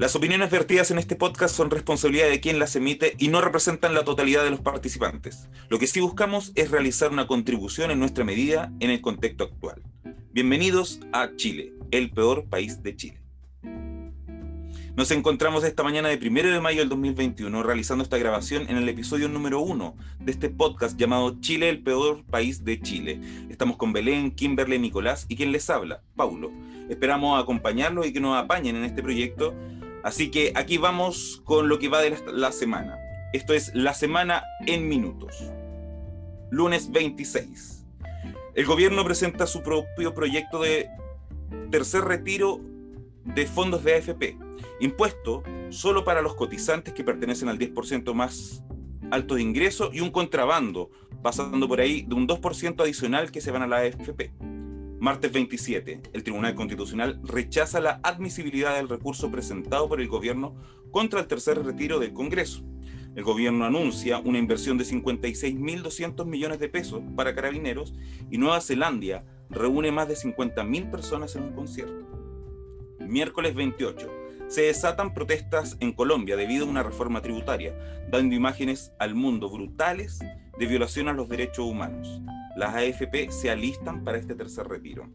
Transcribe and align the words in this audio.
Las 0.00 0.16
opiniones 0.16 0.50
vertidas 0.50 0.90
en 0.90 0.98
este 0.98 1.14
podcast 1.14 1.54
son 1.54 1.70
responsabilidad 1.70 2.30
de 2.30 2.40
quien 2.40 2.58
las 2.58 2.74
emite 2.74 3.16
y 3.18 3.28
no 3.28 3.42
representan 3.42 3.92
la 3.92 4.02
totalidad 4.02 4.42
de 4.42 4.48
los 4.48 4.60
participantes. 4.60 5.50
Lo 5.68 5.78
que 5.78 5.86
sí 5.86 6.00
buscamos 6.00 6.52
es 6.54 6.70
realizar 6.70 7.12
una 7.12 7.26
contribución 7.26 7.90
en 7.90 7.98
nuestra 7.98 8.24
medida 8.24 8.72
en 8.80 8.88
el 8.88 9.02
contexto 9.02 9.44
actual. 9.44 9.82
Bienvenidos 10.32 11.00
a 11.12 11.36
Chile, 11.36 11.74
el 11.90 12.10
peor 12.12 12.46
país 12.46 12.82
de 12.82 12.96
Chile. 12.96 13.20
Nos 14.96 15.10
encontramos 15.10 15.64
esta 15.64 15.82
mañana 15.82 16.08
de 16.08 16.16
1 16.16 16.50
de 16.50 16.60
mayo 16.60 16.80
del 16.80 16.88
2021 16.88 17.62
realizando 17.62 18.02
esta 18.02 18.16
grabación 18.16 18.70
en 18.70 18.78
el 18.78 18.88
episodio 18.88 19.28
número 19.28 19.60
uno 19.60 19.96
de 20.18 20.32
este 20.32 20.48
podcast 20.48 20.96
llamado 20.98 21.38
Chile, 21.42 21.68
el 21.68 21.82
peor 21.82 22.24
país 22.24 22.64
de 22.64 22.80
Chile. 22.80 23.20
Estamos 23.50 23.76
con 23.76 23.92
Belén, 23.92 24.30
Kimberly, 24.30 24.78
Nicolás 24.78 25.26
y 25.28 25.36
quien 25.36 25.52
les 25.52 25.68
habla, 25.68 26.00
Paulo. 26.16 26.50
Esperamos 26.88 27.40
acompañarlos 27.40 28.06
y 28.06 28.14
que 28.14 28.20
nos 28.20 28.34
apañen 28.42 28.76
en 28.76 28.84
este 28.84 29.02
proyecto. 29.02 29.54
Así 30.02 30.30
que 30.30 30.52
aquí 30.54 30.78
vamos 30.78 31.42
con 31.44 31.68
lo 31.68 31.78
que 31.78 31.88
va 31.88 32.00
de 32.00 32.16
la 32.32 32.52
semana. 32.52 32.98
Esto 33.32 33.54
es 33.54 33.74
la 33.74 33.94
semana 33.94 34.42
en 34.66 34.88
minutos. 34.88 35.52
Lunes 36.50 36.90
26. 36.90 37.86
El 38.54 38.66
gobierno 38.66 39.04
presenta 39.04 39.46
su 39.46 39.62
propio 39.62 40.14
proyecto 40.14 40.60
de 40.60 40.88
tercer 41.70 42.02
retiro 42.02 42.60
de 43.24 43.46
fondos 43.46 43.84
de 43.84 43.94
AFP, 43.94 44.36
impuesto 44.80 45.42
solo 45.68 46.04
para 46.04 46.22
los 46.22 46.34
cotizantes 46.34 46.94
que 46.94 47.04
pertenecen 47.04 47.48
al 47.48 47.58
10% 47.58 48.12
más 48.14 48.64
alto 49.10 49.34
de 49.34 49.42
ingreso 49.42 49.90
y 49.92 50.00
un 50.00 50.10
contrabando, 50.10 50.90
pasando 51.22 51.68
por 51.68 51.80
ahí 51.80 52.02
de 52.02 52.14
un 52.14 52.26
2% 52.26 52.80
adicional 52.80 53.30
que 53.30 53.40
se 53.40 53.50
van 53.50 53.62
a 53.62 53.66
la 53.66 53.78
AFP. 53.78 54.32
Martes 55.00 55.32
27, 55.32 56.02
el 56.12 56.22
Tribunal 56.22 56.54
Constitucional 56.54 57.18
rechaza 57.24 57.80
la 57.80 58.00
admisibilidad 58.02 58.76
del 58.76 58.86
recurso 58.86 59.30
presentado 59.30 59.88
por 59.88 59.98
el 59.98 60.08
gobierno 60.08 60.54
contra 60.90 61.20
el 61.20 61.26
tercer 61.26 61.64
retiro 61.64 61.98
del 61.98 62.12
Congreso. 62.12 62.62
El 63.16 63.24
gobierno 63.24 63.64
anuncia 63.64 64.18
una 64.18 64.36
inversión 64.36 64.76
de 64.76 64.84
56.200 64.84 66.26
millones 66.26 66.58
de 66.58 66.68
pesos 66.68 67.00
para 67.16 67.34
carabineros 67.34 67.94
y 68.30 68.36
Nueva 68.36 68.60
Zelanda 68.60 69.24
reúne 69.48 69.90
más 69.90 70.06
de 70.06 70.16
50.000 70.16 70.90
personas 70.90 71.34
en 71.34 71.44
un 71.44 71.52
concierto. 71.54 72.06
Miércoles 73.00 73.54
28. 73.54 74.19
Se 74.50 74.62
desatan 74.62 75.14
protestas 75.14 75.76
en 75.78 75.92
Colombia 75.92 76.36
debido 76.36 76.66
a 76.66 76.68
una 76.68 76.82
reforma 76.82 77.22
tributaria, 77.22 77.72
dando 78.10 78.34
imágenes 78.34 78.92
al 78.98 79.14
mundo 79.14 79.48
brutales 79.48 80.18
de 80.58 80.66
violación 80.66 81.06
a 81.06 81.12
los 81.12 81.28
derechos 81.28 81.66
humanos. 81.66 82.20
Las 82.56 82.74
AFP 82.74 83.30
se 83.30 83.48
alistan 83.48 84.02
para 84.02 84.18
este 84.18 84.34
tercer 84.34 84.66
retiro. 84.66 85.08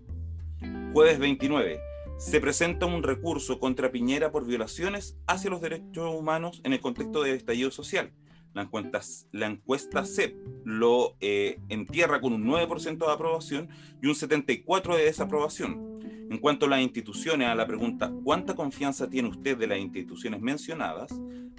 Jueves 0.94 1.20
29. 1.20 1.82
Se 2.18 2.40
presenta 2.40 2.86
un 2.86 3.04
recurso 3.04 3.60
contra 3.60 3.92
Piñera 3.92 4.32
por 4.32 4.46
violaciones 4.46 5.18
hacia 5.28 5.50
los 5.50 5.60
derechos 5.60 6.16
humanos 6.16 6.62
en 6.64 6.72
el 6.72 6.80
contexto 6.80 7.22
del 7.22 7.36
estallido 7.36 7.72
social. 7.72 8.14
La 8.54 8.62
encuesta, 8.62 9.02
la 9.34 9.48
encuesta 9.48 10.06
CEP 10.06 10.34
lo 10.64 11.18
eh, 11.20 11.60
entierra 11.68 12.22
con 12.22 12.32
un 12.32 12.46
9% 12.46 13.06
de 13.06 13.12
aprobación 13.12 13.68
y 14.02 14.08
un 14.08 14.16
74% 14.16 14.96
de 14.96 15.04
desaprobación. 15.04 15.95
En 16.30 16.40
cuanto 16.40 16.66
a 16.66 16.70
las 16.70 16.82
instituciones, 16.82 17.48
a 17.48 17.56
la 17.56 17.68
pregunta 17.68 18.12
¿cuánta 18.24 18.56
confianza 18.56 19.10
tiene 19.10 19.30
usted 19.30 19.58
de 19.58 19.68
las 19.68 19.80
instituciones 19.80 20.42
mencionadas? 20.42 21.14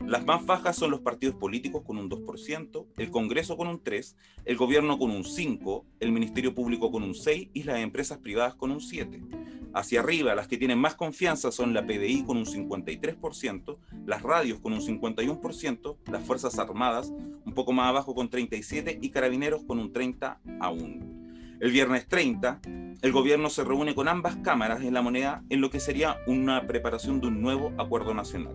Las 0.05 0.27
más 0.27 0.45
bajas 0.45 0.77
son 0.77 0.91
los 0.91 1.01
partidos 1.01 1.37
políticos 1.37 1.83
con 1.85 1.99
un 1.99 2.11
2%, 2.11 2.87
el 2.97 3.11
Congreso 3.11 3.57
con 3.57 3.69
un 3.69 3.83
3%, 3.83 4.15
el 4.45 4.57
gobierno 4.57 4.99
con 4.99 5.11
un 5.11 5.23
5%, 5.23 5.85
el 6.01 6.13
Ministerio 6.13 6.55
Público 6.55 6.91
con 6.91 7.03
un 7.03 7.15
6% 7.15 7.51
y 7.53 7.63
las 7.63 7.79
empresas 7.79 8.19
privadas 8.19 8.55
con 8.55 8.71
un 8.71 8.81
7%. 8.81 9.47
Hacia 9.73 10.01
arriba, 10.01 10.35
las 10.35 10.49
que 10.49 10.57
tienen 10.57 10.79
más 10.79 10.95
confianza 10.95 11.53
son 11.53 11.75
la 11.75 11.87
PDI 11.87 12.25
con 12.25 12.39
un 12.39 12.47
53%, 12.47 13.79
las 14.07 14.23
radios 14.23 14.59
con 14.61 14.73
un 14.73 14.81
51%, 14.81 15.97
las 16.11 16.25
Fuerzas 16.25 16.59
Armadas 16.59 17.13
un 17.45 17.55
poco 17.55 17.73
más 17.73 17.89
abajo 17.89 18.15
con 18.15 18.31
37% 18.31 18.99
y 19.01 19.11
Carabineros 19.11 19.65
con 19.65 19.79
un 19.79 19.93
30% 19.93 20.39
aún. 20.61 21.16
El 21.59 21.73
viernes 21.73 22.07
30, 22.07 22.61
el 23.01 23.13
gobierno 23.13 23.49
se 23.49 23.65
reúne 23.65 23.95
con 23.95 24.09
ambas 24.09 24.37
cámaras 24.37 24.83
en 24.83 24.93
la 24.93 25.01
moneda 25.01 25.43
en 25.49 25.63
lo 25.63 25.71
que 25.71 25.81
sería 25.81 26.19
una 26.27 26.67
preparación 26.67 27.19
de 27.19 27.29
un 27.29 27.41
nuevo 27.41 27.73
acuerdo 27.79 28.13
nacional. 28.13 28.55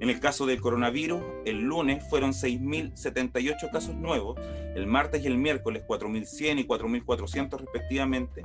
En 0.00 0.08
el 0.08 0.18
caso 0.18 0.46
del 0.46 0.60
coronavirus, 0.60 1.22
el 1.44 1.60
lunes 1.60 2.02
fueron 2.08 2.30
6.078 2.30 3.70
casos 3.70 3.96
nuevos, 3.96 4.40
el 4.74 4.86
martes 4.86 5.24
y 5.24 5.26
el 5.26 5.36
miércoles 5.36 5.82
4.100 5.86 6.60
y 6.60 6.66
4.400 6.66 7.58
respectivamente, 7.58 8.42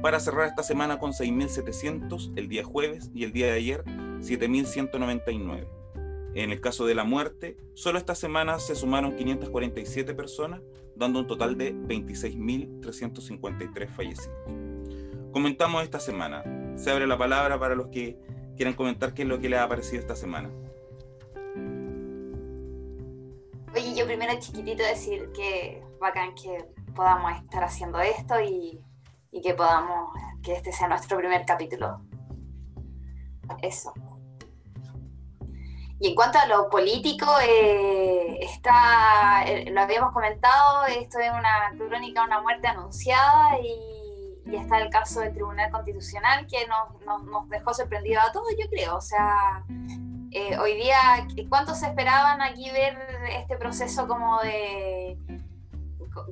para 0.00 0.20
cerrar 0.20 0.48
esta 0.48 0.62
semana 0.62 0.98
con 0.98 1.12
6.700 1.12 2.32
el 2.36 2.48
día 2.48 2.64
jueves 2.64 3.10
y 3.14 3.24
el 3.24 3.32
día 3.32 3.46
de 3.46 3.52
ayer 3.52 3.84
7.199. 3.84 5.66
En 6.34 6.50
el 6.50 6.60
caso 6.60 6.86
de 6.86 6.94
la 6.94 7.04
muerte, 7.04 7.58
solo 7.74 7.98
esta 7.98 8.14
semana 8.14 8.58
se 8.58 8.74
sumaron 8.74 9.16
547 9.16 10.14
personas, 10.14 10.62
dando 10.96 11.20
un 11.20 11.26
total 11.26 11.58
de 11.58 11.74
26.353 11.74 13.88
fallecidos. 13.88 14.30
Comentamos 15.32 15.82
esta 15.82 16.00
semana. 16.00 16.44
Se 16.76 16.90
abre 16.90 17.06
la 17.06 17.18
palabra 17.18 17.58
para 17.58 17.74
los 17.74 17.88
que 17.88 18.18
quieran 18.56 18.74
comentar 18.74 19.12
qué 19.14 19.22
es 19.22 19.28
lo 19.28 19.40
que 19.40 19.48
les 19.48 19.58
ha 19.58 19.66
parecido 19.68 20.00
esta 20.00 20.16
semana. 20.16 20.50
Oye, 23.74 23.94
yo 23.96 24.04
primero 24.06 24.32
chiquitito 24.38 24.84
decir 24.84 25.32
que 25.32 25.82
bacán 26.00 26.34
que 26.34 26.68
podamos 26.94 27.32
estar 27.42 27.64
haciendo 27.64 27.98
esto 28.00 28.40
y, 28.40 28.80
y 29.32 29.40
que 29.40 29.54
podamos, 29.54 30.10
que 30.42 30.52
este 30.52 30.72
sea 30.72 30.86
nuestro 30.86 31.18
primer 31.18 31.44
capítulo. 31.44 32.00
Eso. 33.60 33.92
Y 36.04 36.08
en 36.08 36.14
cuanto 36.14 36.38
a 36.38 36.44
lo 36.44 36.68
político, 36.68 37.24
eh, 37.42 38.36
está, 38.42 39.42
eh, 39.46 39.70
lo 39.70 39.80
habíamos 39.80 40.12
comentado, 40.12 40.84
esto 40.84 41.18
es 41.18 41.30
una 41.30 41.72
crónica, 41.78 42.22
una 42.22 42.42
muerte 42.42 42.66
anunciada 42.66 43.58
y, 43.58 44.54
está 44.54 44.82
el 44.82 44.90
caso 44.90 45.20
del 45.20 45.32
Tribunal 45.32 45.70
Constitucional 45.70 46.46
que 46.46 46.66
nos, 46.66 47.48
dejó 47.48 47.72
sorprendidos 47.72 48.22
a 48.22 48.32
todos, 48.32 48.50
yo 48.50 48.68
creo. 48.68 48.96
O 48.96 49.00
sea, 49.00 49.64
eh, 50.30 50.58
hoy 50.58 50.74
día, 50.74 51.26
¿cuántos 51.48 51.82
esperaban 51.82 52.42
aquí 52.42 52.70
ver 52.70 52.98
este 53.30 53.56
proceso 53.56 54.06
como 54.06 54.42
de 54.42 55.16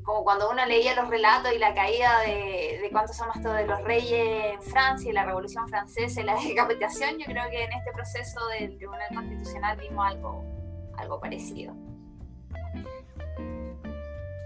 como 0.04 0.24
cuando 0.24 0.50
uno 0.50 0.64
leía 0.66 0.94
los 0.94 1.08
relatos 1.08 1.52
y 1.52 1.58
la 1.58 1.74
caída 1.74 2.20
de, 2.20 2.78
de 2.82 2.90
cuántos 2.90 3.16
somos 3.16 3.40
todos 3.42 3.56
de 3.56 3.66
los 3.66 3.82
reyes 3.82 4.54
en 4.54 4.62
Francia 4.62 5.10
y 5.10 5.12
la 5.12 5.24
Revolución 5.24 5.68
Francesa 5.68 6.20
y 6.20 6.24
la 6.24 6.34
decapitación, 6.48 7.18
yo 7.18 7.26
creo 7.26 7.50
que 7.50 7.64
en 7.64 7.72
este 7.72 7.92
proceso 7.92 8.46
del 8.58 8.76
Tribunal 8.76 9.08
Constitucional 9.14 9.76
vimos 9.78 10.06
algo, 10.06 10.44
algo 10.96 11.20
parecido. 11.20 11.74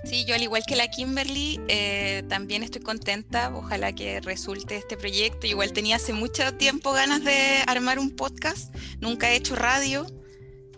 Sí, 0.06 0.25
yo 0.25 0.36
al 0.36 0.42
igual 0.42 0.62
que 0.64 0.76
la 0.76 0.86
Kimberly, 0.86 1.60
eh, 1.66 2.22
también 2.28 2.62
estoy 2.62 2.80
contenta. 2.80 3.52
Ojalá 3.52 3.92
que 3.92 4.20
resulte 4.20 4.76
este 4.76 4.96
proyecto. 4.96 5.48
Igual 5.48 5.72
tenía 5.72 5.96
hace 5.96 6.12
mucho 6.12 6.54
tiempo 6.54 6.92
ganas 6.92 7.25
de 7.25 7.64
armar 7.66 7.98
un 7.98 8.14
podcast. 8.14 8.72
Nunca 9.00 9.30
he 9.30 9.36
hecho 9.36 9.56
radio. 9.56 10.06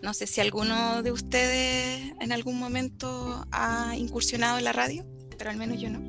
No 0.01 0.13
sé 0.13 0.27
si 0.27 0.41
alguno 0.41 1.03
de 1.03 1.11
ustedes 1.11 2.13
en 2.19 2.31
algún 2.31 2.57
momento 2.59 3.45
ha 3.51 3.95
incursionado 3.97 4.57
en 4.57 4.63
la 4.63 4.73
radio, 4.73 5.05
pero 5.37 5.49
al 5.49 5.57
menos 5.57 5.79
yo 5.79 5.89
no. 5.89 5.99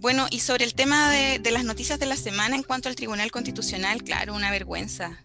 Bueno, 0.00 0.28
y 0.30 0.38
sobre 0.40 0.64
el 0.64 0.74
tema 0.74 1.10
de, 1.10 1.50
las 1.50 1.64
noticias 1.64 1.98
de 1.98 2.06
la 2.06 2.16
semana 2.16 2.54
en 2.54 2.62
cuanto 2.62 2.88
al 2.88 2.94
Tribunal 2.94 3.32
Constitucional, 3.32 4.04
claro, 4.04 4.34
una 4.34 4.50
vergüenza. 4.52 5.24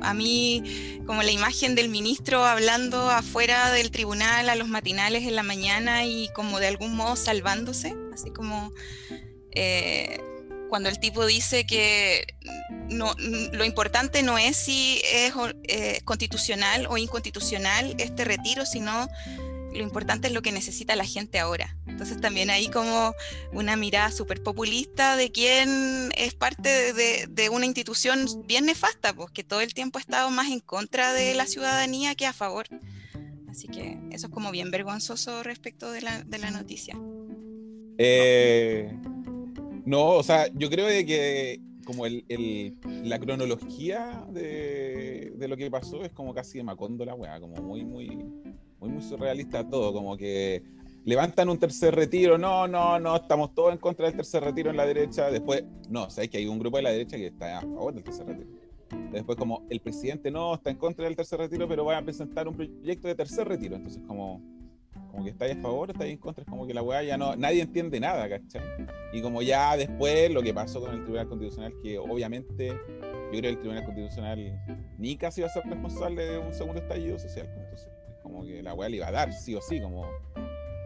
A 0.00 0.14
mí, 0.14 1.00
como 1.06 1.22
la 1.24 1.32
imagen 1.32 1.74
del 1.74 1.88
ministro 1.88 2.44
hablando 2.44 3.10
afuera 3.10 3.72
del 3.72 3.90
tribunal 3.90 4.48
a 4.48 4.54
los 4.54 4.68
matinales 4.68 5.24
en 5.24 5.34
la 5.34 5.42
mañana 5.42 6.04
y 6.04 6.28
como 6.34 6.60
de 6.60 6.68
algún 6.68 6.94
modo 6.94 7.16
salvándose, 7.16 7.96
así 8.12 8.30
como 8.30 8.72
eh, 9.52 10.20
cuando 10.72 10.88
el 10.88 10.98
tipo 10.98 11.26
dice 11.26 11.66
que 11.66 12.34
no, 12.88 13.14
lo 13.52 13.66
importante 13.66 14.22
no 14.22 14.38
es 14.38 14.56
si 14.56 15.02
es 15.04 15.34
eh, 15.64 16.00
constitucional 16.06 16.86
o 16.88 16.96
inconstitucional 16.96 17.94
este 17.98 18.24
retiro, 18.24 18.64
sino 18.64 19.06
lo 19.74 19.82
importante 19.82 20.28
es 20.28 20.32
lo 20.32 20.40
que 20.40 20.50
necesita 20.50 20.96
la 20.96 21.04
gente 21.04 21.38
ahora. 21.38 21.76
Entonces 21.86 22.18
también 22.22 22.48
hay 22.48 22.68
como 22.68 23.14
una 23.52 23.76
mirada 23.76 24.10
súper 24.12 24.42
populista 24.42 25.14
de 25.16 25.30
quien 25.30 26.10
es 26.16 26.32
parte 26.32 26.94
de, 26.94 27.50
una 27.50 27.66
institución 27.66 28.26
bien 28.46 28.64
nefasta, 28.64 29.12
pues 29.12 29.30
que 29.30 29.44
todo 29.44 29.60
el 29.60 29.74
tiempo 29.74 29.98
ha 29.98 30.00
estado 30.00 30.30
más 30.30 30.50
en 30.50 30.60
contra 30.60 31.12
de 31.12 31.34
la 31.34 31.46
ciudadanía 31.46 32.14
que 32.14 32.24
a 32.24 32.32
favor. 32.32 32.66
Así 33.50 33.68
que 33.68 33.98
eso 34.10 34.28
es 34.28 34.32
como 34.32 34.50
bien 34.50 34.70
vergonzoso 34.70 35.42
respecto 35.42 35.92
de 35.92 36.00
la, 36.00 36.22
de 36.22 36.38
la 36.38 36.50
noticia. 36.50 36.96
Eh, 37.98 38.90
no, 39.04 39.21
o 39.90 40.22
sea, 40.22 40.46
yo 40.54 40.70
creo 40.70 40.86
que 40.88 41.60
como 41.84 42.06
el, 42.06 42.76
la 43.04 43.18
cronología 43.18 44.24
de, 44.30 45.34
lo 45.48 45.56
que 45.56 45.70
pasó 45.70 46.02
es 46.02 46.12
como 46.12 46.32
casi 46.34 46.58
de 46.58 46.64
Macondo 46.64 47.04
la 47.04 47.14
weá, 47.14 47.40
como 47.40 47.56
muy, 47.56 47.84
muy, 47.84 48.08
muy, 48.78 48.90
muy 48.90 49.02
surrealista 49.02 49.68
todo, 49.68 49.92
como 49.92 50.16
que 50.16 50.62
levantan 51.04 51.48
un 51.48 51.58
tercer 51.58 51.94
retiro, 51.94 52.38
no, 52.38 52.68
no, 52.68 52.98
no, 52.98 53.16
estamos 53.16 53.54
todos 53.54 53.72
en 53.72 53.78
contra 53.78 54.06
del 54.06 54.16
tercer 54.16 54.44
retiro 54.44 54.70
en 54.70 54.76
la 54.76 54.86
derecha, 54.86 55.30
después, 55.30 55.64
no, 55.88 56.08
sabes 56.10 56.30
que 56.30 56.38
hay 56.38 56.46
un 56.46 56.58
grupo 56.58 56.76
de 56.76 56.84
la 56.84 56.90
derecha 56.90 57.16
que 57.16 57.26
está 57.26 57.58
a 57.58 57.62
favor 57.62 57.94
del 57.94 58.04
tercer 58.04 58.26
retiro. 58.26 58.48
Después 59.10 59.38
como 59.38 59.66
el 59.70 59.80
presidente 59.80 60.30
no 60.30 60.54
está 60.54 60.70
en 60.70 60.76
contra 60.76 61.06
del 61.06 61.16
tercer 61.16 61.38
retiro, 61.38 61.66
pero 61.66 61.84
va 61.84 61.98
a 61.98 62.02
presentar 62.02 62.46
un 62.46 62.54
proyecto 62.54 63.08
de 63.08 63.14
tercer 63.14 63.48
retiro. 63.48 63.76
Entonces 63.76 64.02
como, 64.06 64.42
como 65.10 65.24
que 65.24 65.30
estáis 65.30 65.56
a 65.56 65.60
favor, 65.60 65.90
estáis 65.90 66.12
en 66.12 66.18
contra, 66.18 66.42
es 66.42 66.48
como 66.48 66.66
que 66.66 66.74
la 66.74 66.82
weá 66.82 67.02
ya 67.02 67.16
no, 67.16 67.36
nadie 67.36 67.62
entiende 67.62 68.00
nada, 68.00 68.28
¿cachai? 68.28 68.62
Y 69.12 69.20
como 69.20 69.42
ya 69.42 69.76
después 69.76 70.30
lo 70.30 70.42
que 70.42 70.54
pasó 70.54 70.80
con 70.80 70.92
el 70.92 71.02
Tribunal 71.02 71.28
Constitucional, 71.28 71.74
que 71.82 71.98
obviamente 71.98 72.68
yo 72.68 73.30
creo 73.30 73.42
que 73.42 73.48
el 73.48 73.58
Tribunal 73.58 73.84
Constitucional 73.84 74.60
ni 74.98 75.16
casi 75.16 75.42
va 75.42 75.48
a 75.48 75.50
ser 75.50 75.64
responsable 75.64 76.24
de 76.24 76.38
un 76.38 76.52
segundo 76.52 76.80
estallido 76.80 77.18
social. 77.18 77.46
pues, 77.46 77.62
Entonces, 77.64 77.88
como 78.22 78.44
que 78.44 78.62
la 78.62 78.74
weá 78.74 78.88
le 78.88 78.96
iba 78.96 79.08
a 79.08 79.12
dar, 79.12 79.32
sí 79.32 79.54
o 79.54 79.60
sí, 79.60 79.80
como 79.80 80.06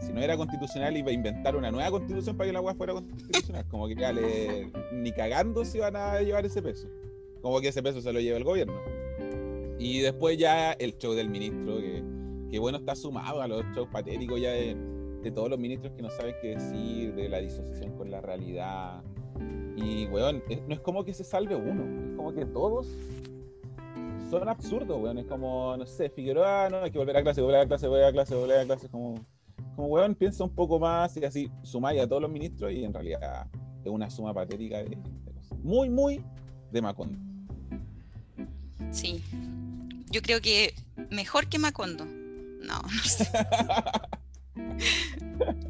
si 0.00 0.12
no 0.12 0.20
era 0.20 0.36
constitucional 0.36 0.96
iba 0.96 1.10
a 1.10 1.14
inventar 1.14 1.56
una 1.56 1.70
nueva 1.70 1.90
constitución 1.90 2.36
para 2.36 2.48
que 2.48 2.52
la 2.52 2.60
weá 2.60 2.74
fuera 2.74 2.92
constitucional. 2.92 3.66
Como 3.68 3.88
que 3.88 3.94
ya 3.94 4.12
le, 4.12 4.70
ni 4.92 5.12
cagando 5.12 5.64
se 5.64 5.78
iban 5.78 5.96
a 5.96 6.20
llevar 6.20 6.44
ese 6.44 6.62
peso. 6.62 6.88
Como 7.40 7.60
que 7.60 7.68
ese 7.68 7.82
peso 7.82 8.00
se 8.00 8.12
lo 8.12 8.20
lleva 8.20 8.36
el 8.36 8.44
gobierno. 8.44 8.74
Y 9.78 10.00
después 10.00 10.38
ya 10.38 10.72
el 10.72 10.96
show 10.98 11.14
del 11.14 11.28
ministro, 11.28 11.78
que, 11.78 11.95
que 12.50 12.58
bueno, 12.58 12.78
está 12.78 12.94
sumado 12.94 13.42
a 13.42 13.48
los 13.48 13.64
shows 13.74 13.88
patéticos 13.90 14.40
ya 14.40 14.50
de, 14.50 14.76
todos 15.34 15.50
los 15.50 15.58
ministros 15.58 15.92
que 15.96 16.02
no 16.02 16.10
saben 16.10 16.36
qué 16.40 16.54
decir, 16.54 17.12
de 17.16 17.28
la 17.28 17.38
disociación 17.38 17.96
con 17.96 18.12
la 18.12 18.20
realidad. 18.20 19.02
Y, 19.76 20.06
weón, 20.06 20.40
no 20.68 20.74
es 20.74 20.80
como 20.80 21.04
que 21.04 21.12
se 21.12 21.24
salve 21.24 21.56
uno, 21.56 21.82
es 22.10 22.16
como 22.16 22.32
que 22.32 22.46
todos 22.46 22.86
son 24.30 24.48
absurdos, 24.48 25.00
weón. 25.02 25.18
Es 25.18 25.26
como, 25.26 25.76
no 25.76 25.84
sé, 25.84 26.10
Figueroa, 26.10 26.70
no, 26.70 26.82
hay 26.82 26.92
que 26.92 26.98
volver 26.98 27.16
a 27.16 27.22
clase, 27.22 27.40
volver 27.40 27.60
a 27.60 27.66
clase, 27.66 27.88
volver 27.88 28.04
a 28.04 28.12
clase, 28.12 28.34
volver 28.36 28.60
a 28.60 28.64
clase. 28.64 28.88
Como, 28.88 29.14
como 29.74 29.88
weón, 29.88 30.14
piensa 30.14 30.44
un 30.44 30.54
poco 30.54 30.78
más 30.78 31.16
y 31.16 31.24
así 31.24 31.50
sumáis 31.62 32.00
a 32.00 32.06
todos 32.06 32.22
los 32.22 32.30
ministros 32.30 32.70
y 32.70 32.84
en 32.84 32.94
realidad 32.94 33.48
es 33.84 33.90
una 33.90 34.08
suma 34.08 34.32
patética 34.32 34.78
de, 34.78 34.90
de 34.90 35.32
cosas. 35.32 35.58
Muy, 35.64 35.90
muy 35.90 36.22
de 36.70 36.82
Macondo. 36.82 37.18
Sí. 38.90 39.22
Yo 40.10 40.22
creo 40.22 40.40
que 40.40 40.72
mejor 41.10 41.48
que 41.48 41.58
Macondo. 41.58 42.06
No, 42.66 42.82
no 42.82 43.04
sé. 43.04 43.28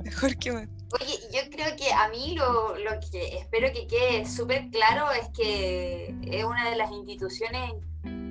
mejor 0.04 0.36
que. 0.36 0.50
Oye, 0.52 1.18
yo 1.32 1.40
creo 1.50 1.76
que 1.76 1.92
a 1.92 2.08
mí 2.08 2.34
lo, 2.36 2.76
lo 2.78 2.92
que 3.10 3.38
espero 3.38 3.72
que 3.72 3.86
quede 3.86 4.24
súper 4.24 4.70
claro 4.70 5.10
es 5.10 5.28
que 5.36 6.14
es 6.22 6.44
una 6.44 6.70
de 6.70 6.76
las 6.76 6.90
instituciones 6.92 7.72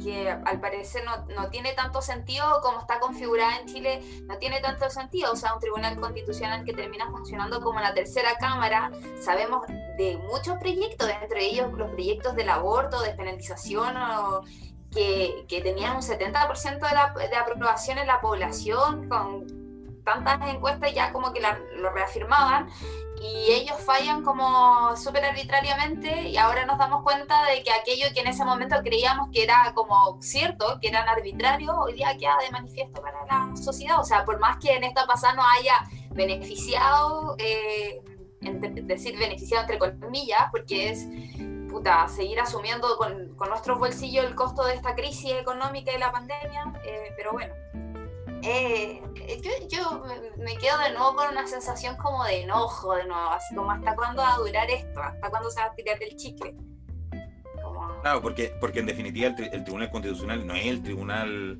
que 0.03 0.29
al 0.29 0.59
parecer 0.59 1.03
no, 1.03 1.25
no 1.35 1.49
tiene 1.49 1.73
tanto 1.73 2.01
sentido 2.01 2.61
como 2.61 2.79
está 2.79 2.99
configurada 2.99 3.57
en 3.59 3.67
Chile, 3.67 4.01
no 4.27 4.37
tiene 4.37 4.61
tanto 4.61 4.89
sentido, 4.89 5.31
o 5.31 5.35
sea, 5.35 5.53
un 5.55 5.59
tribunal 5.59 5.99
constitucional 5.99 6.63
que 6.63 6.73
termina 6.73 7.09
funcionando 7.09 7.59
como 7.61 7.79
la 7.79 7.93
tercera 7.93 8.35
cámara, 8.35 8.91
sabemos 9.19 9.65
de 9.97 10.17
muchos 10.29 10.57
proyectos, 10.59 11.09
entre 11.21 11.45
ellos 11.45 11.71
los 11.73 11.89
proyectos 11.89 12.35
del 12.35 12.49
aborto, 12.49 13.01
despenalización, 13.01 13.97
o, 13.97 14.43
que, 14.95 15.45
que 15.47 15.61
tenían 15.61 15.95
un 15.97 16.01
70% 16.01 16.79
de, 16.79 16.95
la, 16.95 17.13
de 17.29 17.35
aprobación 17.35 17.99
en 17.99 18.07
la 18.07 18.19
población, 18.21 19.07
con 19.09 19.45
tantas 20.03 20.39
encuestas 20.49 20.93
ya 20.93 21.11
como 21.11 21.33
que 21.33 21.41
la- 21.41 21.59
lo 21.77 21.89
reafirmaban 21.89 22.69
y 23.19 23.51
ellos 23.51 23.77
fallan 23.81 24.23
como 24.23 24.95
súper 24.95 25.25
arbitrariamente 25.25 26.29
y 26.29 26.37
ahora 26.37 26.65
nos 26.67 26.77
damos 26.77 27.01
cuenta 27.01 27.43
de 27.45 27.63
que 27.63 27.71
aquello 27.71 28.05
que 28.13 28.21
en 28.21 28.27
ese 28.27 28.45
momento 28.45 28.75
creíamos 28.83 29.29
que 29.33 29.41
era 29.43 29.71
como 29.73 30.21
cierto, 30.21 30.77
que 30.79 30.89
eran 30.89 31.09
arbitrarios, 31.09 31.73
hoy 31.75 31.93
día 31.93 32.15
queda 32.19 32.37
de 32.37 32.51
manifiesto 32.51 33.01
para 33.01 33.25
la 33.25 33.55
sociedad. 33.55 33.99
O 33.99 34.03
sea, 34.03 34.23
por 34.25 34.39
más 34.39 34.57
que 34.57 34.75
en 34.75 34.83
esta 34.83 35.07
pasada 35.07 35.33
no 35.33 35.41
haya 35.57 35.73
beneficiado, 36.11 37.35
eh, 37.39 37.99
entre- 38.41 38.69
decir 38.83 39.17
beneficiado 39.17 39.63
entre 39.67 39.79
comillas, 39.99 40.43
porque 40.51 40.89
es 40.89 41.07
seguir 42.07 42.39
asumiendo 42.39 42.97
con, 42.97 43.35
nuestros 43.49 43.79
bolsillos 43.79 44.25
el 44.25 44.35
costo 44.35 44.63
de 44.65 44.73
esta 44.75 44.95
crisis 44.95 45.31
económica 45.33 45.91
y 45.93 45.99
la 45.99 46.11
pandemia, 46.11 46.73
eh, 46.85 47.11
pero 47.17 47.31
bueno. 47.33 47.53
Eh, 48.43 49.01
yo, 49.69 50.03
me- 50.37 50.57
quedo 50.57 50.77
de 50.77 50.91
nuevo 50.91 51.15
con 51.15 51.29
una 51.29 51.47
sensación 51.47 51.97
como 51.97 52.23
de 52.25 52.41
enojo, 52.43 52.93
de 52.95 53.05
nuevo, 53.05 53.29
así 53.29 53.55
como 53.55 53.71
hasta 53.71 53.95
cuándo 53.95 54.21
va 54.21 54.35
a 54.35 54.37
durar 54.37 54.69
esto, 54.69 55.01
hasta 55.01 55.29
cuándo 55.29 55.49
se 55.49 55.59
va 55.61 55.67
a 55.67 55.75
tirar 55.75 55.97
el 56.01 56.15
chicle. 56.15 56.55
Claro, 58.01 58.21
porque, 58.21 58.53
porque 58.59 58.79
en 58.79 58.85
definitiva 58.85 59.27
el, 59.29 59.35
tri- 59.35 59.49
el 59.51 59.63
Tribunal 59.63 59.89
Constitucional 59.89 60.45
no 60.45 60.53
es 60.53 60.65
el 60.67 60.83
tribunal 60.83 61.57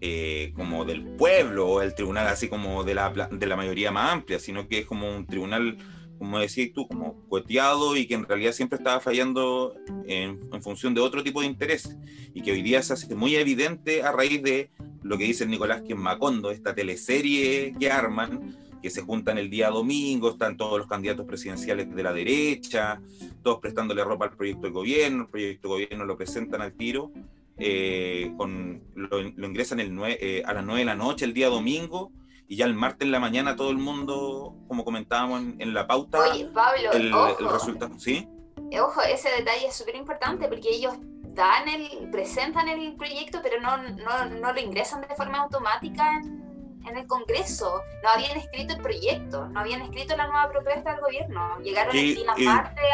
eh, 0.00 0.52
como 0.56 0.84
del 0.84 1.04
pueblo 1.16 1.68
o 1.68 1.82
el 1.82 1.94
tribunal 1.94 2.26
así 2.26 2.48
como 2.48 2.82
de 2.82 2.94
la, 2.94 3.10
de 3.10 3.46
la 3.46 3.54
mayoría 3.56 3.92
más 3.92 4.12
amplia, 4.12 4.40
sino 4.40 4.66
que 4.66 4.80
es 4.80 4.86
como 4.86 5.08
un 5.08 5.26
tribunal, 5.26 5.78
como 6.24 6.38
decías 6.38 6.70
tú, 6.74 6.88
como 6.88 7.28
coteado 7.28 7.96
y 7.96 8.06
que 8.06 8.14
en 8.14 8.24
realidad 8.24 8.52
siempre 8.52 8.78
estaba 8.78 8.98
fallando 8.98 9.74
en, 10.06 10.40
en 10.52 10.62
función 10.62 10.94
de 10.94 11.02
otro 11.02 11.22
tipo 11.22 11.42
de 11.42 11.46
interés. 11.46 11.96
Y 12.32 12.40
que 12.40 12.52
hoy 12.52 12.62
día 12.62 12.82
se 12.82 12.94
hace 12.94 13.14
muy 13.14 13.36
evidente 13.36 14.02
a 14.02 14.10
raíz 14.10 14.42
de 14.42 14.70
lo 15.02 15.18
que 15.18 15.24
dice 15.24 15.46
Nicolás 15.46 15.82
que 15.82 15.92
en 15.92 16.00
Macondo, 16.00 16.50
esta 16.50 16.74
teleserie 16.74 17.74
que 17.78 17.90
arman, 17.90 18.56
que 18.82 18.88
se 18.88 19.02
juntan 19.02 19.36
el 19.36 19.50
día 19.50 19.68
domingo, 19.68 20.30
están 20.30 20.56
todos 20.56 20.78
los 20.78 20.86
candidatos 20.86 21.26
presidenciales 21.26 21.94
de 21.94 22.02
la 22.02 22.12
derecha, 22.12 23.00
todos 23.42 23.58
prestándole 23.60 24.02
ropa 24.02 24.24
al 24.24 24.36
proyecto 24.36 24.66
de 24.66 24.72
gobierno, 24.72 25.24
el 25.24 25.28
proyecto 25.28 25.68
de 25.68 25.74
gobierno 25.74 26.04
lo 26.06 26.16
presentan 26.16 26.62
al 26.62 26.72
tiro, 26.72 27.12
eh, 27.58 28.32
con, 28.36 28.82
lo, 28.94 29.22
lo 29.22 29.46
ingresan 29.46 29.80
el 29.80 29.94
eh, 30.06 30.42
a 30.44 30.54
las 30.54 30.64
9 30.64 30.80
de 30.80 30.84
la 30.86 30.94
noche 30.94 31.26
el 31.26 31.34
día 31.34 31.48
domingo, 31.48 32.12
y 32.48 32.56
ya 32.56 32.66
el 32.66 32.74
martes 32.74 33.06
en 33.06 33.12
la 33.12 33.20
mañana 33.20 33.56
todo 33.56 33.70
el 33.70 33.78
mundo, 33.78 34.54
como 34.68 34.84
comentábamos 34.84 35.40
en, 35.40 35.56
en 35.60 35.74
la 35.74 35.86
pauta, 35.86 36.18
Oye, 36.18 36.46
Pablo, 36.46 36.92
el, 36.92 37.12
ojo, 37.12 37.38
el 37.40 37.48
resultado, 37.50 37.98
¿sí? 37.98 38.28
eh, 38.70 38.80
ojo, 38.80 39.00
ese 39.02 39.30
detalle 39.30 39.66
es 39.68 39.74
súper 39.76 39.96
importante 39.96 40.46
porque 40.48 40.68
ellos 40.70 40.94
dan 41.34 41.68
el, 41.68 42.10
presentan 42.10 42.68
el 42.68 42.94
proyecto, 42.96 43.40
pero 43.42 43.60
no, 43.60 43.76
no, 43.78 44.26
no 44.40 44.52
lo 44.52 44.60
ingresan 44.60 45.00
de 45.00 45.08
forma 45.16 45.38
automática 45.38 46.20
en, 46.22 46.44
en 46.86 46.96
el 46.96 47.06
Congreso. 47.08 47.80
No 48.04 48.10
habían 48.10 48.36
escrito 48.36 48.74
el 48.74 48.80
proyecto, 48.82 49.48
no 49.48 49.58
habían 49.60 49.82
escrito 49.82 50.16
la 50.16 50.26
nueva 50.28 50.48
propuesta 50.50 50.92
del 50.92 51.00
gobierno. 51.00 51.58
Llegaron 51.60 51.96
Y- 51.96 52.10
el 52.10 52.14
día 52.14 52.24
y- 52.36 52.44
martes 52.44 52.84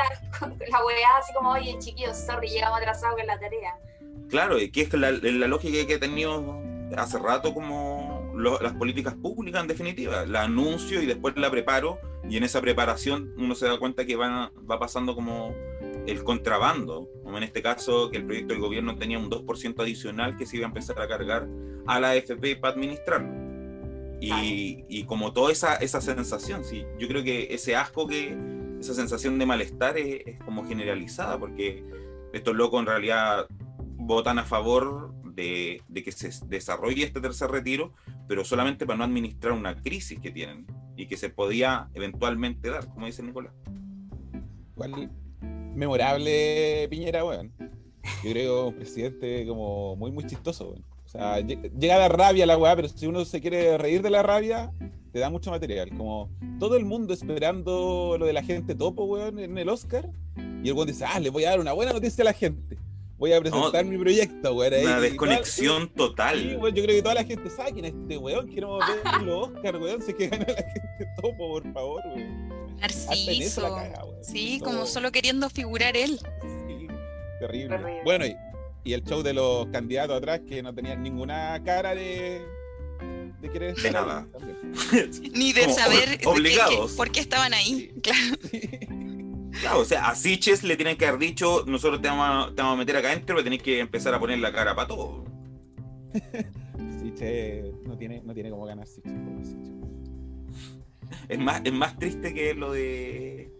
a- 0.40 0.46
la 0.48 0.84
weá 0.86 1.08
así 1.18 1.34
como, 1.34 1.50
oye 1.50 1.76
chiquillos, 1.80 2.16
sorry, 2.16 2.48
llegamos 2.48 2.78
atrasados 2.78 3.16
con 3.16 3.26
la 3.26 3.38
tarea. 3.38 3.74
Claro, 4.30 4.58
y 4.58 4.70
que 4.70 4.82
es 4.82 4.92
la, 4.94 5.10
la 5.10 5.46
lógica 5.48 5.86
que 5.86 5.94
ha 5.96 6.00
tenido 6.00 6.62
hace 6.96 7.18
rato 7.18 7.52
como 7.52 7.99
lo- 8.40 8.60
las 8.60 8.72
políticas 8.74 9.14
públicas 9.14 9.60
en 9.62 9.68
definitiva, 9.68 10.26
la 10.26 10.42
anuncio 10.42 11.00
y 11.02 11.06
después 11.06 11.36
la 11.36 11.50
preparo 11.50 11.98
y 12.28 12.36
en 12.36 12.44
esa 12.44 12.60
preparación 12.60 13.32
uno 13.36 13.54
se 13.54 13.66
da 13.66 13.78
cuenta 13.78 14.04
que 14.04 14.16
va, 14.16 14.52
va 14.70 14.78
pasando 14.78 15.14
como 15.14 15.54
el 16.06 16.24
contrabando, 16.24 17.08
como 17.22 17.36
en 17.38 17.44
este 17.44 17.62
caso 17.62 18.10
que 18.10 18.16
el 18.18 18.24
proyecto 18.26 18.52
del 18.54 18.62
gobierno 18.62 18.96
tenía 18.96 19.18
un 19.18 19.30
2% 19.30 19.82
adicional 19.82 20.36
que 20.36 20.46
se 20.46 20.56
iba 20.56 20.66
a 20.66 20.68
empezar 20.68 21.00
a 21.00 21.06
cargar 21.08 21.46
a 21.86 22.00
la 22.00 22.10
AFP 22.10 22.56
para 22.56 22.74
administrarlo. 22.74 23.28
Y, 24.20 24.84
y 24.88 25.04
como 25.04 25.32
toda 25.32 25.50
esa, 25.50 25.76
esa 25.76 26.00
sensación, 26.02 26.62
sí, 26.64 26.84
yo 26.98 27.08
creo 27.08 27.22
que 27.24 27.48
ese 27.54 27.74
asco 27.76 28.06
que, 28.06 28.36
esa 28.78 28.94
sensación 28.94 29.38
de 29.38 29.46
malestar 29.46 29.96
es, 29.98 30.26
es 30.26 30.38
como 30.44 30.66
generalizada, 30.66 31.38
porque 31.38 31.84
estos 32.32 32.54
locos 32.54 32.80
en 32.80 32.86
realidad 32.86 33.46
votan 33.96 34.38
a 34.38 34.44
favor 34.44 35.14
de, 35.24 35.82
de 35.88 36.02
que 36.02 36.12
se 36.12 36.30
desarrolle 36.46 37.04
este 37.04 37.20
tercer 37.20 37.50
retiro, 37.50 37.94
pero 38.30 38.44
solamente 38.44 38.86
para 38.86 38.96
no 38.96 39.02
administrar 39.02 39.52
una 39.54 39.74
crisis 39.74 40.20
que 40.20 40.30
tienen 40.30 40.64
y 40.96 41.06
que 41.06 41.16
se 41.16 41.30
podía 41.30 41.88
eventualmente 41.94 42.70
dar, 42.70 42.86
como 42.86 43.06
dice 43.06 43.24
Nicolás. 43.24 43.52
Igual 44.76 45.10
memorable 45.74 46.86
Piñera, 46.88 47.24
weón. 47.24 47.52
Yo 48.22 48.30
creo 48.30 48.68
un 48.68 48.74
presidente 48.76 49.44
como 49.48 49.96
muy, 49.96 50.12
muy 50.12 50.24
chistoso, 50.26 50.68
weón. 50.70 50.84
O 51.04 51.08
sea, 51.08 51.40
lle- 51.40 51.72
llega 51.76 51.96
a 51.96 51.98
dar 51.98 52.16
rabia 52.16 52.46
la 52.46 52.56
weá, 52.56 52.76
pero 52.76 52.86
si 52.86 53.08
uno 53.08 53.24
se 53.24 53.40
quiere 53.40 53.76
reír 53.78 54.00
de 54.00 54.10
la 54.10 54.22
rabia, 54.22 54.70
te 55.12 55.18
da 55.18 55.28
mucho 55.28 55.50
material. 55.50 55.90
Como 55.96 56.30
todo 56.60 56.76
el 56.76 56.84
mundo 56.84 57.12
esperando 57.12 58.14
lo 58.16 58.26
de 58.26 58.32
la 58.32 58.44
gente 58.44 58.76
topo, 58.76 59.06
weón, 59.06 59.40
en 59.40 59.58
el 59.58 59.68
Oscar. 59.68 60.08
Y 60.62 60.68
el 60.68 60.74
weón 60.74 60.86
dice, 60.86 61.04
ah, 61.04 61.18
le 61.18 61.30
voy 61.30 61.46
a 61.46 61.50
dar 61.50 61.58
una 61.58 61.72
buena 61.72 61.92
noticia 61.92 62.22
a 62.22 62.26
la 62.26 62.32
gente. 62.32 62.78
Voy 63.20 63.32
a 63.34 63.40
presentar 63.40 63.84
mi 63.84 63.96
proyecto, 63.98 64.54
weón. 64.54 64.74
ahí". 64.74 64.84
Una 64.84 65.00
desconexión 65.00 65.88
toda- 65.94 66.08
total. 66.10 66.40
Sí, 66.40 66.56
weón, 66.56 66.74
yo 66.74 66.82
creo 66.82 66.96
que 66.96 67.02
toda 67.02 67.14
la 67.14 67.24
gente 67.24 67.50
sabe 67.50 67.72
quién 67.72 67.84
es 67.84 67.92
este 67.94 68.16
weón. 68.18 68.48
Queremos 68.48 68.80
ver 68.86 69.22
los 69.22 69.48
Oscar, 69.50 69.76
weón. 69.76 70.02
Si 70.02 70.10
es 70.10 70.16
que 70.16 70.28
gana 70.28 70.46
la 70.48 70.54
gente 70.56 71.06
topo, 71.22 71.36
por 71.36 71.72
favor, 71.72 72.02
weón. 72.16 72.76
Narciso. 72.78 73.62
caga, 73.62 74.04
weón. 74.04 74.24
Sí, 74.24 74.58
como 74.64 74.86
solo 74.86 75.12
queriendo 75.12 75.48
figurar 75.50 75.96
él. 75.96 76.18
Sí, 76.40 76.86
terrible. 77.38 77.76
Terrible. 77.76 78.00
Bueno, 78.04 78.26
y, 78.26 78.34
y 78.84 78.92
el 78.94 79.04
show 79.04 79.22
de 79.22 79.34
los 79.34 79.66
candidatos 79.66 80.16
atrás 80.16 80.40
que 80.48 80.62
no 80.62 80.74
tenían 80.74 81.02
ninguna 81.02 81.62
cara 81.62 81.94
de, 81.94 82.40
de 83.42 83.50
querer 83.50 83.74
De 83.76 83.90
nada. 83.90 84.20
ahí 84.20 84.30
también. 84.32 85.10
Ni 85.34 85.52
de 85.52 85.62
Como 85.64 85.74
saber 85.74 86.18
de 86.18 86.26
obligados. 86.26 86.90
qué- 86.92 86.96
por 86.96 87.10
qué 87.10 87.20
estaban 87.20 87.52
ahí. 87.52 87.92
Claro. 88.02 88.36
Claro, 89.60 89.80
o 89.80 89.84
sea, 89.84 90.08
a 90.08 90.14
Siches 90.14 90.62
le 90.62 90.76
tienen 90.76 90.96
que 90.96 91.06
haber 91.06 91.20
dicho, 91.20 91.64
nosotros 91.66 92.00
te 92.00 92.08
vamos, 92.08 92.48
a, 92.48 92.54
te 92.54 92.62
vamos 92.62 92.76
a 92.76 92.78
meter 92.78 92.96
acá 92.96 93.08
adentro, 93.08 93.36
pero 93.36 93.44
tenés 93.44 93.62
que 93.62 93.80
empezar 93.80 94.14
a 94.14 94.18
poner 94.18 94.38
la 94.38 94.52
cara 94.52 94.74
para 94.74 94.88
todo. 94.88 95.24
Sí, 97.00 97.14
che, 97.16 97.72
no 97.84 97.96
tiene, 97.96 98.22
no 98.22 98.34
tiene 98.34 98.50
como 98.50 98.66
ganar 98.66 98.86
Siche, 98.86 99.08
pobre 99.10 99.44
Siche. 99.44 99.72
Es 101.28 101.38
más, 101.38 101.62
es 101.64 101.72
más 101.72 101.96
triste 101.98 102.34
que 102.34 102.54
lo 102.54 102.72
de 102.72 103.50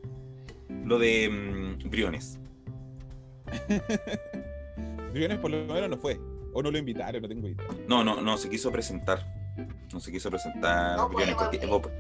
lo 0.84 0.98
de 0.98 1.28
mm, 1.28 1.88
Briones. 1.88 2.38
Briones 5.12 5.38
por 5.38 5.50
lo 5.50 5.64
menos 5.72 5.88
no 5.88 5.96
fue. 5.96 6.20
O 6.52 6.62
no 6.62 6.70
lo 6.70 6.78
invitaron, 6.78 7.22
no 7.22 7.28
tengo 7.28 7.48
idea. 7.48 7.66
No, 7.86 8.02
no, 8.04 8.20
no, 8.20 8.36
se 8.36 8.50
quiso 8.50 8.70
presentar. 8.72 9.24
No 9.92 10.00
se 10.00 10.10
quiso 10.10 10.30
presentar. 10.30 10.96
No, 10.96 11.08
Briones, 11.08 11.34
pues, 11.36 11.48
porque 11.48 11.90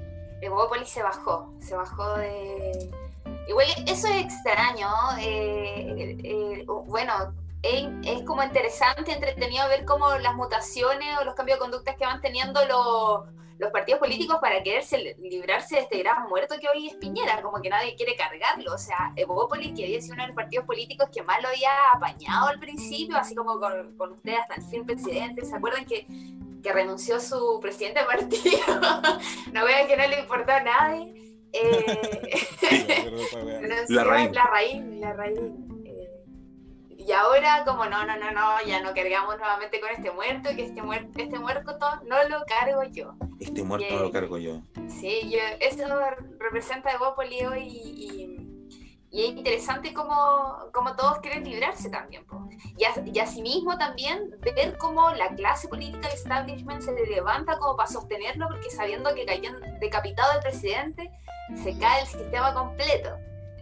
Evópolis 0.42 0.88
se 0.88 1.02
bajó, 1.02 1.54
se 1.60 1.76
bajó 1.76 2.16
de... 2.16 2.90
Igual 3.48 3.66
eso 3.86 4.08
es 4.08 4.24
extraño, 4.24 4.88
eh, 5.18 6.16
eh, 6.22 6.64
bueno, 6.86 7.12
es, 7.62 7.88
es 8.04 8.22
como 8.22 8.42
interesante, 8.42 9.12
entretenido 9.12 9.68
ver 9.68 9.84
cómo 9.84 10.14
las 10.18 10.34
mutaciones 10.34 11.18
o 11.20 11.24
los 11.24 11.34
cambios 11.34 11.58
de 11.58 11.60
conductas 11.60 11.96
que 11.96 12.06
van 12.06 12.20
teniendo 12.20 12.64
los, 12.66 13.28
los 13.58 13.70
partidos 13.70 13.98
políticos 13.98 14.38
para 14.40 14.62
quererse 14.62 15.16
librarse 15.18 15.76
de 15.76 15.82
este 15.82 15.98
gran 15.98 16.28
muerto 16.28 16.54
que 16.60 16.68
hoy 16.68 16.88
es 16.88 16.94
Piñera, 16.94 17.42
como 17.42 17.60
que 17.60 17.68
nadie 17.68 17.96
quiere 17.96 18.16
cargarlo, 18.16 18.72
o 18.72 18.78
sea, 18.78 19.12
Evópolis, 19.16 19.72
que 19.76 19.84
había 19.84 20.00
sido 20.00 20.14
uno 20.14 20.22
de 20.22 20.28
los 20.28 20.36
partidos 20.36 20.64
políticos 20.64 21.08
que 21.12 21.22
más 21.22 21.42
lo 21.42 21.48
había 21.48 21.70
apañado 21.94 22.48
al 22.48 22.60
principio, 22.60 23.16
así 23.16 23.34
como 23.34 23.58
con, 23.58 23.96
con 23.96 24.12
usted 24.12 24.34
hasta 24.34 24.54
el 24.54 24.62
fin 24.62 24.86
presidente, 24.86 25.44
¿se 25.44 25.56
acuerdan 25.56 25.84
que 25.84 26.06
que 26.62 26.72
renunció 26.72 27.20
su 27.20 27.58
presidente 27.60 28.00
de 28.00 28.06
partido. 28.06 28.80
no 29.52 29.64
vean 29.64 29.86
que 29.86 29.96
no 29.96 30.06
le 30.06 30.20
importó 30.20 30.52
a 30.52 30.60
nadie. 30.60 31.29
Eh. 31.52 32.30
La 33.88 34.04
raíz, 34.04 34.32
la 34.32 35.12
raíz. 35.12 35.38
Eh, 35.38 36.20
y 36.96 37.12
ahora, 37.12 37.64
como 37.64 37.86
no, 37.86 38.04
no, 38.04 38.16
no, 38.18 38.30
no, 38.30 38.62
ya 38.66 38.82
no 38.82 38.92
cargamos 38.94 39.38
nuevamente 39.38 39.80
con 39.80 39.90
este 39.90 40.10
muerto, 40.10 40.50
que 40.54 40.66
este, 40.66 40.82
muer 40.82 41.08
este 41.16 41.38
muerto 41.38 41.76
no 42.04 42.28
lo 42.28 42.44
cargo 42.44 42.84
yo. 42.84 43.14
Este 43.40 43.62
muerto 43.62 43.88
Bien. 43.88 44.02
lo 44.02 44.12
cargo 44.12 44.38
yo. 44.38 44.60
Sí, 44.88 45.30
yo, 45.30 45.38
eso 45.60 45.84
representa 46.38 46.92
Evópolis 46.92 47.46
hoy 47.46 47.62
y, 47.62 48.04
y, 48.06 48.29
y 49.10 49.24
es 49.24 49.30
interesante 49.30 49.92
como, 49.92 50.56
como 50.72 50.94
todos 50.94 51.18
quieren 51.18 51.44
librarse 51.44 51.90
también. 51.90 52.24
po. 52.26 52.48
Y, 52.76 52.84
as- 52.84 53.00
y 53.04 53.18
asimismo 53.18 53.76
también 53.76 54.30
ver 54.56 54.78
cómo 54.78 55.10
la 55.10 55.34
clase 55.34 55.66
política 55.68 56.06
del 56.08 56.16
establishment 56.16 56.80
se 56.82 56.92
levanta 56.92 57.58
como 57.58 57.76
para 57.76 57.88
sostenerlo, 57.88 58.46
porque 58.48 58.70
sabiendo 58.70 59.12
que 59.14 59.24
cayó 59.26 59.50
decapitado 59.80 60.32
el 60.34 60.40
presidente, 60.40 61.10
se 61.62 61.76
cae 61.78 62.02
el 62.02 62.06
sistema 62.06 62.54
completo. 62.54 63.10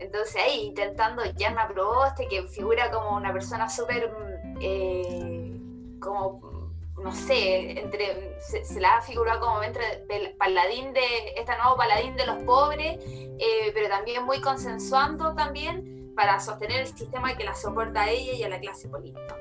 Entonces 0.00 0.36
ahí 0.36 0.66
intentando 0.66 1.24
Yanma 1.24 1.66
Proboste, 1.68 2.28
que 2.28 2.42
figura 2.44 2.90
como 2.90 3.16
una 3.16 3.32
persona 3.32 3.68
súper, 3.68 4.10
mm, 4.12 4.58
eh, 4.60 5.60
como, 6.00 6.47
no 7.02 7.14
sé, 7.14 7.80
entre, 7.80 8.38
se, 8.40 8.64
se 8.64 8.80
la 8.80 8.96
ha 8.96 9.02
figurado 9.02 9.40
como 9.40 9.62
entre 9.62 10.04
del 10.06 10.34
paladín 10.36 10.92
de, 10.92 11.34
este 11.36 11.56
nuevo 11.56 11.76
paladín 11.76 12.16
de 12.16 12.26
los 12.26 12.42
pobres, 12.44 12.98
eh, 13.38 13.70
pero 13.74 13.88
también 13.88 14.24
muy 14.24 14.40
consensuando 14.40 15.34
también 15.34 16.12
para 16.14 16.40
sostener 16.40 16.80
el 16.80 16.86
sistema 16.86 17.36
que 17.36 17.44
la 17.44 17.54
soporta 17.54 18.02
a 18.02 18.10
ella 18.10 18.32
y 18.32 18.42
a 18.42 18.48
la 18.48 18.58
clase 18.58 18.88
política. 18.88 19.36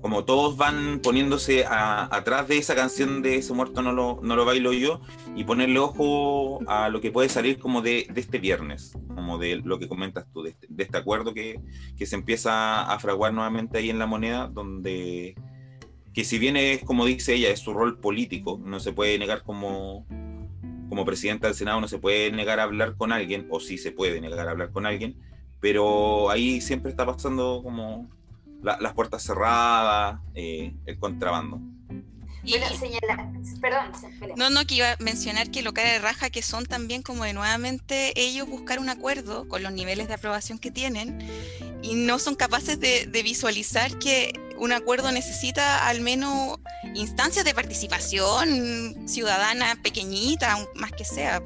Como 0.00 0.24
todos 0.24 0.56
van 0.56 1.00
poniéndose 1.02 1.66
a- 1.66 2.04
atrás 2.14 2.48
de 2.48 2.56
esa 2.56 2.74
canción 2.74 3.20
de 3.22 3.36
ese 3.36 3.52
muerto 3.52 3.82
no 3.82 3.92
lo, 3.92 4.18
no 4.22 4.34
lo 4.34 4.44
bailo 4.46 4.72
yo 4.72 5.00
y 5.36 5.44
ponerle 5.44 5.78
ojo 5.78 6.60
a 6.66 6.88
lo 6.88 7.00
que 7.02 7.10
puede 7.10 7.28
salir 7.28 7.58
como 7.58 7.82
de, 7.82 8.06
este 8.14 8.38
viernes, 8.38 8.92
como 9.14 9.36
de 9.36 9.56
lo 9.56 9.78
que 9.78 9.88
comentas 9.88 10.24
tú, 10.32 10.42
de 10.42 10.50
este, 10.50 10.66
de 10.70 10.82
este 10.84 10.96
acuerdo 10.96 11.34
que, 11.34 11.60
que 11.98 12.06
se 12.06 12.16
empieza 12.16 12.82
a 12.82 12.98
fraguar 12.98 13.34
nuevamente 13.34 13.76
ahí 13.78 13.90
en 13.90 13.98
la 13.98 14.06
moneda, 14.06 14.48
donde 14.48 15.34
que 16.14 16.24
si 16.24 16.38
bien 16.38 16.56
es 16.56 16.82
como 16.82 17.04
dice 17.06 17.34
ella, 17.34 17.50
es 17.50 17.60
su 17.60 17.72
rol 17.72 17.98
político, 18.00 18.58
no 18.64 18.80
se 18.80 18.92
puede 18.92 19.18
negar 19.18 19.42
como, 19.44 20.06
como 20.88 21.04
presidenta 21.04 21.46
del 21.46 21.54
Senado, 21.54 21.80
no 21.80 21.88
se 21.88 21.98
puede 21.98 22.32
negar 22.32 22.58
a 22.58 22.64
hablar 22.64 22.96
con 22.96 23.12
alguien, 23.12 23.46
o 23.50 23.60
sí 23.60 23.78
se 23.78 23.92
puede 23.92 24.20
negar 24.20 24.48
a 24.48 24.50
hablar 24.50 24.72
con 24.72 24.86
alguien, 24.86 25.16
pero 25.60 26.30
ahí 26.30 26.60
siempre 26.60 26.90
está 26.90 27.06
pasando 27.06 27.60
como 27.62 28.08
la- 28.62 28.78
las 28.80 28.92
puertas 28.94 29.22
cerradas, 29.22 30.20
eh, 30.34 30.74
el 30.86 30.98
contrabando. 30.98 31.60
Y- 32.42 32.52
Bueno, 32.58 32.66
señala, 32.78 33.30
perdón. 33.60 33.92
No, 34.36 34.48
no, 34.48 34.64
que 34.66 34.76
iba 34.76 34.92
a 34.92 34.96
mencionar 34.98 35.50
que 35.50 35.60
lo 35.62 35.74
cara 35.74 35.92
de 35.92 35.98
raja 35.98 36.30
que 36.30 36.40
son 36.42 36.64
también 36.64 37.02
como 37.02 37.24
de 37.24 37.34
nuevamente 37.34 38.18
ellos 38.18 38.48
buscar 38.48 38.78
un 38.78 38.88
acuerdo 38.88 39.46
con 39.46 39.62
los 39.62 39.72
niveles 39.72 40.08
de 40.08 40.14
aprobación 40.14 40.58
que 40.58 40.70
tienen 40.70 41.18
y 41.82 41.94
no 41.96 42.18
son 42.18 42.36
capaces 42.36 42.80
de, 42.80 43.06
de 43.06 43.22
visualizar 43.22 43.98
que 43.98 44.32
un 44.56 44.72
acuerdo 44.72 45.12
necesita 45.12 45.86
al 45.86 46.00
menos 46.00 46.58
instancias 46.94 47.44
de 47.44 47.54
participación 47.54 49.06
ciudadana 49.08 49.76
pequeñita, 49.82 50.58
más 50.74 50.92
que 50.92 51.04
sea. 51.04 51.42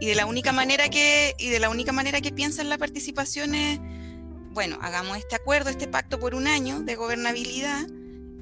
Y 0.00 0.06
de 0.06 0.14
la 0.14 0.26
única 0.26 0.52
manera 0.52 0.88
que, 0.88 1.34
y 1.38 1.48
de 1.48 1.58
la 1.58 1.68
única 1.70 1.90
manera 1.92 2.20
que 2.20 2.30
piensan 2.32 2.68
la 2.68 2.78
participación 2.78 3.54
es, 3.56 3.80
bueno, 4.58 4.76
hagamos 4.80 5.16
este 5.16 5.36
acuerdo, 5.36 5.70
este 5.70 5.86
pacto 5.86 6.18
por 6.18 6.34
un 6.34 6.48
año 6.48 6.80
de 6.80 6.96
gobernabilidad 6.96 7.86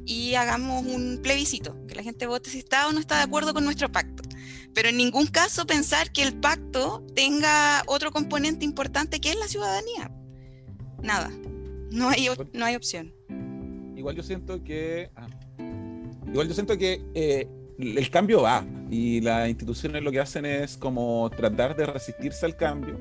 y 0.07 0.35
hagamos 0.35 0.87
un 0.87 1.21
plebiscito, 1.23 1.77
que 1.87 1.95
la 1.95 2.03
gente 2.03 2.27
vote 2.27 2.49
si 2.49 2.59
está 2.59 2.89
o 2.89 2.93
no 2.93 3.01
está 3.01 3.19
de 3.19 3.25
acuerdo 3.25 3.53
con 3.53 3.67
nuestro 3.67 3.93
pacto. 3.93 4.23
Pero 4.73 4.89
en 4.89 4.97
ningún 4.97 5.27
caso 5.27 5.67
pensar 5.67 6.11
que 6.13 6.23
el 6.23 6.33
pacto 6.33 7.05
tenga 7.15 7.83
otro 7.87 8.13
componente 8.13 8.65
importante 8.65 9.21
que 9.21 9.29
es 9.29 9.37
la 9.37 9.47
ciudadanía. 9.47 10.11
Nada. 11.03 11.31
No 11.91 12.09
hay, 12.09 12.31
no 12.55 12.65
hay 12.65 12.77
opción. 12.77 13.13
Igual 13.95 14.17
yo 14.17 14.23
siento 14.23 14.65
que. 14.65 15.11
ah, 15.17 15.27
igual 16.33 16.49
yo 16.49 16.55
siento 16.55 16.79
que 16.79 17.05
eh, 17.13 17.47
el 17.79 18.09
cambio 18.09 18.41
va. 18.41 18.65
Y 18.91 19.21
las 19.21 19.51
instituciones 19.51 20.03
lo 20.03 20.11
que 20.11 20.21
hacen 20.21 20.47
es 20.47 20.79
como 20.79 21.29
tratar 21.37 21.77
de 21.77 21.85
resistirse 21.85 22.47
al 22.47 22.57
cambio. 22.57 22.99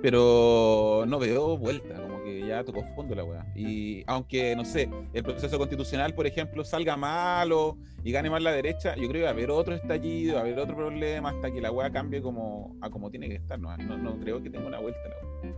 Pero 0.00 1.04
no 1.08 1.18
veo 1.18 1.58
vuelta, 1.58 2.07
ya 2.48 2.64
tocó 2.64 2.82
fondo 2.94 3.14
la 3.14 3.24
weá. 3.24 3.46
Y 3.54 4.02
aunque, 4.06 4.56
no 4.56 4.64
sé, 4.64 4.90
el 5.12 5.22
proceso 5.22 5.58
constitucional, 5.58 6.14
por 6.14 6.26
ejemplo, 6.26 6.64
salga 6.64 6.96
malo 6.96 7.76
y 8.02 8.12
gane 8.12 8.30
más 8.30 8.42
la 8.42 8.52
derecha, 8.52 8.94
yo 8.96 9.08
creo 9.08 9.20
que 9.20 9.22
va 9.22 9.28
a 9.28 9.32
haber 9.32 9.50
otro 9.50 9.74
estallido, 9.74 10.34
va 10.34 10.40
a 10.40 10.42
haber 10.42 10.58
otro 10.58 10.76
problema 10.76 11.30
hasta 11.30 11.50
que 11.50 11.60
la 11.60 11.70
weá 11.70 11.90
cambie 11.90 12.22
como, 12.22 12.76
a 12.80 12.90
como 12.90 13.10
tiene 13.10 13.28
que 13.28 13.36
estar. 13.36 13.58
No, 13.58 13.76
no, 13.76 13.98
no 13.98 14.18
creo 14.18 14.42
que 14.42 14.50
tenga 14.50 14.66
una 14.66 14.80
vuelta 14.80 15.00
la 15.08 15.16
weá. 15.16 15.54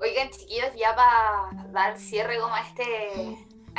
Oigan, 0.00 0.30
chiquillos, 0.30 0.70
ya 0.78 0.94
para 0.96 1.70
dar 1.72 1.98
cierre 1.98 2.38
como 2.38 2.54
a 2.54 2.60
este, 2.60 2.84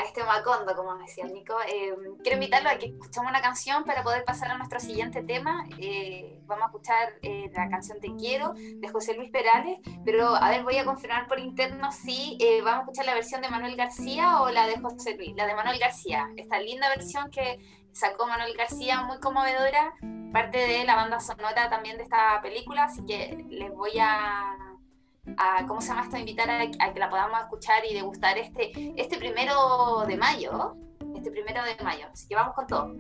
a 0.02 0.06
este 0.06 0.24
Macondo, 0.24 0.76
como 0.76 0.96
decía 0.96 1.26
Nico, 1.26 1.56
eh, 1.68 1.94
quiero 2.22 2.36
invitarlos 2.36 2.74
a 2.74 2.78
que 2.78 2.88
escuchemos 2.88 3.30
una 3.30 3.42
canción 3.42 3.84
para 3.84 4.04
poder 4.04 4.26
pasar 4.26 4.52
a 4.52 4.58
nuestro 4.58 4.80
siguiente 4.80 5.22
tema. 5.22 5.66
Eh, 5.78 6.40
vamos 6.46 6.64
a 6.64 6.68
escuchar 6.68 7.14
eh, 7.22 7.52
la 7.54 7.70
canción 7.70 8.00
Te 8.00 8.14
Quiero 8.16 8.54
de 8.54 8.88
José 8.90 9.16
Luis 9.16 9.32
Perales, 9.32 9.80
pero 10.04 10.36
a 10.36 10.50
ver, 10.50 10.64
voy 10.64 10.78
a 10.78 10.86
confirmar 10.86 11.28
por 11.28 11.40
interno 11.40 11.92
si 11.92 12.38
vamos 12.64 12.80
a 12.80 12.82
escuchar 12.82 13.06
la 13.06 13.14
versión 13.14 13.42
de 13.42 13.50
Manuel 13.50 13.76
García 13.76 14.42
o 14.42 14.50
la 14.50 14.66
de 14.68 14.80
José 14.80 15.16
Luis, 15.16 15.36
la 15.36 15.46
de 15.46 15.56
Manuel 15.56 15.80
García, 15.80 16.30
esta 16.36 16.60
linda 16.60 16.90
versión 16.90 17.30
que 17.30 17.60
sacó 17.92 18.28
Manuel 18.28 18.56
García, 18.58 19.02
muy 19.04 19.20
conmovedora, 19.20 19.94
parte 20.34 20.58
de 20.58 20.84
la 20.86 20.96
banda 20.96 21.20
sonora 21.20 21.70
también 21.70 21.98
de 21.98 22.04
esta 22.04 22.42
película, 22.42 22.86
así 22.86 23.06
que 23.06 23.46
les 23.50 23.72
voy 23.74 24.00
a 24.00 24.71
¿cómo 25.68 25.82
se 25.82 25.90
llama 25.90 26.04
esto? 26.04 26.18
Invitar 26.18 26.50
a, 26.50 26.62
a 26.62 26.94
que 26.94 27.00
la 27.00 27.10
podamos 27.10 27.40
escuchar 27.40 27.84
y 27.90 27.94
degustar 27.94 28.38
este, 28.38 28.72
este 28.96 29.18
primero 29.18 30.06
de 30.08 30.18
mayo, 30.18 30.76
este 31.16 31.32
primero 31.32 31.64
de 31.64 31.84
mayo. 31.84 32.08
Así 32.12 32.28
que 32.28 32.36
vamos 32.36 32.56
con 32.56 32.68
todo. 32.68 32.96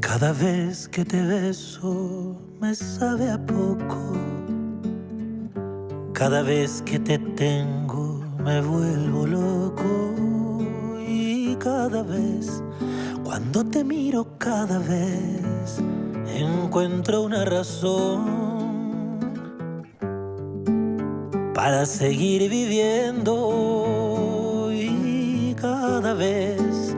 Cada 0.00 0.32
vez 0.32 0.88
que 0.88 1.04
te 1.04 1.22
beso 1.22 2.36
me 2.60 2.74
sabe 2.74 3.30
a 3.30 3.38
poco. 3.38 4.12
Cada 6.12 6.42
vez 6.42 6.82
que 6.82 6.98
te 6.98 7.18
tengo 7.18 8.20
me 8.38 8.60
vuelvo 8.60 9.26
loco. 9.26 10.29
Cada 11.62 12.02
vez, 12.02 12.62
cuando 13.22 13.62
te 13.62 13.84
miro 13.84 14.26
cada 14.38 14.78
vez, 14.78 15.78
encuentro 16.34 17.22
una 17.22 17.44
razón 17.44 19.20
para 21.52 21.84
seguir 21.84 22.48
viviendo. 22.48 23.36
Y 24.72 25.54
cada 25.60 26.14
vez, 26.14 26.96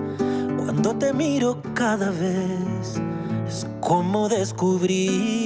cuando 0.57 0.95
te 0.95 1.13
miro 1.13 1.61
cada 1.75 2.11
vez, 2.11 3.01
es 3.49 3.67
como 3.81 4.29
descubrir 4.29 5.41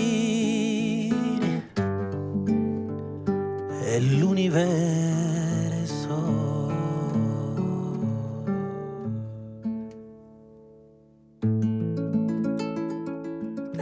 el 3.95 4.23
universo. 4.23 5.36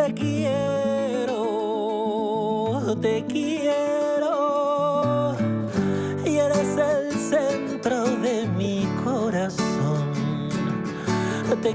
Te 0.04 0.12
quiero, 0.12 1.32
te 3.00 3.24
quiero, 3.26 4.34
y 6.26 6.36
eres 6.36 6.76
el 6.76 7.10
centro 7.18 8.04
de 8.20 8.46
mi 8.48 8.86
corazón. 9.02 10.04
Te 11.62 11.74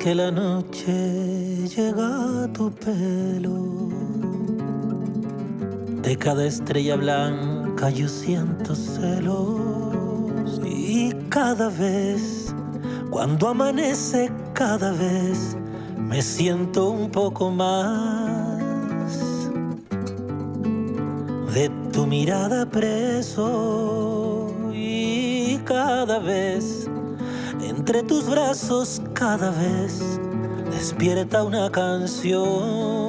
que 0.00 0.14
la 0.14 0.30
noche 0.30 1.68
llega 1.76 2.44
a 2.44 2.52
tu 2.54 2.70
pelo, 2.70 3.90
de 6.00 6.16
cada 6.16 6.46
estrella 6.46 6.96
blanca 6.96 7.90
yo 7.90 8.08
siento 8.08 8.74
celos. 8.74 10.58
Y 10.64 11.12
cada 11.28 11.68
vez, 11.68 12.54
cuando 13.10 13.48
amanece, 13.48 14.32
cada 14.54 14.92
vez 14.92 15.58
me 15.98 16.22
siento 16.22 16.88
un 16.88 17.10
poco 17.10 17.50
más 17.50 18.58
de 21.52 21.70
tu 21.92 22.06
mirada 22.06 22.64
preso 22.64 24.50
y 24.72 25.58
cada 25.58 26.18
vez 26.20 26.79
entre 27.90 28.04
tus 28.04 28.30
brazos 28.30 29.02
cada 29.14 29.50
vez. 29.50 30.20
Despierta 30.70 31.42
una 31.42 31.68
canción 31.72 32.99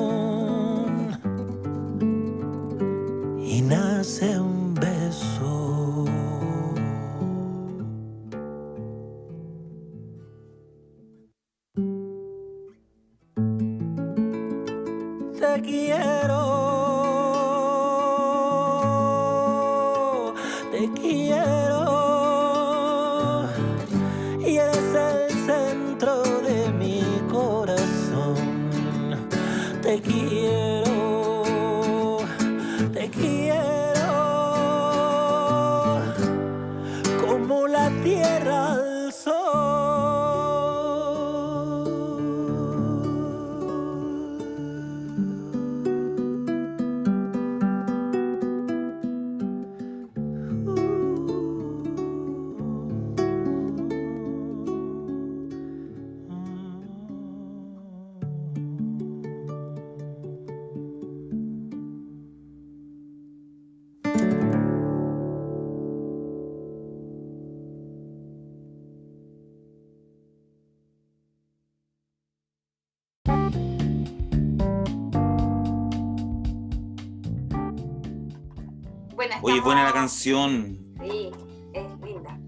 Oye, 79.51 79.61
buena 79.61 79.83
la 79.83 79.93
canción. 79.93 80.77
Sí, 81.01 81.29
es 81.73 81.83
linda. 82.05 82.39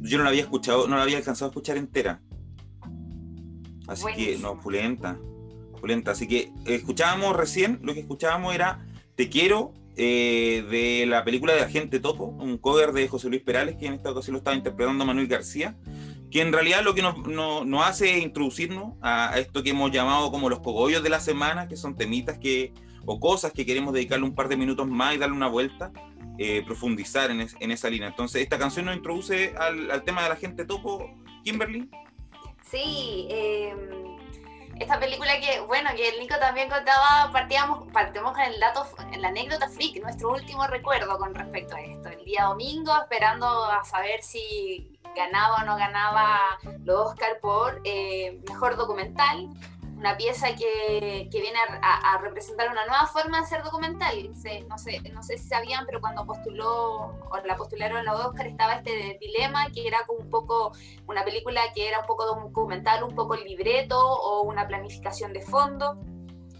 Yo 0.00 0.18
no 0.18 0.24
la 0.24 0.30
había 0.30 0.42
escuchado, 0.42 0.86
no 0.88 0.96
la 0.96 1.02
había 1.02 1.16
alcanzado 1.18 1.46
a 1.46 1.50
escuchar 1.50 1.76
entera. 1.76 2.20
Así 3.88 4.04
que, 4.16 4.38
no, 4.38 4.58
pulenta. 4.60 5.18
Pulenta. 5.80 6.12
Así 6.12 6.26
que 6.28 6.52
escuchábamos 6.66 7.36
recién, 7.36 7.80
lo 7.82 7.94
que 7.94 8.00
escuchábamos 8.00 8.54
era 8.54 8.86
Te 9.16 9.28
quiero, 9.28 9.72
eh, 9.96 10.64
de 10.70 11.06
la 11.06 11.24
película 11.24 11.52
de 11.52 11.60
Agente 11.60 12.00
Topo, 12.00 12.24
un 12.26 12.56
cover 12.58 12.92
de 12.92 13.08
José 13.08 13.28
Luis 13.28 13.42
Perales, 13.42 13.76
que 13.76 13.86
en 13.86 13.94
esta 13.94 14.10
ocasión 14.10 14.32
lo 14.34 14.38
estaba 14.38 14.56
interpretando 14.56 15.04
Manuel 15.04 15.26
García, 15.26 15.76
que 16.30 16.40
en 16.40 16.52
realidad 16.52 16.82
lo 16.82 16.94
que 16.94 17.02
nos, 17.02 17.18
nos- 17.28 17.66
nos 17.66 17.84
hace 17.86 18.16
es 18.16 18.22
introducirnos 18.24 18.94
a, 19.02 19.30
a 19.34 19.38
esto 19.38 19.62
que 19.62 19.70
hemos 19.70 19.90
llamado 19.90 20.30
como 20.30 20.48
los 20.48 20.60
cogollos 20.60 21.02
de 21.02 21.10
la 21.10 21.20
semana, 21.20 21.68
que 21.68 21.76
son 21.76 21.94
temitas 21.94 22.38
que, 22.38 22.72
o 23.04 23.20
cosas 23.20 23.52
que 23.52 23.66
queremos 23.66 23.92
dedicarle 23.92 24.24
un 24.24 24.34
par 24.34 24.48
de 24.48 24.56
minutos 24.56 24.88
más 24.88 25.14
y 25.14 25.18
darle 25.18 25.36
una 25.36 25.48
vuelta, 25.48 25.92
eh, 26.38 26.62
profundizar 26.66 27.30
en, 27.30 27.40
es- 27.42 27.56
en 27.60 27.70
esa 27.70 27.88
línea. 27.90 28.08
Entonces, 28.08 28.42
esta 28.42 28.58
canción 28.58 28.86
nos 28.86 28.96
introduce 28.96 29.54
al, 29.58 30.02
tema 30.04 30.22
de 30.24 30.28
la 30.30 30.36
gente 30.36 30.64
topo, 30.64 31.10
Kimberly. 31.44 31.88
Sí, 32.70 33.26
eh, 33.30 33.74
esta 34.80 34.98
película 34.98 35.38
que, 35.40 35.60
bueno, 35.60 35.90
que 35.94 36.08
el 36.08 36.18
Nico 36.20 36.36
también 36.40 36.68
contaba, 36.70 37.30
partíamos, 37.32 37.86
partimos 37.92 38.32
con 38.32 38.40
el 38.42 38.58
dato, 38.58 38.86
la 39.18 39.28
anécdota 39.28 39.68
freak, 39.68 40.02
nuestro 40.02 40.30
último 40.30 40.66
recuerdo 40.66 41.18
con 41.18 41.34
respecto 41.34 41.76
a 41.76 41.80
esto. 41.80 42.08
El 42.08 42.24
día 42.24 42.44
domingo, 42.44 42.92
esperando 43.00 43.46
a 43.64 43.84
saber 43.84 44.22
si 44.22 44.98
ganaba 45.14 45.56
o 45.62 45.64
no 45.66 45.76
ganaba 45.76 46.40
los 46.84 47.08
Oscar 47.12 47.38
por 47.40 47.80
eh, 47.84 48.40
mejor 48.48 48.76
documental, 48.76 49.48
una 50.02 50.16
pieza 50.16 50.48
que, 50.56 51.28
que 51.30 51.40
viene 51.40 51.56
a, 51.80 52.14
a- 52.14 52.18
representar 52.18 52.68
una 52.68 52.84
nueva 52.86 53.06
forma 53.06 53.38
de 53.38 53.44
hacer 53.44 53.62
documental. 53.62 54.34
Se- 54.34 54.62
no, 54.62 54.76
sé, 54.76 55.00
no 55.12 55.22
sé 55.22 55.38
si 55.38 55.46
sabían, 55.48 55.86
pero 55.86 56.00
cuando 56.00 56.26
postuló 56.26 57.14
o 57.30 57.36
la 57.44 57.56
postularon 57.56 58.08
a 58.08 58.12
Oscar 58.14 58.48
estaba 58.48 58.74
este 58.74 59.16
dilema 59.20 59.66
que 59.72 59.86
era 59.86 60.04
como 60.06 60.18
un 60.18 60.28
poco 60.30 60.72
una 61.06 61.22
película 61.24 61.60
que 61.72 61.88
era 61.88 62.00
un 62.00 62.06
poco 62.06 62.26
documental, 62.26 63.04
un 63.04 63.14
poco 63.14 63.36
libreto 63.36 63.96
o 63.96 64.42
una 64.42 64.66
planificación 64.66 65.32
de 65.32 65.40
fondo 65.42 65.96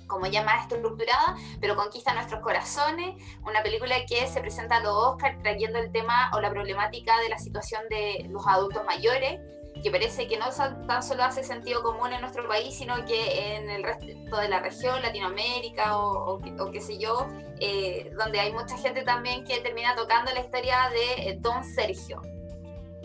como 0.06 0.26
ya 0.26 0.44
más 0.44 0.62
estructurada, 0.70 1.36
pero 1.58 1.74
conquista 1.74 2.12
nuestros 2.12 2.40
corazones, 2.42 3.14
una 3.46 3.62
película 3.62 3.96
que 4.06 4.26
se 4.26 4.40
presenta 4.42 4.76
a 4.76 4.80
los 4.80 4.92
Oscar 4.94 5.38
trayendo 5.42 5.78
el 5.78 5.90
tema 5.90 6.30
o 6.34 6.40
la 6.40 6.50
problemática 6.50 7.18
de 7.20 7.30
la 7.30 7.38
situación 7.38 7.80
de 7.88 8.26
los 8.28 8.46
adultos 8.46 8.84
mayores, 8.84 9.40
que 9.82 9.90
parece 9.90 10.28
que 10.28 10.38
no 10.38 10.46
tan 10.86 11.02
solo 11.02 11.24
hace 11.24 11.42
sentido 11.42 11.82
común 11.82 12.12
en 12.12 12.20
nuestro 12.20 12.46
país, 12.46 12.76
sino 12.76 13.04
que 13.04 13.56
en 13.56 13.68
el 13.68 13.82
resto 13.82 14.36
de 14.38 14.48
la 14.48 14.60
región, 14.60 15.02
Latinoamérica 15.02 15.98
o, 15.98 16.38
qué- 16.70 16.80
sé 16.80 16.98
yo, 16.98 17.26
eh, 17.58 18.10
donde 18.18 18.38
hay 18.40 18.52
mucha 18.52 18.76
gente 18.78 19.02
también 19.02 19.44
que 19.44 19.58
termina 19.60 19.94
tocando 19.96 20.32
la 20.32 20.40
historia 20.40 20.88
de 20.90 21.30
eh, 21.30 21.36
Don 21.40 21.64
Sergio. 21.64 22.20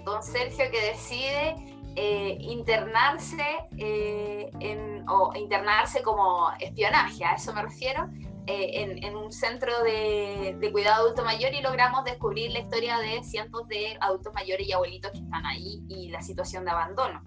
Don 0.06 0.22
Sergio 0.24 0.66
que 0.72 0.82
decide 0.92 1.56
eh, 1.96 2.38
internarse 2.40 3.44
en- 3.78 5.04
o 5.10 5.34
internarse 5.36 6.02
como 6.04 6.50
espionaje, 6.60 7.26
a 7.26 7.34
eso 7.34 7.54
me 7.54 7.64
refiero, 7.64 8.08
eh, 8.48 8.82
en, 8.82 9.04
en 9.04 9.16
un 9.16 9.32
centro 9.32 9.72
de, 9.84 10.56
de 10.60 10.72
cuidado 10.72 11.04
adulto 11.04 11.24
mayor 11.24 11.54
y 11.54 11.62
logramos 11.62 12.04
descubrir 12.04 12.52
la 12.52 12.60
historia 12.60 12.98
de 13.00 13.24
cientos 13.24 13.68
de 13.68 13.98
adultos 14.02 14.34
mayores 14.34 14.68
y 14.68 14.72
abuelitos 14.72 15.12
que 15.12 15.20
están 15.20 15.46
ahí 15.46 15.84
y 15.90 16.10
la 16.10 16.22
situación 16.22 16.66
de 16.66 16.72
abandono. 16.72 17.22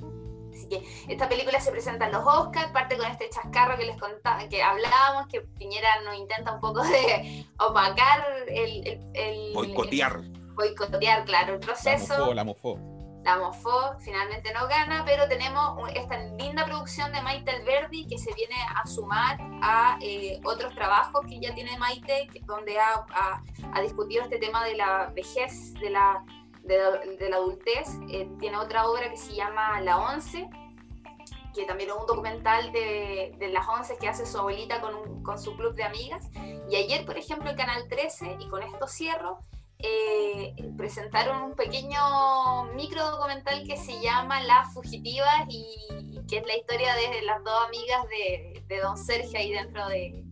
Así 0.52 0.68
que 0.68 0.82
esta 1.08 1.28
película 1.28 1.60
se 1.60 1.70
presenta 1.70 2.06
en 2.06 2.12
los 2.12 2.24
Oscars, 2.26 2.72
parte 2.72 2.96
con 2.96 3.06
este 3.06 3.28
chascarro 3.30 3.76
que 3.78 3.84
les 3.84 3.96
contaba, 3.98 4.48
que 4.48 4.62
hablábamos, 4.62 5.28
que 5.28 5.42
Piñera 5.42 6.00
nos 6.04 6.16
intenta 6.16 6.52
un 6.52 6.60
poco 6.60 6.82
de 6.82 7.46
opacar 7.60 8.24
el, 8.48 8.86
el, 8.86 9.00
el- 9.14 9.52
Boicotear. 9.54 10.20
boicotear, 10.54 11.24
claro, 11.24 11.54
el 11.54 11.60
La 11.60 11.66
proceso. 11.66 12.18
mofó, 12.18 12.34
la 12.34 12.44
mofó. 12.44 12.78
La 13.24 13.36
mofó 13.36 13.94
finalmente 14.00 14.52
no 14.54 14.66
gana, 14.66 15.04
pero 15.04 15.28
tenemos 15.28 15.78
esta 15.94 16.16
linda 16.18 16.64
producción 16.64 17.12
de 17.12 17.20
Maite 17.20 17.50
Alberdi 17.50 18.06
que 18.06 18.16
se 18.16 18.32
viene 18.34 18.54
a 18.74 18.86
sumar 18.86 19.36
a 19.62 19.98
eh, 20.00 20.40
otros 20.44 20.74
trabajos 20.74 21.26
que 21.28 21.38
ya 21.38 21.54
tiene 21.54 21.76
Maite, 21.78 22.28
donde 22.44 22.78
ha, 22.80 23.04
ha- 23.14 23.42
ha 23.74 23.80
discutido 23.82 24.22
este 24.22 24.38
tema 24.38 24.64
de 24.64 24.74
la 24.76 25.12
vejez, 25.14 25.74
de 25.74 25.90
la, 25.90 26.24
adultez. 27.34 27.88
Eh, 28.08 28.28
tiene 28.38 28.56
otra 28.56 28.88
obra 28.88 29.10
que 29.10 29.16
se 29.18 29.34
llama 29.34 29.80
La 29.82 29.98
Once, 29.98 30.48
que 31.54 31.64
también 31.66 31.90
es 31.90 31.96
un 31.96 32.06
documental 32.06 32.72
de, 32.72 33.34
de 33.38 33.48
las 33.48 33.68
once 33.68 33.98
que 33.98 34.08
hace 34.08 34.24
su 34.24 34.38
abuelita 34.38 34.80
con 34.80 35.38
su 35.38 35.56
club 35.56 35.74
de 35.74 35.84
amigas. 35.84 36.28
Y 36.70 36.76
ayer, 36.76 37.04
por 37.04 37.18
ejemplo, 37.18 37.50
en 37.50 37.56
Canal 37.56 37.86
13, 37.88 38.36
y 38.40 38.48
con 38.48 38.62
esto 38.62 38.86
cierro, 38.86 39.40
eh, 39.82 40.54
presentaron 40.76 41.42
un 41.42 41.54
pequeño 41.54 42.64
micro 42.74 43.10
documental 43.10 43.64
que 43.66 43.76
se 43.76 44.00
llama 44.00 44.42
Las 44.42 44.72
Fugitivas 44.74 45.42
y, 45.48 45.64
y 46.12 46.26
que 46.26 46.38
es 46.38 46.46
la 46.46 46.56
historia 46.56 46.94
de 46.94 47.22
las 47.22 47.42
dos 47.44 47.54
amigas 47.66 48.02
de, 48.08 48.62
de 48.66 48.80
Don 48.80 48.96
Sergio 48.96 49.38
ahí 49.38 49.52
dentro 49.52 49.88
de, 49.88 50.24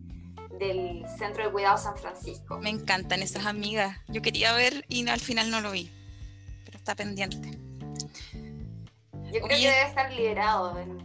del 0.59 1.05
Centro 1.17 1.45
de 1.45 1.51
Cuidado 1.51 1.77
San 1.77 1.97
Francisco. 1.97 2.57
Me 2.59 2.69
encantan 2.69 3.21
esas 3.21 3.45
amigas. 3.45 3.97
Yo 4.07 4.21
quería 4.21 4.53
ver 4.53 4.85
y 4.89 5.03
no- 5.03 5.11
al 5.11 5.19
final 5.19 5.49
no 5.51 5.61
lo 5.61 5.71
vi. 5.71 5.89
Pero 6.65 6.77
está 6.77 6.95
pendiente. 6.95 7.57
Yo 9.31 9.41
creo 9.41 9.45
Oye. 9.45 9.61
que 9.61 9.69
debe 9.69 9.83
estar 9.87 10.11
liberado 10.11 10.79
en, 10.79 10.99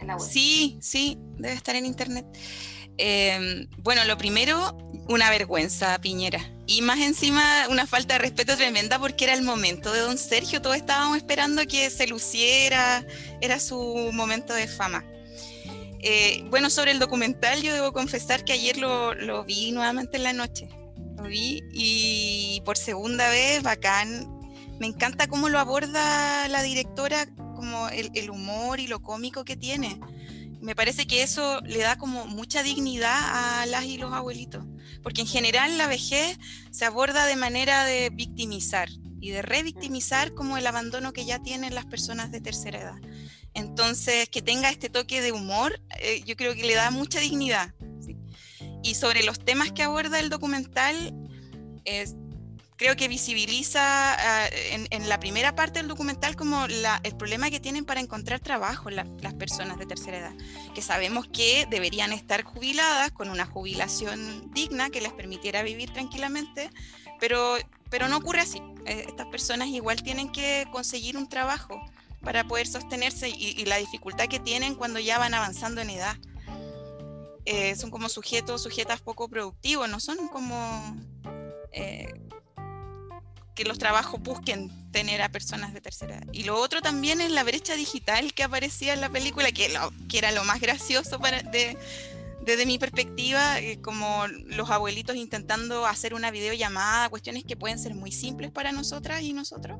en 0.00 0.06
la 0.06 0.16
web. 0.16 0.26
Sí, 0.28 0.78
sí, 0.80 1.16
debe 1.38 1.54
estar 1.54 1.76
en 1.76 1.86
internet. 1.86 2.26
Eh, 2.98 3.66
bueno, 3.78 4.04
lo 4.04 4.18
primero, 4.18 4.76
Una 5.08 5.30
vergüenza, 5.30 5.98
Piñera. 6.00 6.40
Y 6.66 6.82
más 6.82 6.98
encima, 6.98 7.66
una 7.70 7.86
falta 7.86 8.14
de 8.14 8.18
respeto 8.18 8.56
tremenda 8.56 8.98
porque 8.98 9.24
era 9.24 9.32
el 9.32 9.40
momento 9.40 9.90
de 9.90 10.00
don 10.00 10.18
Sergio. 10.18 10.60
Todos 10.60 10.76
estábamos 10.76 11.16
esperando 11.16 11.66
que 11.66 11.88
se 11.88 12.06
luciera. 12.06 13.06
Era 13.40 13.58
su 13.58 14.10
momento 14.12 14.52
de 14.52 14.68
fama. 14.68 15.02
Eh, 16.00 16.44
bueno, 16.50 16.68
sobre 16.68 16.90
el 16.90 16.98
documental, 16.98 17.62
yo 17.62 17.72
debo 17.72 17.92
confesar 17.92 18.44
que 18.44 18.52
ayer 18.52 18.76
lo, 18.76 19.44
vi 19.44 19.72
nuevamente 19.72 20.18
en 20.18 20.24
la 20.24 20.34
noche. 20.34 20.68
Lo 21.16 21.22
vi 21.22 21.62
y 21.72 22.60
por 22.66 22.76
segunda 22.76 23.30
vez, 23.30 23.62
bacán. 23.62 24.28
Me 24.78 24.86
encanta 24.86 25.26
cómo 25.26 25.48
lo 25.48 25.58
aborda 25.58 26.48
la 26.48 26.62
directora, 26.62 27.26
como 27.56 27.88
el 27.88 28.30
humor 28.30 28.78
y 28.78 28.88
lo 28.88 29.00
cómico 29.00 29.44
que 29.46 29.56
tiene. 29.56 29.98
Me 30.60 30.74
parece 30.74 31.06
que 31.06 31.22
eso 31.22 31.60
le 31.62 31.78
da 31.78 31.96
como 31.98 32.26
mucha 32.26 32.62
dignidad 32.62 33.62
a 33.62 33.66
las 33.66 33.84
y 33.84 33.96
los 33.96 34.12
abuelitos, 34.12 34.64
porque 35.02 35.20
en 35.20 35.26
general 35.26 35.78
la 35.78 35.86
vejez 35.86 36.38
se 36.70 36.84
aborda 36.84 37.26
de 37.26 37.36
manera 37.36 37.84
de 37.84 38.10
victimizar 38.10 38.88
y 39.20 39.30
de 39.30 39.42
revictimizar 39.42 40.34
como 40.34 40.58
el 40.58 40.66
abandono 40.66 41.12
que 41.12 41.24
ya 41.24 41.40
tienen 41.42 41.74
las 41.74 41.86
personas 41.86 42.30
de 42.30 42.40
tercera 42.40 42.80
edad. 42.80 43.00
Entonces, 43.54 44.28
que 44.28 44.42
tenga 44.42 44.70
este 44.70 44.88
toque 44.88 45.20
de 45.20 45.32
humor, 45.32 45.80
eh, 46.00 46.22
yo 46.24 46.36
creo 46.36 46.54
que 46.54 46.64
le 46.64 46.74
da 46.74 46.90
mucha 46.90 47.18
dignidad. 47.20 47.74
Y 48.82 48.94
sobre 48.94 49.24
los 49.24 49.44
temas 49.44 49.72
que 49.72 49.82
aborda 49.82 50.20
el 50.20 50.30
documental, 50.30 51.12
es, 51.84 52.14
creo 52.78 52.94
que 52.96 53.08
visibiliza 53.08 54.16
uh, 54.16 54.86
en, 54.90 55.08
la 55.08 55.18
primera 55.18 55.54
parte 55.54 55.80
del 55.80 55.88
documental 55.88 56.36
como 56.36 56.64
el 56.64 57.16
problema 57.16 57.50
que 57.50 57.60
tienen 57.60 57.84
para 57.84 58.00
encontrar 58.00 58.40
trabajo 58.40 58.88
la, 58.88 59.04
las 59.20 59.34
personas 59.34 59.78
de 59.78 59.86
tercera 59.86 60.18
edad, 60.18 60.34
que 60.74 60.80
sabemos 60.80 61.26
que 61.26 61.66
deberían 61.68 62.12
estar 62.12 62.44
jubiladas 62.44 63.10
con 63.10 63.28
una 63.30 63.44
jubilación 63.46 64.50
digna 64.54 64.90
que 64.90 65.00
les 65.00 65.12
permitiera 65.12 65.62
vivir 65.62 65.92
tranquilamente, 65.92 66.70
pero, 67.18 67.56
pero 67.90 68.08
no 68.08 68.16
ocurre 68.16 68.40
así. 68.40 68.62
Eh, 68.86 69.06
estas 69.08 69.26
personas 69.26 69.68
igual 69.68 70.02
tienen 70.02 70.30
que 70.30 70.66
conseguir 70.70 71.16
un 71.16 71.28
trabajo 71.28 71.80
para 72.22 72.44
poder 72.44 72.68
sostenerse 72.68 73.28
y, 73.28 73.60
y, 73.60 73.64
la 73.64 73.76
dificultad 73.76 74.28
que 74.28 74.38
tienen 74.38 74.76
cuando 74.76 75.00
ya 75.00 75.18
van 75.18 75.34
avanzando 75.34 75.80
en 75.80 75.90
edad. 75.90 76.16
Eh, 77.44 77.74
son 77.76 77.90
como 77.90 78.08
sujetos, 78.08 78.62
sujetas 78.62 79.00
poco 79.00 79.28
productivos, 79.28 79.88
no 79.88 80.00
son 80.00 80.28
como 80.28 80.96
eh, 81.72 82.12
que 83.58 83.64
los 83.64 83.76
trabajos 83.76 84.20
busquen 84.20 84.70
tener 84.92 85.20
a 85.20 85.30
personas 85.30 85.74
de 85.74 85.80
tercera 85.80 86.14
edad. 86.14 86.28
Y 86.32 86.44
lo 86.44 86.60
otro 86.60 86.80
también 86.80 87.20
es 87.20 87.32
la 87.32 87.42
brecha 87.42 87.74
digital 87.74 88.32
que 88.32 88.44
aparecía 88.44 88.94
en 88.94 89.00
la 89.00 89.10
película, 89.10 89.50
que, 89.50 89.68
lo, 89.68 89.92
que 90.08 90.18
era 90.18 90.30
lo 90.30 90.44
más 90.44 90.60
gracioso 90.60 91.18
para, 91.18 91.42
de, 91.42 91.76
desde 92.40 92.66
mi 92.66 92.78
perspectiva, 92.78 93.58
eh, 93.58 93.80
como 93.82 94.28
los 94.46 94.70
abuelitos 94.70 95.16
intentando 95.16 95.86
hacer 95.86 96.14
una 96.14 96.30
videollamada, 96.30 97.08
cuestiones 97.08 97.42
que 97.42 97.56
pueden 97.56 97.80
ser 97.80 97.96
muy 97.96 98.12
simples 98.12 98.52
para 98.52 98.70
nosotras 98.70 99.22
y 99.22 99.32
nosotros 99.32 99.78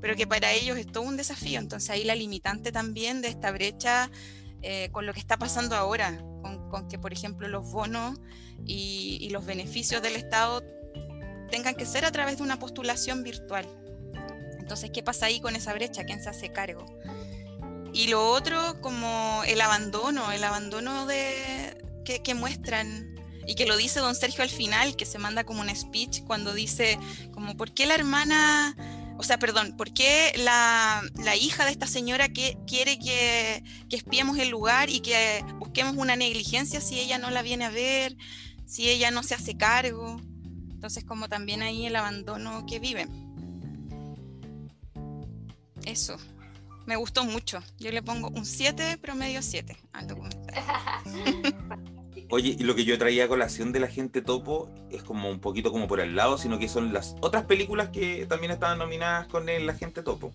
pero 0.00 0.16
que 0.16 0.26
para 0.26 0.52
ellos 0.52 0.76
es 0.76 0.86
todo 0.86 1.02
un 1.02 1.16
desafío. 1.16 1.58
Entonces 1.58 1.88
ahí 1.88 2.04
la 2.04 2.14
limitante 2.14 2.72
también 2.72 3.22
de 3.22 3.28
esta 3.28 3.50
brecha 3.52 4.10
eh, 4.60 4.90
con 4.92 5.06
lo 5.06 5.14
que 5.14 5.20
está 5.20 5.38
pasando 5.38 5.76
ahora, 5.76 6.18
con, 6.42 6.68
con 6.68 6.88
que 6.88 6.98
por 6.98 7.14
ejemplo 7.14 7.48
los 7.48 7.72
bonos 7.72 8.20
y, 8.66 9.16
y, 9.22 9.30
los 9.30 9.46
beneficios 9.46 10.02
del 10.02 10.16
Estado 10.16 10.62
tengan 11.54 11.76
que 11.76 11.86
ser 11.86 12.04
a 12.04 12.10
través 12.10 12.38
de 12.38 12.42
una 12.42 12.58
postulación 12.58 13.22
virtual. 13.22 13.64
Entonces, 14.58 14.90
¿qué 14.92 15.04
pasa 15.04 15.26
ahí 15.26 15.38
con 15.38 15.54
esa 15.54 15.72
brecha? 15.72 16.02
¿Quién 16.02 16.20
se 16.20 16.28
hace 16.28 16.50
cargo? 16.50 16.84
Y 17.92 18.08
lo 18.08 18.28
otro, 18.28 18.80
como 18.80 19.40
el 19.46 19.60
abandono, 19.60 20.32
el 20.32 20.42
abandono 20.42 21.06
de, 21.06 21.80
que, 22.04 22.24
que 22.24 22.34
muestran 22.34 23.14
y 23.46 23.54
que 23.54 23.66
lo 23.66 23.76
dice 23.76 24.00
don 24.00 24.16
Sergio 24.16 24.42
al 24.42 24.50
final, 24.50 24.96
que 24.96 25.06
se 25.06 25.18
manda 25.18 25.44
como 25.44 25.60
un 25.60 25.72
speech 25.76 26.24
cuando 26.24 26.54
dice, 26.54 26.98
como, 27.32 27.56
¿por 27.56 27.72
qué 27.72 27.86
la 27.86 27.94
hermana 27.94 28.74
o 29.16 29.22
sea, 29.22 29.38
perdón, 29.38 29.76
¿por 29.76 29.94
qué 29.94 30.32
la, 30.38 31.02
la 31.22 31.36
hija 31.36 31.64
de 31.64 31.70
esta 31.70 31.86
señora 31.86 32.30
que 32.30 32.58
quiere 32.66 32.98
que, 32.98 33.62
que, 33.88 33.94
espiemos 33.94 34.38
el 34.38 34.48
lugar 34.48 34.90
y 34.90 34.98
que 34.98 35.44
busquemos 35.60 35.94
una 35.96 36.16
negligencia 36.16 36.80
si 36.80 36.98
ella 36.98 37.18
no 37.18 37.30
la 37.30 37.42
viene 37.42 37.64
a 37.64 37.70
ver, 37.70 38.16
si 38.66 38.90
ella 38.90 39.12
no 39.12 39.22
se 39.22 39.36
hace 39.36 39.56
cargo? 39.56 40.20
Entonces, 40.84 41.04
como 41.04 41.30
también 41.30 41.62
ahí 41.62 41.86
el 41.86 41.96
abandono 41.96 42.66
que 42.66 42.78
viven. 42.78 43.08
Eso, 45.86 46.18
me 46.84 46.96
gustó 46.96 47.24
mucho. 47.24 47.62
Yo 47.78 47.90
le 47.90 48.02
pongo 48.02 48.28
un 48.28 48.44
7, 48.44 48.98
promedio 48.98 49.40
7 49.40 49.78
al 49.94 50.08
documental. 50.08 50.54
Oye, 52.28 52.56
y 52.58 52.64
lo 52.64 52.74
que 52.74 52.84
yo 52.84 52.98
traía 52.98 53.24
a 53.24 53.28
colación 53.28 53.72
de 53.72 53.80
la 53.80 53.88
gente 53.88 54.20
topo 54.20 54.70
es 54.90 55.02
como 55.02 55.30
un 55.30 55.40
poquito 55.40 55.72
como 55.72 55.88
por 55.88 56.00
el 56.00 56.16
lado, 56.16 56.36
sino 56.36 56.58
que 56.58 56.68
son 56.68 56.92
las 56.92 57.16
otras 57.22 57.44
películas 57.44 57.88
que 57.88 58.26
también 58.26 58.52
estaban 58.52 58.76
nominadas 58.76 59.26
con 59.28 59.48
el, 59.48 59.66
la 59.66 59.72
gente 59.72 60.02
topo. 60.02 60.32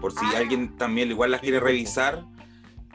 Por 0.00 0.12
si 0.12 0.24
ah. 0.32 0.38
alguien 0.38 0.78
también 0.78 1.10
igual 1.10 1.30
las 1.30 1.42
quiere 1.42 1.60
revisar, 1.60 2.24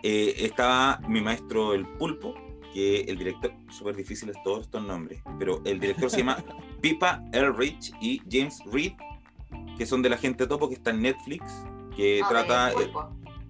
eh, 0.02 0.38
estaba 0.40 1.00
mi 1.08 1.22
maestro 1.22 1.76
El 1.76 1.86
Pulpo, 1.86 2.34
que 2.74 3.02
el 3.02 3.18
director, 3.18 3.54
súper 3.70 3.96
difíciles 3.96 4.36
todos 4.44 4.62
estos 4.62 4.84
nombres, 4.84 5.22
pero 5.38 5.62
el 5.66 5.80
director 5.80 6.10
se 6.10 6.18
llama 6.20 6.44
Pipa 6.82 7.24
Elrich 7.32 7.94
y 8.02 8.22
James 8.30 8.60
Reed, 8.72 8.94
que 9.78 9.86
son 9.86 10.02
de 10.02 10.10
la 10.10 10.18
gente 10.18 10.48
topo, 10.48 10.68
que 10.68 10.76
está 10.76 10.90
en 10.90 11.02
Netflix, 11.02 11.44
que 11.96 12.22
Ah, 12.24 12.28
trata... 12.30 12.72
Eh, 12.72 12.92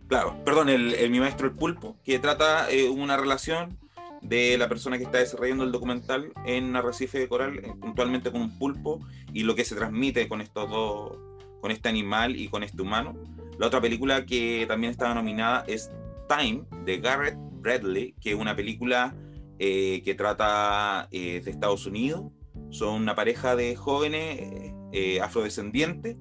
claro, 0.07 0.35
perdón, 0.43 0.69
el, 0.69 0.93
el, 0.93 1.09
mi 1.09 1.19
maestro 1.19 1.47
El 1.47 1.53
Pulpo, 1.53 1.95
que 2.03 2.19
trata 2.19 2.69
eh, 2.69 2.89
una 2.89 3.17
relación 3.17 3.77
de 4.21 4.57
la 4.57 4.69
persona 4.69 4.97
que 4.97 5.03
está 5.03 5.17
desarrollando 5.17 5.63
el 5.63 5.71
documental 5.71 6.31
en 6.45 6.75
Arrecife 6.75 7.19
de 7.19 7.27
Coral, 7.27 7.59
eh, 7.59 7.73
puntualmente 7.79 8.31
con 8.31 8.41
un 8.41 8.57
pulpo, 8.57 8.99
y 9.33 9.43
lo 9.43 9.55
que 9.55 9.65
se 9.65 9.75
transmite 9.75 10.27
con 10.27 10.41
estos 10.41 10.69
dos, 10.69 11.17
con 11.61 11.71
este 11.71 11.89
animal 11.89 12.35
y 12.35 12.47
con 12.47 12.63
este 12.63 12.81
humano. 12.81 13.15
La 13.57 13.67
otra 13.67 13.81
película 13.81 14.25
que 14.25 14.65
también 14.67 14.91
estaba 14.91 15.13
nominada 15.13 15.63
es 15.67 15.91
Time, 16.27 16.63
de 16.85 16.97
Garrett 16.97 17.37
Bradley, 17.63 18.13
que 18.21 18.31
es 18.31 18.35
una 18.35 18.55
película 18.55 19.15
eh, 19.57 20.01
que 20.03 20.13
trata 20.13 21.07
eh, 21.11 21.41
de 21.43 21.49
Estados 21.49 21.87
Unidos. 21.87 22.25
Son 22.69 23.01
una 23.01 23.15
pareja 23.15 23.55
de 23.55 23.75
jóvenes 23.75 24.73
eh, 24.91 25.19
afrodescendientes 25.21 26.17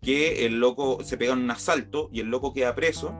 que 0.00 0.46
el 0.46 0.60
loco 0.60 1.02
se 1.02 1.18
pega 1.18 1.32
en 1.32 1.40
un 1.40 1.50
asalto 1.50 2.08
y 2.12 2.20
el 2.20 2.28
loco 2.28 2.54
queda 2.54 2.74
preso 2.74 3.14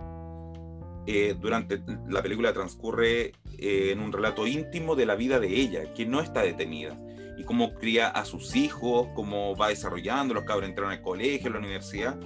durante 1.41 1.81
la 2.09 2.21
película 2.21 2.53
transcurre 2.53 3.31
en 3.59 4.01
un 4.01 4.13
relato 4.13 4.45
íntimo 4.45 4.97
de 4.97 5.07
la 5.07 5.15
vida 5.15 5.39
de 5.39 5.55
ella, 5.55 5.95
que 5.95 6.05
no 6.05 6.21
está 6.21 6.43
detenida, 6.43 6.99
y 7.39 7.45
cómo 7.45 7.75
cría 7.75 8.09
a 8.09 8.25
sus 8.25 8.57
hijos, 8.57 9.07
cómo 9.15 9.55
va 9.55 9.69
desarrollando, 9.69 10.35
los 10.35 10.43
cabros 10.43 10.69
entran 10.69 10.91
al 10.91 11.03
colegio, 11.03 11.49
a 11.49 11.53
la 11.53 11.61
universidad, 11.61 12.19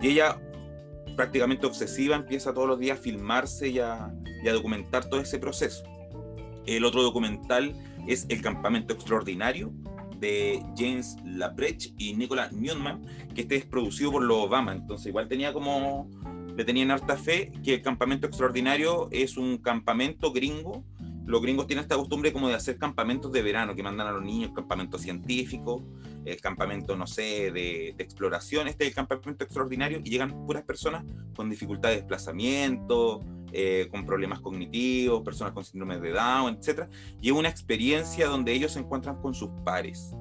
y 0.00 0.08
ella 0.08 0.40
prácticamente 1.16 1.66
obsesiva 1.66 2.16
empieza 2.16 2.52
todos 2.52 2.68
los 2.68 2.78
días 2.78 2.98
a 2.98 3.02
filmarse 3.02 3.68
y 3.68 3.78
a, 3.78 4.12
y 4.42 4.48
a 4.48 4.52
documentar 4.52 5.04
todo 5.08 5.20
ese 5.20 5.38
proceso. 5.38 5.84
El 6.66 6.84
otro 6.84 7.02
documental 7.02 7.74
es 8.06 8.26
El 8.28 8.40
Campamento 8.42 8.94
Extraordinario, 8.94 9.72
de 10.22 10.64
James 10.76 11.16
Labreche 11.24 11.92
y 11.98 12.14
Nicolas 12.14 12.52
Newman, 12.52 13.04
que 13.34 13.42
este 13.42 13.56
es 13.56 13.66
producido 13.66 14.12
por 14.12 14.22
los 14.22 14.38
Obama, 14.38 14.72
entonces 14.72 15.08
igual 15.08 15.28
tenía 15.28 15.52
como 15.52 16.08
le 16.56 16.64
tenían 16.64 16.90
harta 16.90 17.16
fe 17.16 17.50
que 17.64 17.74
el 17.74 17.82
campamento 17.82 18.26
extraordinario 18.26 19.08
es 19.10 19.36
un 19.36 19.58
campamento 19.58 20.32
gringo. 20.32 20.84
Los 21.24 21.40
gringos 21.40 21.66
tienen 21.66 21.82
esta 21.82 21.96
costumbre 21.96 22.32
como 22.32 22.48
de 22.48 22.54
hacer 22.54 22.78
campamentos 22.78 23.32
de 23.32 23.42
verano, 23.42 23.74
que 23.74 23.82
mandan 23.82 24.06
a 24.06 24.12
los 24.12 24.22
niños, 24.22 24.52
campamento 24.54 24.98
científico, 24.98 25.82
el 26.24 26.40
campamento, 26.40 26.96
no 26.96 27.06
sé, 27.06 27.50
de, 27.50 27.94
de, 27.96 28.04
exploración. 28.04 28.68
Este 28.68 28.84
es 28.84 28.90
el 28.90 28.94
campamento 28.94 29.44
extraordinario 29.44 30.00
y 30.04 30.10
llegan 30.10 30.46
puras 30.46 30.62
personas 30.62 31.04
con 31.34 31.50
dificultad 31.50 31.90
de 31.90 31.96
desplazamiento, 31.96 33.20
eh, 33.54 33.88
con 33.90 34.06
problemas 34.06 34.40
cognitivos, 34.40 35.22
personas 35.22 35.52
con 35.52 35.62
síndrome 35.62 36.00
de 36.00 36.12
Down, 36.12 36.58
etc. 36.58 36.88
Y 37.20 37.32
una 37.32 37.50
experiencia 37.50 38.26
donde 38.26 38.52
ellos 38.52 38.72
se 38.72 38.78
encuentran 38.78 39.20
con 39.20 39.34
sus 39.34 39.50
pares. 39.62 40.14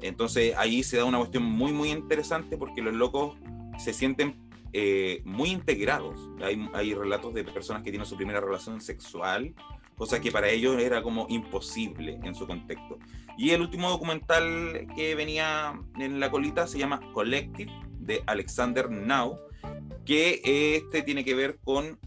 Entonces 0.00 0.54
ahí 0.56 0.84
se 0.84 0.98
da 0.98 1.04
una 1.04 1.18
cuestión 1.18 1.42
muy, 1.42 1.72
muy 1.72 1.90
interesante 1.90 2.56
porque 2.56 2.80
los 2.80 2.94
locos 2.94 3.36
se 3.78 3.92
sienten 3.92 4.36
eh, 4.72 5.22
muy 5.24 5.50
integrados. 5.50 6.30
Hay, 6.72 6.94
relatos 6.94 7.34
de 7.34 7.42
personas 7.42 7.82
que 7.82 7.90
tienen 7.90 8.06
su 8.06 8.16
primera 8.16 8.40
relación 8.40 8.80
sexual, 8.80 9.52
cosa 9.96 10.20
que 10.20 10.30
para 10.30 10.48
ellos 10.48 10.80
era 10.80 11.02
como 11.02 11.26
imposible 11.28 12.20
en 12.22 12.34
su 12.34 12.46
contexto. 12.46 12.98
Y 13.36 13.50
el 13.50 13.60
último 13.60 13.88
documental 13.90 14.86
que 14.94 15.14
venía 15.14 15.80
en 15.98 16.20
la 16.20 16.30
colita 16.30 16.66
se 16.66 16.78
llama 16.78 17.00
Collective, 17.12 17.72
de 17.98 18.22
Alexander 18.26 18.90
Now, 18.90 19.38
que 20.04 20.40
este 20.76 21.02
tiene 21.02 21.24
que 21.24 21.34
ver 21.34 21.58
con, 21.62 21.98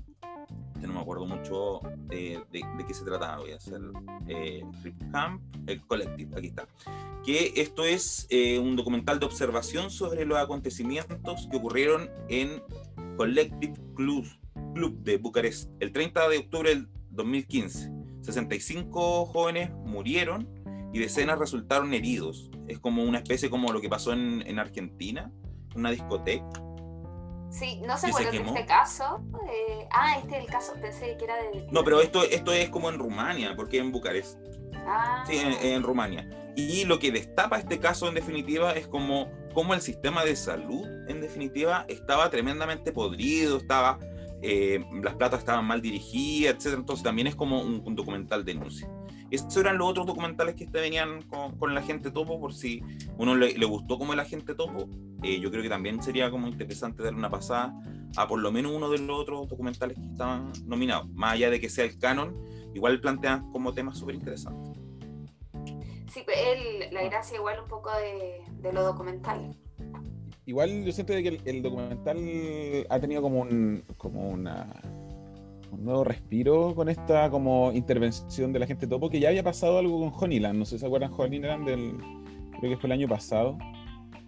no 0.81 0.93
me 0.93 0.99
acuerdo 0.99 1.25
mucho 1.25 1.79
de, 2.07 2.41
de, 2.51 2.61
de 2.77 2.85
qué 2.85 2.93
se 2.93 3.05
trataba, 3.05 3.37
voy 3.37 3.51
a 3.51 3.55
hacer 3.55 3.79
eh, 4.27 4.61
Camp, 5.11 5.41
el 5.67 5.81
Collective, 5.87 6.37
aquí 6.37 6.47
está 6.47 6.67
que 7.25 7.53
esto 7.55 7.83
es 7.83 8.27
eh, 8.29 8.59
un 8.59 8.75
documental 8.75 9.19
de 9.19 9.25
observación 9.25 9.89
sobre 9.89 10.25
los 10.25 10.37
acontecimientos 10.37 11.47
que 11.49 11.57
ocurrieron 11.57 12.09
en 12.29 12.61
Collective 13.17 13.73
Club, 13.95 14.27
Club 14.75 14.99
de 15.01 15.17
Bucarest 15.17 15.71
el 15.79 15.91
30 15.91 16.29
de 16.29 16.37
octubre 16.37 16.69
del 16.69 16.87
2015. 17.09 17.91
65 18.21 19.25
jóvenes 19.25 19.71
murieron 19.85 20.47
y 20.95 20.99
decenas 20.99 21.37
resultaron 21.37 21.93
heridos. 21.93 22.49
Es 22.69 22.79
como 22.79 23.03
una 23.03 23.17
especie 23.17 23.49
como 23.49 23.73
lo 23.73 23.81
que 23.81 23.89
pasó 23.89 24.13
en, 24.13 24.41
en 24.47 24.59
Argentina, 24.59 25.29
una 25.75 25.91
discoteca. 25.91 26.45
Sí, 27.49 27.81
no 27.85 27.97
se 27.97 28.07
¿Y 28.07 28.13
se 28.13 28.23
acuerdan 28.23 28.45
de 28.45 28.49
este 28.61 28.65
caso. 28.65 29.21
Eh, 29.51 29.89
ah, 29.91 30.19
este 30.19 30.37
es 30.37 30.45
el 30.45 30.49
caso, 30.49 30.71
pensé 30.81 31.17
que 31.17 31.25
era 31.25 31.35
de... 31.35 31.67
No, 31.69 31.83
pero 31.83 31.99
esto, 31.99 32.23
esto 32.23 32.53
es 32.53 32.69
como 32.69 32.89
en 32.89 32.97
Rumania, 32.97 33.57
porque 33.57 33.77
en 33.77 33.91
Bucarest. 33.91 34.39
Ah, 34.87 35.25
Sí, 35.27 35.37
en, 35.37 35.51
en 35.73 35.83
Rumania. 35.83 36.29
Y 36.55 36.85
lo 36.85 36.97
que 36.97 37.11
destapa 37.11 37.59
este 37.59 37.77
caso, 37.77 38.07
en 38.07 38.15
definitiva, 38.15 38.71
es 38.71 38.87
como, 38.87 39.29
como 39.53 39.73
el 39.73 39.81
sistema 39.81 40.23
de 40.23 40.37
salud, 40.37 40.87
en 41.09 41.19
definitiva, 41.19 41.83
estaba 41.89 42.29
tremendamente 42.29 42.93
podrido, 42.93 43.57
estaba, 43.57 43.99
eh, 44.41 44.81
las 45.03 45.15
platas 45.15 45.39
estaban 45.39 45.65
mal 45.65 45.81
dirigidas, 45.81 46.55
etc. 46.55 46.75
Entonces 46.77 47.03
también 47.03 47.27
es 47.27 47.35
como 47.35 47.61
un, 47.61 47.83
un 47.85 47.95
documental 47.95 48.45
denuncia. 48.45 48.89
Esos 49.31 49.57
eran 49.57 49.77
los 49.77 49.89
otros 49.89 50.05
documentales 50.05 50.55
que 50.55 50.65
este 50.65 50.79
venían 50.79 51.23
con, 51.23 51.57
con 51.57 51.73
la 51.73 51.81
gente 51.81 52.11
topo, 52.11 52.39
por 52.39 52.53
si 52.53 52.81
uno 53.17 53.35
le, 53.35 53.57
le 53.57 53.65
gustó 53.65 53.97
como 53.97 54.13
el 54.13 54.19
agente 54.19 54.53
topo. 54.53 54.87
eh, 55.23 55.39
yo 55.39 55.49
creo 55.49 55.63
que 55.63 55.69
también 55.69 56.01
sería 56.01 56.29
como 56.29 56.47
interesante 56.47 57.03
darle 57.03 57.17
una 57.17 57.29
pasada 57.29 57.73
a 58.17 58.27
por 58.27 58.39
lo 58.39 58.51
menos 58.51 58.71
uno 58.71 58.89
de 58.89 58.99
los 58.99 59.19
otros 59.19 59.49
documentales 59.49 59.97
que 59.97 60.05
estaban 60.05 60.51
nominados. 60.65 61.09
Más 61.09 61.33
allá 61.33 61.49
de 61.49 61.59
que 61.59 61.69
sea 61.69 61.85
el 61.85 61.97
canon, 61.97 62.35
igual 62.73 63.01
plantean 63.01 63.51
como 63.51 63.73
temas 63.73 63.97
súper 63.97 64.15
interesantes. 64.15 64.77
sí, 66.13 66.21
pues, 66.23 66.37
él, 66.37 66.93
la 66.93 67.03
gracia 67.03 67.37
igual 67.37 67.59
un 67.61 67.67
poco 67.67 67.89
de, 67.97 68.41
de 68.61 68.73
lo 68.73 68.83
documental. 68.83 69.55
Igual 70.45 70.85
yo 70.85 70.91
siento 70.91 71.13
de 71.13 71.23
que 71.23 71.29
el, 71.29 71.41
el 71.45 71.63
documental 71.63 72.17
ha 72.89 72.99
tenido 72.99 73.21
como 73.23 73.41
un 73.41 73.83
como 73.97 74.29
una 74.29 74.67
un 75.75 75.85
nuevo 75.85 76.03
respiro 76.03 76.73
con 76.75 76.89
esta 76.89 77.29
como 77.29 77.71
intervención 77.73 78.51
de 78.53 78.59
la 78.59 78.67
gente 78.67 78.87
topo, 78.87 79.09
que 79.09 79.19
ya 79.19 79.29
había 79.29 79.43
pasado 79.43 79.77
algo 79.77 79.99
con 79.99 80.11
Honeyland, 80.23 80.57
no 80.59 80.65
sé 80.65 80.75
si 80.75 80.79
se 80.79 80.85
acuerdan 80.85 81.11
Honeyland 81.15 81.67
del 81.67 81.97
creo 82.59 82.71
que 82.71 82.77
fue 82.77 82.87
el 82.87 82.93
año 82.93 83.07
pasado, 83.07 83.57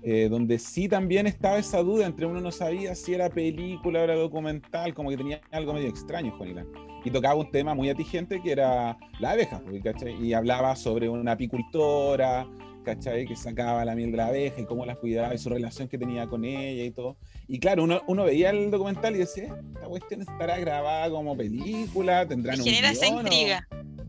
eh, 0.03 0.29
donde 0.29 0.59
sí 0.59 0.87
también 0.87 1.27
estaba 1.27 1.57
esa 1.57 1.81
duda 1.81 2.05
entre 2.05 2.25
uno 2.25 2.39
no 2.39 2.51
sabía 2.51 2.95
si 2.95 3.13
era 3.13 3.29
película 3.29 3.99
o 3.99 4.03
era 4.03 4.15
documental, 4.15 4.93
como 4.93 5.09
que 5.09 5.17
tenía 5.17 5.41
algo 5.51 5.73
medio 5.73 5.87
extraño 5.87 6.35
Honeyland. 6.39 6.67
Y 7.03 7.11
tocaba 7.11 7.35
un 7.35 7.51
tema 7.51 7.73
muy 7.73 7.89
atigente 7.89 8.41
que 8.41 8.51
era 8.51 8.97
la 9.19 9.31
abeja, 9.31 9.61
¿cachai? 9.83 10.13
Y 10.21 10.33
hablaba 10.33 10.75
sobre 10.75 11.07
una 11.07 11.33
apicultora, 11.33 12.47
¿cachai? 12.83 13.25
Que 13.25 13.35
sacaba 13.35 13.85
la 13.85 13.95
miel 13.95 14.11
de 14.11 14.17
la 14.17 14.27
abeja 14.27 14.61
y 14.61 14.65
cómo 14.65 14.85
las 14.85 14.97
cuidaba 14.97 15.33
y 15.33 15.37
su 15.37 15.49
relación 15.49 15.87
que 15.87 15.97
tenía 15.97 16.27
con 16.27 16.43
ella 16.43 16.83
y 16.83 16.91
todo. 16.91 17.17
Y 17.47 17.59
claro, 17.59 17.83
uno, 17.83 18.01
uno 18.07 18.25
veía 18.25 18.49
el 18.49 18.69
documental 18.71 19.15
y 19.15 19.19
decía, 19.19 19.55
esta 19.73 19.87
cuestión 19.87 20.21
estará 20.21 20.57
grabada 20.59 21.09
como 21.09 21.35
película, 21.37 22.27
tendrán 22.27 22.59
un 22.59 22.65
genera 22.65 22.91
esa 22.91 23.05
guion 23.05 23.17
o-" 23.17 23.21
intriga. 23.21 23.67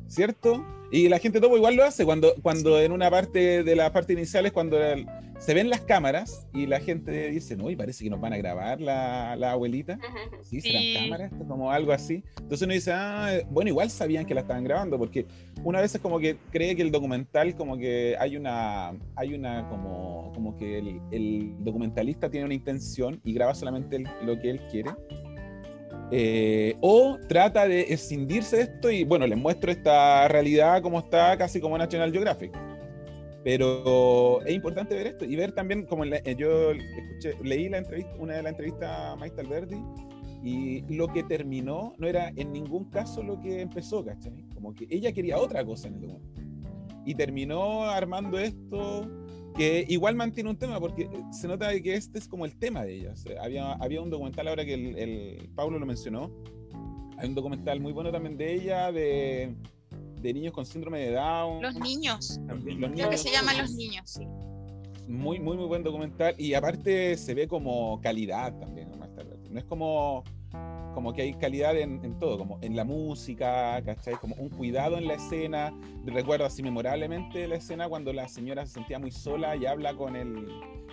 ¿cierto? 0.09 0.65
Y 0.91 1.09
la 1.09 1.19
gente 1.19 1.41
topo 1.41 1.57
igual 1.57 1.77
lo 1.77 1.85
hace 1.85 2.05
cuando, 2.05 2.35
cuando 2.43 2.81
en 2.81 2.93
una 2.93 3.11
parte 3.11 3.63
de 3.63 3.77
la 3.77 3.93
parte 3.93 4.15
inicial 4.15 4.47
es 4.47 4.53
cuando 4.53 4.83
el- 4.83 5.07
se 5.39 5.55
ven 5.55 5.71
las 5.71 5.81
cámaras 5.83 6.47
y 6.53 6.67
la 6.67 6.81
gente 6.81 7.31
dice, 7.31 7.57
no, 7.57 7.71
y 7.71 7.77
parece 7.77 8.05
que 8.05 8.11
nos 8.11 8.21
van 8.21 8.33
a 8.33 8.37
grabar 8.39 8.81
la, 8.81 9.37
la 9.37 9.53
abuelita. 9.53 9.99
Sí, 10.43 10.61
Sí. 10.61 10.95
cámaras, 10.99 11.33
esto 11.33 11.47
como 11.47 11.71
algo 11.71 11.93
así. 11.93 12.25
Entonces 12.41 12.63
uno 12.63 12.75
dice, 12.75 12.93
ah, 12.95 13.31
bueno, 13.51 13.69
igual 13.71 13.89
sabían 13.91 14.27
que 14.27 14.35
la 14.35 14.41
estaban 14.43 14.65
grabando, 14.65 14.99
porque 14.99 15.27
una 15.65 15.81
vez 15.81 15.95
es 15.95 16.01
como 16.01 16.19
que 16.19 16.37
cree 16.51 16.75
que 16.77 16.83
el 16.83 16.91
documental, 16.91 17.55
como 17.55 17.77
que 17.79 18.17
hay 18.19 18.37
una, 18.37 18.93
hay 19.17 19.35
una, 19.35 19.69
como, 19.69 20.33
como 20.35 20.57
que 20.57 20.79
el, 20.79 21.01
el 21.13 21.55
documentalista 21.61 22.29
tiene 22.31 22.45
una 22.47 22.55
intención 22.55 23.21
y 23.25 23.33
graba 23.33 23.55
solamente 23.55 23.97
el- 23.97 24.09
lo 24.25 24.39
que 24.41 24.51
él 24.51 24.61
quiere. 24.71 24.91
Eh, 26.11 26.75
o 26.81 27.19
trata 27.29 27.69
de 27.69 27.83
escindirse 27.93 28.57
de 28.57 28.63
esto 28.63 28.91
y 28.91 29.05
bueno, 29.05 29.27
les 29.27 29.37
muestro 29.39 29.71
esta 29.71 30.27
realidad 30.27 30.81
como 30.83 31.01
está, 31.01 31.37
casi 31.37 31.61
como 31.61 31.77
National 31.77 32.11
Geographic. 32.11 32.51
Pero 33.45 34.43
es 34.45 34.55
importante 34.55 34.95
ver 34.95 35.07
esto 35.09 35.25
y 35.25 35.37
ver 35.37 35.53
también, 35.53 35.87
como 35.87 36.05
la- 36.05 36.19
eh, 36.19 36.35
yo 36.37 36.73
escuché, 36.73 37.35
leí 37.43 37.69
la 37.69 37.79
entrevista, 37.79 38.13
una 38.19 38.35
de 38.35 38.43
las 38.43 38.51
entrevistas 38.53 38.91
a 38.91 39.17
Maite 39.17 39.41
Alberdi 39.41 39.77
y 40.43 40.83
lo 40.95 41.09
que 41.09 41.23
terminó 41.23 41.95
no 41.99 42.07
era 42.07 42.31
en 42.37 42.53
ningún 42.53 42.91
caso 42.91 43.23
lo 43.23 43.41
que 43.41 43.61
empezó, 43.61 44.05
¿cachai? 44.05 44.45
Como 44.55 44.75
que 44.75 44.87
ella 44.91 45.13
quería 45.13 45.39
otra 45.39 45.65
cosa 45.65 45.89
en 45.89 45.95
el 45.95 46.01
documento. 46.03 46.41
Y 47.05 47.15
terminó 47.15 47.85
armando 47.85 48.39
esto 48.39 49.09
que 49.57 49.85
igual 49.89 50.15
mantiene 50.15 50.51
un 50.51 50.59
tema 50.59 50.79
porque 50.79 51.03
eh, 51.03 51.09
se 51.33 51.49
nota 51.49 51.71
que 51.81 51.95
este 51.95 52.19
es 52.19 52.29
como 52.29 52.45
el 52.45 52.57
tema 52.59 52.85
de 52.85 52.95
ella. 52.97 53.13
O 53.13 53.17
sea, 53.17 53.43
había, 53.43 53.73
había 53.75 54.01
un 54.01 54.11
documental 54.11 54.47
ahora 54.49 54.65
que 54.65 54.75
el, 54.75 54.99
el 54.99 55.49
Pablo 55.55 55.79
lo 55.79 55.87
mencionó. 55.87 56.31
Hay 57.17 57.29
un 57.29 57.35
documental 57.35 57.81
muy 57.81 57.93
bueno 57.93 58.13
también 58.13 58.37
de 58.37 58.55
ella, 58.55 58.93
de, 58.93 59.55
de 60.21 60.33
niños 60.35 60.53
con 60.53 60.67
síndrome 60.67 61.01
de 61.01 61.13
Down. 61.13 61.63
Los 61.63 61.75
niños. 61.77 62.41
También 62.47 62.81
los 62.81 62.91
Creo 62.93 63.09
que 63.11 63.17
niños. 63.17 63.23
se 63.23 63.31
llaman 63.31 63.59
los 63.59 63.73
niños, 63.75 64.11
sí. 64.11 64.27
Muy, 65.07 65.41
muy, 65.41 65.57
muy 65.57 65.67
buen 65.67 65.83
documental. 65.83 66.35
Y 66.39 66.55
aparte 66.55 67.17
se 67.17 67.35
ve 67.35 67.49
como 67.49 68.01
calidad 68.01 68.57
también. 68.59 68.89
No 69.51 69.59
es 69.59 69.65
como, 69.65 70.23
como 70.95 71.15
que 71.15 71.23
hay 71.23 71.33
calidad 71.33 71.75
en, 71.77 72.05
en 72.05 72.19
todo, 72.19 72.37
como 72.37 72.59
en 72.61 72.77
la 72.77 72.85
música, 72.85 73.83
¿cachai? 73.83 74.17
Como 74.17 74.35
un 74.37 74.51
cuidado 74.51 74.99
en 74.99 75.09
la 75.09 75.15
escena. 75.15 75.73
Recuerdo 76.05 76.45
así 76.45 76.63
memorablemente 76.63 77.49
la 77.49 77.55
escena 77.57 77.89
cuando 77.89 78.13
la 78.13 78.29
señora 78.29 78.67
se 78.67 78.75
sentía 78.75 78.99
muy 78.99 79.11
sola 79.11 79.57
y 79.57 79.65
habla 79.65 79.95
con 79.95 80.17
el 80.17 80.47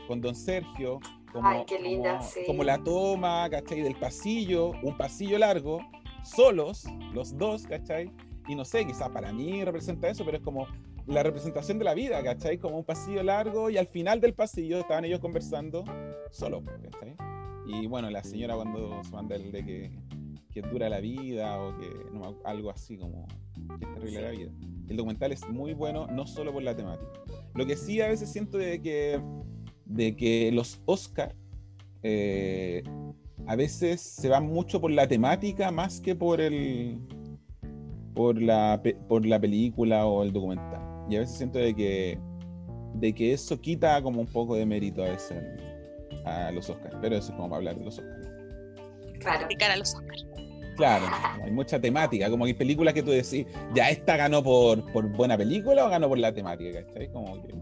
con 0.08 0.22
don 0.22 0.36
Sergio. 0.36 1.00
Como, 1.34 1.50
Ay, 1.50 1.64
qué 1.68 1.80
linda, 1.82 2.20
como, 2.20 2.30
sí. 2.30 2.40
como 2.48 2.64
la 2.64 2.82
toma, 2.82 3.50
¿cachai? 3.50 3.82
Del 3.82 3.96
pasillo, 3.96 4.72
un 4.84 4.96
pasillo 4.98 5.38
largo, 5.38 5.80
solos, 6.24 6.86
los 7.14 7.38
dos, 7.38 7.68
¿cachai? 7.68 8.10
Y 8.48 8.56
no 8.56 8.66
sé, 8.66 8.86
quizás 8.86 9.10
para 9.10 9.34
mí 9.34 9.64
representa 9.64 10.08
eso, 10.08 10.24
pero 10.24 10.38
es 10.38 10.44
como 10.44 10.68
la 11.08 11.24
representación 11.24 11.78
de 11.78 11.86
la 11.86 11.94
vida, 11.94 12.24
¿cachai? 12.24 12.58
Como 12.58 12.78
un 12.78 12.84
pasillo 12.84 13.24
largo 13.24 13.70
y 13.70 13.78
al 13.78 13.88
final 13.88 14.22
del 14.22 14.34
pasillo 14.34 14.80
estaban 14.80 15.06
ellos 15.06 15.20
conversando 15.20 15.84
solos, 16.32 16.64
¿cachai? 16.84 17.16
Y 17.68 17.88
bueno, 17.88 18.10
la 18.10 18.24
señora 18.24 18.56
cuando 18.56 19.04
se 19.04 19.12
manda 19.12 19.36
el 19.36 19.52
de 19.52 19.66
que, 19.66 19.92
que 20.52 20.62
dura 20.62 20.90
la 20.90 21.00
vida 21.00 21.60
o 21.60 21.76
que 21.78 21.90
no, 22.14 22.40
algo 22.44 22.70
así 22.70 22.98
como 22.98 23.28
que 23.80 23.86
es 23.86 23.94
terrible 23.94 24.22
la 24.22 24.32
vida. 24.32 24.52
El 24.88 24.98
documental 24.98 25.32
es 25.32 25.48
muy 25.50 25.74
bueno, 25.74 26.08
no 26.08 26.28
solo 26.28 26.54
por 26.54 26.62
la 26.62 26.76
temática. 26.76 27.12
Lo 27.56 27.66
que 27.66 27.76
sí 27.76 28.02
a 28.02 28.08
veces 28.08 28.32
siento 28.32 28.58
de 28.58 28.82
que, 28.82 29.20
de 29.86 30.16
que 30.16 30.52
los 30.52 30.82
Oscar 30.86 31.36
eh, 32.04 32.84
a 33.48 33.56
veces 33.56 34.02
se 34.02 34.30
van 34.30 34.46
mucho 34.46 34.80
por 34.80 34.92
la 34.92 35.08
temática 35.08 35.72
más 35.72 36.00
que 36.00 36.16
por 36.16 36.42
el 36.42 37.00
por 38.16 38.42
la, 38.42 38.82
por 39.08 39.26
la 39.26 39.40
película 39.40 40.06
o 40.08 40.24
el 40.24 40.32
documental. 40.34 40.82
Y 41.10 41.18
a 41.18 41.20
veces 41.20 41.38
siento 41.38 41.60
de 41.60 41.76
que, 41.76 42.18
de 42.96 43.14
que 43.14 43.34
eso 43.34 43.60
quita 43.60 44.02
como 44.02 44.22
un 44.22 44.28
poco 44.28 44.56
de 44.56 44.66
mérito 44.66 45.04
a 45.04 45.10
veces 45.10 45.38
a 46.26 46.50
los 46.52 46.70
Oscars. 46.70 46.96
Pero 47.02 47.16
eso 47.18 47.32
es 47.32 47.36
como 47.36 47.50
para 47.50 47.58
hablar 47.58 47.76
de 47.78 47.86
los 47.86 48.00
Oscars. 48.00 48.28
Claro. 49.20 49.48
De 49.48 49.56
cara 49.56 49.74
a 49.74 49.78
los 49.78 49.94
Oscars. 49.94 50.26
Claro, 50.78 51.06
hay 51.42 51.52
mucha 51.52 51.80
temática, 51.80 52.30
como 52.30 52.44
que 52.44 52.50
hay 52.50 52.54
películas 52.54 52.94
que 52.94 53.02
tú 53.02 53.10
decís, 53.12 53.46
ya 53.74 53.90
esta 53.90 54.18
ganó 54.18 54.44
por, 54.44 54.92
por 54.92 55.08
buena 55.16 55.38
película 55.38 55.86
o 55.86 55.90
ganó 55.90 56.10
por 56.10 56.18
la 56.18 56.34
temática, 56.34 56.84
¿cachai? 56.86 57.10
Como 57.14 57.42
que 57.42 57.54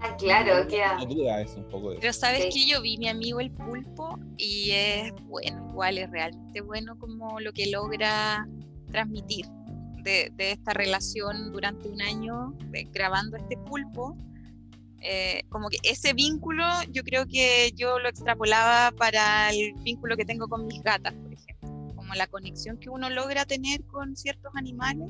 Ah, 0.00 0.14
claro, 0.18 0.66
queda. 0.66 0.98
no 0.98 1.06
duda 1.06 1.40
eso 1.40 1.58
un 1.58 1.68
poco 1.68 1.90
de 1.92 1.98
Pero 2.00 2.12
sabes 2.12 2.42
Sí. 2.44 2.50
que 2.50 2.70
yo 2.72 2.82
vi 2.82 2.98
mi 2.98 3.06
amigo 3.08 3.38
el 3.38 3.52
pulpo 3.52 4.18
y 4.38 4.70
es 4.72 5.12
bueno, 5.26 5.68
igual 5.70 5.98
es 5.98 6.10
realmente 6.10 6.60
bueno 6.62 6.98
como 6.98 7.38
lo 7.38 7.52
que 7.52 7.70
logra 7.70 8.46
transmitir 8.96 9.44
de, 10.02 10.32
de 10.36 10.52
esta 10.52 10.72
relación 10.72 11.52
durante 11.52 11.86
un 11.88 12.00
año 12.00 12.54
de- 12.70 12.84
grabando 12.92 13.36
este 13.36 13.56
pulpo. 13.58 14.16
Eh, 15.02 15.42
como 15.50 15.68
que 15.68 15.76
ese 15.82 16.14
vínculo 16.14 16.64
yo 16.90 17.02
creo 17.04 17.26
que 17.26 17.70
yo 17.76 17.98
lo 17.98 18.08
extrapolaba 18.08 18.90
para 18.96 19.50
el 19.50 19.74
vínculo 19.84 20.16
que 20.16 20.24
tengo 20.24 20.48
con 20.48 20.66
mis 20.66 20.82
gatas, 20.82 21.12
por 21.12 21.32
ejemplo. 21.32 21.94
Como 21.94 22.14
la 22.14 22.26
conexión 22.26 22.78
que 22.78 22.88
uno 22.88 23.10
logra 23.10 23.44
tener 23.44 23.84
con 23.84 24.16
ciertos 24.16 24.50
animales. 24.56 25.08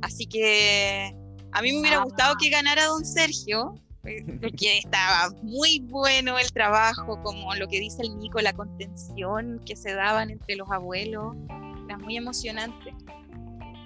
Así 0.00 0.24
que 0.26 1.14
a 1.52 1.60
mí 1.60 1.72
me 1.72 1.80
hubiera 1.80 1.98
Ah. 1.98 2.04
gustado 2.04 2.34
que 2.40 2.48
ganara 2.48 2.86
Don 2.86 3.04
Sergio, 3.04 3.74
eh, 4.04 4.24
porque 4.40 4.78
estaba 4.78 5.34
muy 5.42 5.80
bueno 5.80 6.38
el 6.38 6.50
trabajo, 6.52 7.20
como 7.22 7.54
lo 7.56 7.68
que 7.68 7.78
dice 7.80 8.00
el 8.02 8.16
Nico, 8.18 8.40
la 8.40 8.54
contención 8.54 9.60
que 9.66 9.76
se 9.76 9.92
daban 9.94 10.30
entre 10.30 10.56
los 10.56 10.70
abuelos, 10.70 11.36
muy 11.98 12.16
emocionante. 12.16 12.94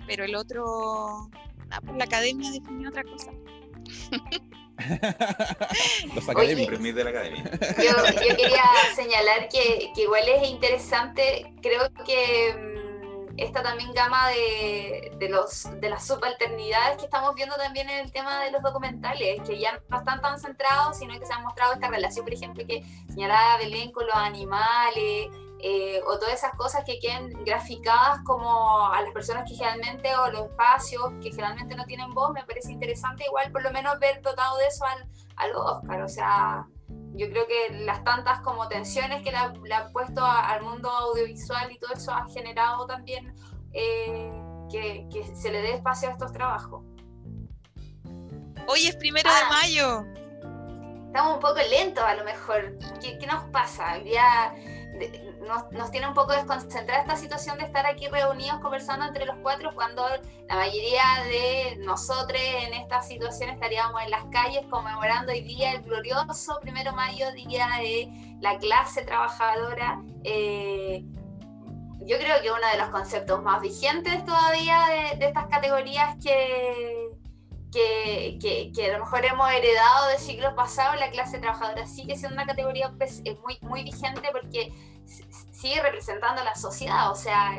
Pero 0.07 0.25
el 0.25 0.35
otro, 0.35 1.31
ah, 1.71 1.81
pues 1.85 1.97
la 1.97 2.05
academia 2.05 2.51
definió 2.51 2.89
otra 2.89 3.05
cosa. 3.05 3.31
los 6.15 6.29
académicos. 6.29 6.83
De 6.83 7.05
la 7.05 7.11
academia. 7.11 7.45
Yo, 7.79 7.95
yo 8.29 8.37
quería 8.37 8.65
señalar 8.95 9.49
que, 9.49 9.93
que 9.95 10.03
igual 10.03 10.29
es 10.29 10.49
interesante, 10.49 11.55
creo 11.63 11.89
que 12.05 12.55
mm, 12.55 13.39
esta 13.39 13.63
también 13.63 13.93
gama 13.93 14.29
de, 14.31 15.13
de, 15.19 15.29
los, 15.29 15.69
de 15.81 15.89
las 15.89 16.07
subalternidades 16.07 16.99
que 16.99 17.05
estamos 17.05 17.35
viendo 17.35 17.55
también 17.57 17.89
en 17.89 18.01
el 18.01 18.13
tema 18.13 18.43
de 18.45 18.51
los 18.51 18.63
documentales, 18.63 19.41
que 19.47 19.59
ya 19.59 19.81
no 19.89 19.99
están 19.99 20.21
tan 20.21 20.39
centrados, 20.39 20.99
sino 20.99 21.19
que 21.19 21.27
se 21.27 21.33
ha 21.33 21.39
mostrado 21.39 21.75
esta 21.75 21.89
relación, 21.89 22.25
por 22.25 22.35
ejemplo, 22.35 22.65
que 22.67 22.85
señalaba 23.09 23.59
Belén 23.59 23.93
con 23.93 24.07
los 24.07 24.17
animales, 24.17 25.29
eh, 25.65 26.01
o 26.09 26.19
todas 26.19 26.35
esas 26.35 26.55
cosas 26.57 26.83
que 26.85 26.99
queden 26.99 27.31
graficadas 27.45 28.21
como 28.25 28.87
a 28.89 29.01
las 29.01 29.13
personas 29.13 29.49
que 29.49 29.55
generalmente, 29.55 30.15
o 30.17 30.29
los 30.33 30.47
espacios 30.47 31.05
que 31.23 31.31
generalmente 31.31 31.77
no 31.77 31.85
tienen 31.85 32.13
voz, 32.13 32.33
me 32.33 32.45
parece 32.45 32.73
interesante 32.73 33.25
igual 33.27 33.53
por 33.53 33.63
lo 33.63 33.71
menos 33.71 33.97
ver 34.01 34.21
dotado 34.23 34.57
de 34.59 34.67
eso 34.67 34.85
al, 34.85 35.09
al 35.37 35.55
Oscar, 35.55 36.03
o 36.03 36.09
sea, 36.09 36.67
yo 37.15 37.31
creo 37.31 37.47
que 37.47 37.85
las 37.85 38.03
tantas 38.03 38.41
como 38.41 38.67
tensiones 38.67 39.23
que 39.23 39.31
le 39.31 39.75
ha, 39.75 39.87
puesto 39.93 40.25
al 40.25 40.63
mundo 40.63 40.91
audiovisual 40.91 41.71
y 41.71 41.79
todo 41.79 41.93
eso 41.93 42.13
ha 42.13 42.27
generado 42.29 42.85
también 42.87 43.33
eh, 43.73 44.33
que, 44.69 45.07
se 45.37 45.53
le 45.53 45.63
dé 45.63 45.75
espacio 45.75 46.09
a 46.09 46.13
estos 46.13 46.33
trabajos. 46.33 46.83
Hoy 48.67 48.87
es 48.87 48.97
primero 48.97 49.31
de 49.31 49.41
ah. 49.45 49.49
mayo. 49.49 50.05
Estamos 51.07 51.35
un 51.35 51.41
poco 51.41 51.61
lentos 51.71 52.03
a 52.03 52.15
lo 52.15 52.25
mejor. 52.25 52.79
¿Qué, 53.01 53.19
qué 53.19 53.27
nos 53.27 53.45
pasa? 53.51 53.99
Ya 53.99 54.55
nos, 55.73 55.91
tiene 55.91 56.09
un 56.09 56.15
poco 56.15 56.33
desconcentrada 56.33 57.01
esta 57.01 57.17
situación 57.17 57.59
de 57.59 57.65
estar 57.65 57.87
aquí 57.87 58.09
reunidos 58.09 58.61
conversando 58.61 59.07
entre 59.07 59.25
los 59.25 59.37
cuatro 59.43 59.75
cuando 59.75 60.05
la 60.49 60.55
mayoría 60.55 61.03
de 61.25 61.77
nosotros 61.79 62.41
en 62.41 62.75
esta 62.75 63.03
situación 63.03 63.51
estaríamos 63.51 64.03
en 64.03 64.11
las 64.11 64.25
calles 64.27 64.63
conmemorando 64.71 65.33
hoy 65.33 65.43
día 65.43 65.73
el 65.73 65.83
glorioso 65.83 66.59
primero 66.61 66.93
mayo, 66.93 67.33
día 67.33 67.69
de 67.81 68.09
la 68.41 68.59
clase 68.59 69.03
trabajadora. 69.03 70.03
Eh, 70.25 71.05
yo 72.05 72.19
creo 72.19 72.41
que 72.43 72.51
uno 72.51 72.67
de 72.73 72.79
los 72.79 72.89
conceptos 72.89 73.43
más 73.43 73.61
vigentes 73.63 74.25
todavía 74.25 74.79
de, 75.19 75.27
estas 75.27 75.47
categorías 75.47 76.17
que, 76.23 77.12
que, 77.73 78.39
que, 78.75 78.87
a 78.87 78.99
lo 78.99 79.05
mejor 79.05 79.25
hemos 79.25 79.51
heredado 79.51 80.09
de 80.09 80.19
siglos 80.19 80.53
pasados, 80.55 81.01
la 81.01 81.11
clase 81.11 81.39
trabajadora 81.39 81.87
sigue 81.87 82.17
siendo 82.17 82.35
una 82.35 82.47
categoría 82.47 82.93
pues, 82.99 83.23
muy, 83.43 83.59
muy 83.63 83.83
vigente 83.83 84.29
porque 84.31 84.73
sigue 85.53 85.81
representando 85.81 86.43
a 86.43 86.45
la 86.45 86.55
sociedad, 86.55 87.11
o 87.11 87.15
sea, 87.15 87.59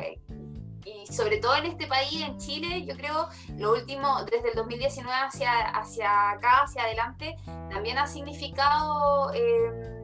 y 0.84 1.06
sobre 1.12 1.38
todo 1.38 1.56
en 1.56 1.66
este 1.66 1.86
país, 1.86 2.22
en 2.22 2.38
Chile, 2.38 2.84
yo 2.84 2.96
creo, 2.96 3.28
lo 3.56 3.72
último, 3.72 4.22
desde 4.24 4.50
el 4.50 4.54
2019 4.54 5.10
hacia, 5.12 5.60
hacia 5.70 6.30
acá, 6.30 6.62
hacia 6.62 6.82
adelante, 6.82 7.36
también 7.70 7.98
ha 7.98 8.06
significado 8.06 9.32
eh, 9.32 9.94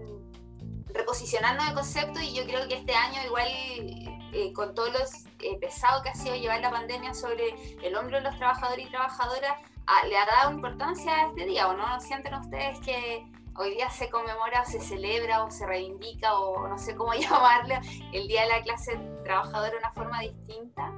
reposicionarnos 0.87 1.69
de 1.69 1.75
concepto 1.75 2.21
y 2.21 2.35
yo 2.35 2.45
creo 2.45 2.67
que 2.67 2.77
este 2.77 2.95
año 2.95 3.21
igual, 3.27 3.47
eh, 3.49 4.53
con 4.55 4.75
todo 4.75 4.89
lo 4.89 4.99
eh, 4.99 5.59
pesado 5.61 6.03
que 6.03 6.09
ha 6.09 6.15
sido 6.15 6.35
llevar 6.35 6.61
la 6.61 6.71
pandemia 6.71 7.15
sobre 7.15 7.55
el 7.83 7.95
hombro 7.95 8.17
de 8.17 8.23
los 8.23 8.37
trabajadores 8.37 8.87
y 8.87 8.91
trabajadoras, 8.91 9.61
le 10.09 10.17
ha 10.17 10.27
dado 10.27 10.53
importancia 10.53 11.13
a 11.15 11.29
este 11.29 11.47
día, 11.47 11.69
¿o 11.69 11.77
no? 11.77 11.89
¿No 11.89 12.01
sienten 12.01 12.35
ustedes 12.35 12.79
que 12.81 13.25
hoy 13.57 13.75
día 13.75 13.91
se 13.91 14.09
conmemora 14.09 14.63
o 14.63 14.71
se 14.71 14.81
celebra 14.81 15.45
o 15.45 15.51
se 15.51 15.67
reivindica 15.67 16.39
o 16.39 16.69
no 16.69 16.79
sé 16.79 16.95
cómo 16.95 17.13
llamarle 17.21 17.81
el 18.13 18.27
Día 18.29 18.43
de 18.43 18.49
la 18.49 18.63
Clase 18.63 18.99
Trabajadora 19.25 19.71
de 19.71 19.79
una 19.79 19.93
forma 19.93 20.21
distinta? 20.21 20.93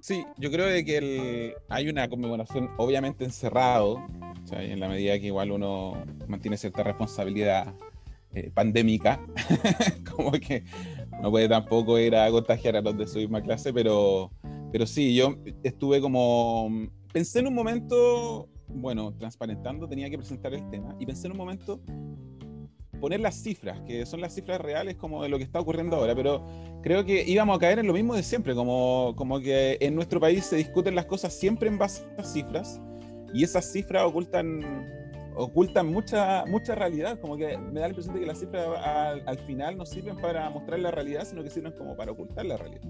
Sí, 0.00 0.24
yo 0.38 0.50
creo 0.50 0.66
de 0.66 0.84
que 0.84 1.54
hay 1.68 1.88
una 1.88 2.08
conmemoración 2.08 2.70
obviamente 2.76 3.24
encerrado, 3.24 4.06
en 4.52 4.80
la 4.80 4.88
medida 4.88 5.18
que 5.18 5.26
igual 5.26 5.50
uno 5.52 6.02
mantiene 6.26 6.56
cierta 6.56 6.82
responsabilidad 6.82 7.74
eh, 8.32 8.50
pandémica, 8.54 9.20
como 10.14 10.32
que 10.32 10.64
no 11.20 11.30
puede 11.30 11.48
tampoco 11.48 11.98
ir 11.98 12.14
a 12.16 12.30
contagiar 12.30 12.76
a 12.76 12.80
los 12.80 12.96
de 12.96 13.06
su 13.06 13.18
misma 13.18 13.42
clase, 13.42 13.72
pero, 13.72 14.30
pero 14.72 14.86
sí, 14.86 15.14
yo 15.14 15.36
estuve 15.62 16.00
como, 16.00 16.70
pensé 17.12 17.40
en 17.40 17.48
un 17.48 17.54
momento 17.54 18.48
bueno, 18.68 19.14
transparentando, 19.14 19.88
tenía 19.88 20.10
que 20.10 20.18
presentar 20.18 20.54
el 20.54 20.68
tema 20.70 20.94
y 20.98 21.06
pensé 21.06 21.26
en 21.26 21.32
un 21.32 21.38
momento 21.38 21.80
poner 23.00 23.20
las 23.20 23.36
cifras, 23.36 23.80
que 23.82 24.04
son 24.06 24.20
las 24.20 24.34
cifras 24.34 24.60
reales 24.60 24.96
como 24.96 25.22
de 25.22 25.28
lo 25.28 25.38
que 25.38 25.44
está 25.44 25.60
ocurriendo 25.60 25.96
ahora, 25.96 26.14
pero 26.14 26.44
creo 26.82 27.04
que 27.04 27.24
íbamos 27.24 27.56
a 27.56 27.60
caer 27.60 27.78
en 27.78 27.86
lo 27.86 27.92
mismo 27.92 28.14
de 28.14 28.22
siempre, 28.22 28.54
como, 28.54 29.14
como 29.16 29.40
que 29.40 29.78
en 29.80 29.94
nuestro 29.94 30.20
país 30.20 30.44
se 30.44 30.56
discuten 30.56 30.94
las 30.94 31.06
cosas 31.06 31.32
siempre 31.32 31.68
en 31.68 31.78
base 31.78 32.04
a 32.18 32.24
cifras 32.24 32.80
y 33.32 33.44
esas 33.44 33.70
cifras 33.70 34.04
ocultan 34.04 34.86
ocultan 35.36 35.86
mucha, 35.86 36.44
mucha 36.46 36.74
realidad, 36.74 37.20
como 37.20 37.36
que 37.36 37.56
me 37.56 37.78
da 37.78 37.82
la 37.82 37.88
impresión 37.90 38.12
de 38.12 38.22
que 38.22 38.26
las 38.26 38.40
cifras 38.40 38.66
al, 38.84 39.22
al 39.24 39.38
final 39.38 39.76
no 39.76 39.86
sirven 39.86 40.16
para 40.16 40.50
mostrar 40.50 40.80
la 40.80 40.90
realidad, 40.90 41.24
sino 41.24 41.44
que 41.44 41.50
sirven 41.50 41.72
como 41.78 41.96
para 41.96 42.10
ocultar 42.10 42.44
la 42.44 42.56
realidad. 42.56 42.82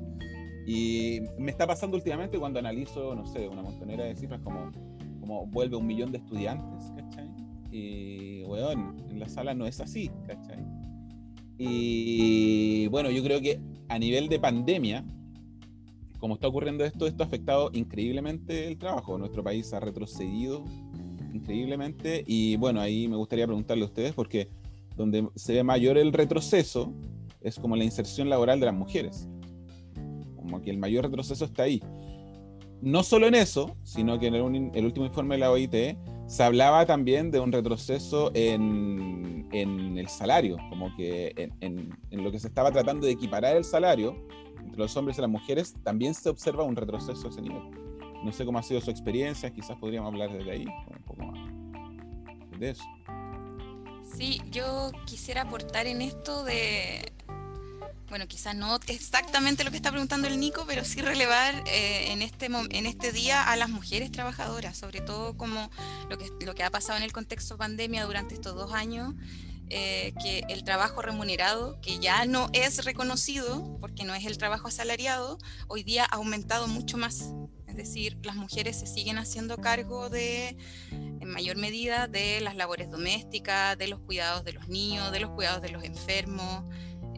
Y 0.68 1.22
me 1.38 1.50
está 1.50 1.66
pasando 1.66 1.96
últimamente 1.96 2.38
cuando 2.38 2.58
analizo, 2.58 3.14
no 3.14 3.24
sé, 3.24 3.48
una 3.48 3.62
montonera 3.62 4.04
de 4.04 4.14
cifras 4.14 4.40
como 4.42 4.70
como 5.28 5.46
vuelve 5.46 5.76
un 5.76 5.86
millón 5.86 6.10
de 6.10 6.16
estudiantes, 6.16 6.90
¿cachai? 6.96 7.28
Y, 7.70 8.44
weón, 8.44 8.96
en 9.10 9.20
la 9.20 9.28
sala 9.28 9.52
no 9.52 9.66
es 9.66 9.78
así, 9.78 10.10
¿cachai? 10.26 10.64
Y 11.58 12.86
bueno, 12.86 13.10
yo 13.10 13.22
creo 13.22 13.38
que 13.42 13.60
a 13.88 13.98
nivel 13.98 14.30
de 14.30 14.40
pandemia, 14.40 15.04
como 16.18 16.32
está 16.32 16.48
ocurriendo 16.48 16.82
esto, 16.82 17.06
esto 17.06 17.24
ha 17.24 17.26
afectado 17.26 17.68
increíblemente 17.74 18.68
el 18.68 18.78
trabajo. 18.78 19.18
Nuestro 19.18 19.44
país 19.44 19.70
ha 19.74 19.80
retrocedido 19.80 20.64
increíblemente 21.34 22.24
y 22.26 22.56
bueno, 22.56 22.80
ahí 22.80 23.06
me 23.06 23.16
gustaría 23.16 23.46
preguntarle 23.46 23.82
a 23.84 23.86
ustedes 23.88 24.14
porque 24.14 24.48
donde 24.96 25.28
se 25.34 25.52
ve 25.52 25.62
mayor 25.62 25.98
el 25.98 26.14
retroceso 26.14 26.94
es 27.42 27.58
como 27.58 27.76
la 27.76 27.84
inserción 27.84 28.30
laboral 28.30 28.60
de 28.60 28.66
las 28.66 28.74
mujeres. 28.74 29.28
Como 30.48 30.62
que 30.62 30.70
el 30.70 30.78
mayor 30.78 31.04
retroceso 31.04 31.44
está 31.44 31.64
ahí 31.64 31.82
no 32.80 33.02
solo 33.02 33.26
en 33.26 33.34
eso, 33.34 33.76
sino 33.82 34.18
que 34.18 34.28
en 34.28 34.34
el, 34.34 34.84
último 34.84 35.06
informe 35.06 35.34
de 35.34 35.40
la 35.40 35.50
OIT 35.50 35.96
se 36.26 36.42
hablaba 36.42 36.86
también 36.86 37.30
de 37.30 37.40
un 37.40 37.50
retroceso 37.50 38.30
en, 38.34 39.48
el 39.50 40.08
salario, 40.08 40.56
como 40.68 40.94
que 40.96 41.50
en, 41.60 41.90
lo 42.10 42.30
que 42.30 42.38
se 42.38 42.48
estaba 42.48 42.70
tratando 42.70 43.06
de 43.06 43.12
equiparar 43.12 43.56
el 43.56 43.64
salario 43.64 44.14
entre 44.60 44.78
los 44.78 44.96
hombres 44.96 45.18
y 45.18 45.20
las 45.22 45.30
mujeres, 45.30 45.74
también 45.82 46.14
se 46.14 46.28
observa 46.28 46.62
un 46.62 46.76
retroceso 46.76 47.26
a 47.26 47.30
ese 47.30 47.42
nivel. 47.42 47.62
No 48.22 48.32
sé 48.32 48.44
cómo 48.44 48.58
ha 48.58 48.62
sido 48.62 48.80
su 48.80 48.90
experiencia, 48.90 49.50
quizás 49.50 49.76
podríamos 49.78 50.12
hablar 50.12 50.32
desde 50.32 50.50
ahí, 50.50 50.66
un 50.66 51.02
poco 51.04 51.24
más 51.24 51.38
de 52.58 52.70
eso. 52.70 52.84
Sí, 54.04 54.40
yo 54.50 54.90
quisiera 55.06 55.42
aportar 55.42 55.86
en 55.86 56.02
esto 56.02 56.44
de 56.44 57.12
bueno, 58.08 58.26
quizás 58.26 58.54
no 58.54 58.78
exactamente 58.86 59.64
lo 59.64 59.70
que 59.70 59.76
está 59.76 59.90
preguntando 59.90 60.28
el 60.28 60.40
Nico, 60.40 60.64
pero 60.66 60.84
sí 60.84 61.00
relevar 61.02 61.54
eh, 61.66 62.12
en, 62.12 62.22
este, 62.22 62.46
en 62.46 62.86
este 62.86 63.12
día 63.12 63.42
a 63.42 63.56
las 63.56 63.68
mujeres 63.68 64.10
trabajadoras, 64.10 64.76
sobre 64.76 65.00
todo 65.00 65.36
como 65.36 65.70
lo 66.08 66.18
que, 66.18 66.30
lo 66.44 66.54
que 66.54 66.64
ha 66.64 66.70
pasado 66.70 66.96
en 66.96 67.04
el 67.04 67.12
contexto 67.12 67.56
pandemia 67.56 68.04
durante 68.04 68.34
estos 68.34 68.54
dos 68.54 68.72
años, 68.72 69.14
eh, 69.70 70.14
que 70.22 70.44
el 70.48 70.64
trabajo 70.64 71.02
remunerado, 71.02 71.78
que 71.82 71.98
ya 71.98 72.24
no 72.24 72.48
es 72.54 72.84
reconocido 72.86 73.76
porque 73.80 74.04
no 74.04 74.14
es 74.14 74.24
el 74.24 74.38
trabajo 74.38 74.68
asalariado, 74.68 75.38
hoy 75.66 75.82
día 75.82 76.04
ha 76.04 76.16
aumentado 76.16 76.66
mucho 76.68 76.96
más. 76.96 77.32
Es 77.66 77.76
decir, 77.76 78.18
las 78.22 78.34
mujeres 78.34 78.80
se 78.80 78.86
siguen 78.86 79.18
haciendo 79.18 79.58
cargo 79.58 80.08
de, 80.08 80.56
en 80.90 81.28
mayor 81.28 81.56
medida, 81.56 82.08
de 82.08 82.40
las 82.40 82.56
labores 82.56 82.90
domésticas, 82.90 83.76
de 83.76 83.88
los 83.88 84.00
cuidados 84.00 84.42
de 84.44 84.54
los 84.54 84.68
niños, 84.68 85.12
de 85.12 85.20
los 85.20 85.30
cuidados 85.32 85.60
de 85.60 85.68
los 85.68 85.84
enfermos. 85.84 86.64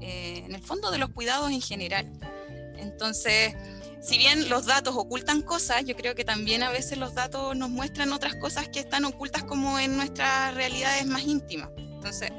Eh, 0.00 0.42
en 0.46 0.54
el 0.54 0.62
fondo 0.62 0.90
de 0.90 0.98
los 0.98 1.10
cuidados 1.10 1.50
en 1.50 1.60
general. 1.60 2.10
Entonces, 2.78 3.54
si 4.00 4.16
bien 4.16 4.48
los 4.48 4.66
datos 4.66 4.96
ocultan 4.96 5.42
cosas, 5.42 5.84
yo 5.84 5.94
creo 5.94 6.14
que 6.14 6.24
también 6.24 6.62
a 6.62 6.70
veces 6.70 6.96
los 6.96 7.14
datos 7.14 7.54
nos 7.56 7.68
muestran 7.68 8.12
otras 8.12 8.34
cosas 8.36 8.68
que 8.68 8.80
están 8.80 9.04
ocultas 9.04 9.44
como 9.44 9.78
en 9.78 9.96
nuestras 9.96 10.54
realidades 10.54 11.06
más 11.06 11.22
íntimas. 11.22 11.68
Entonces, 11.76 12.30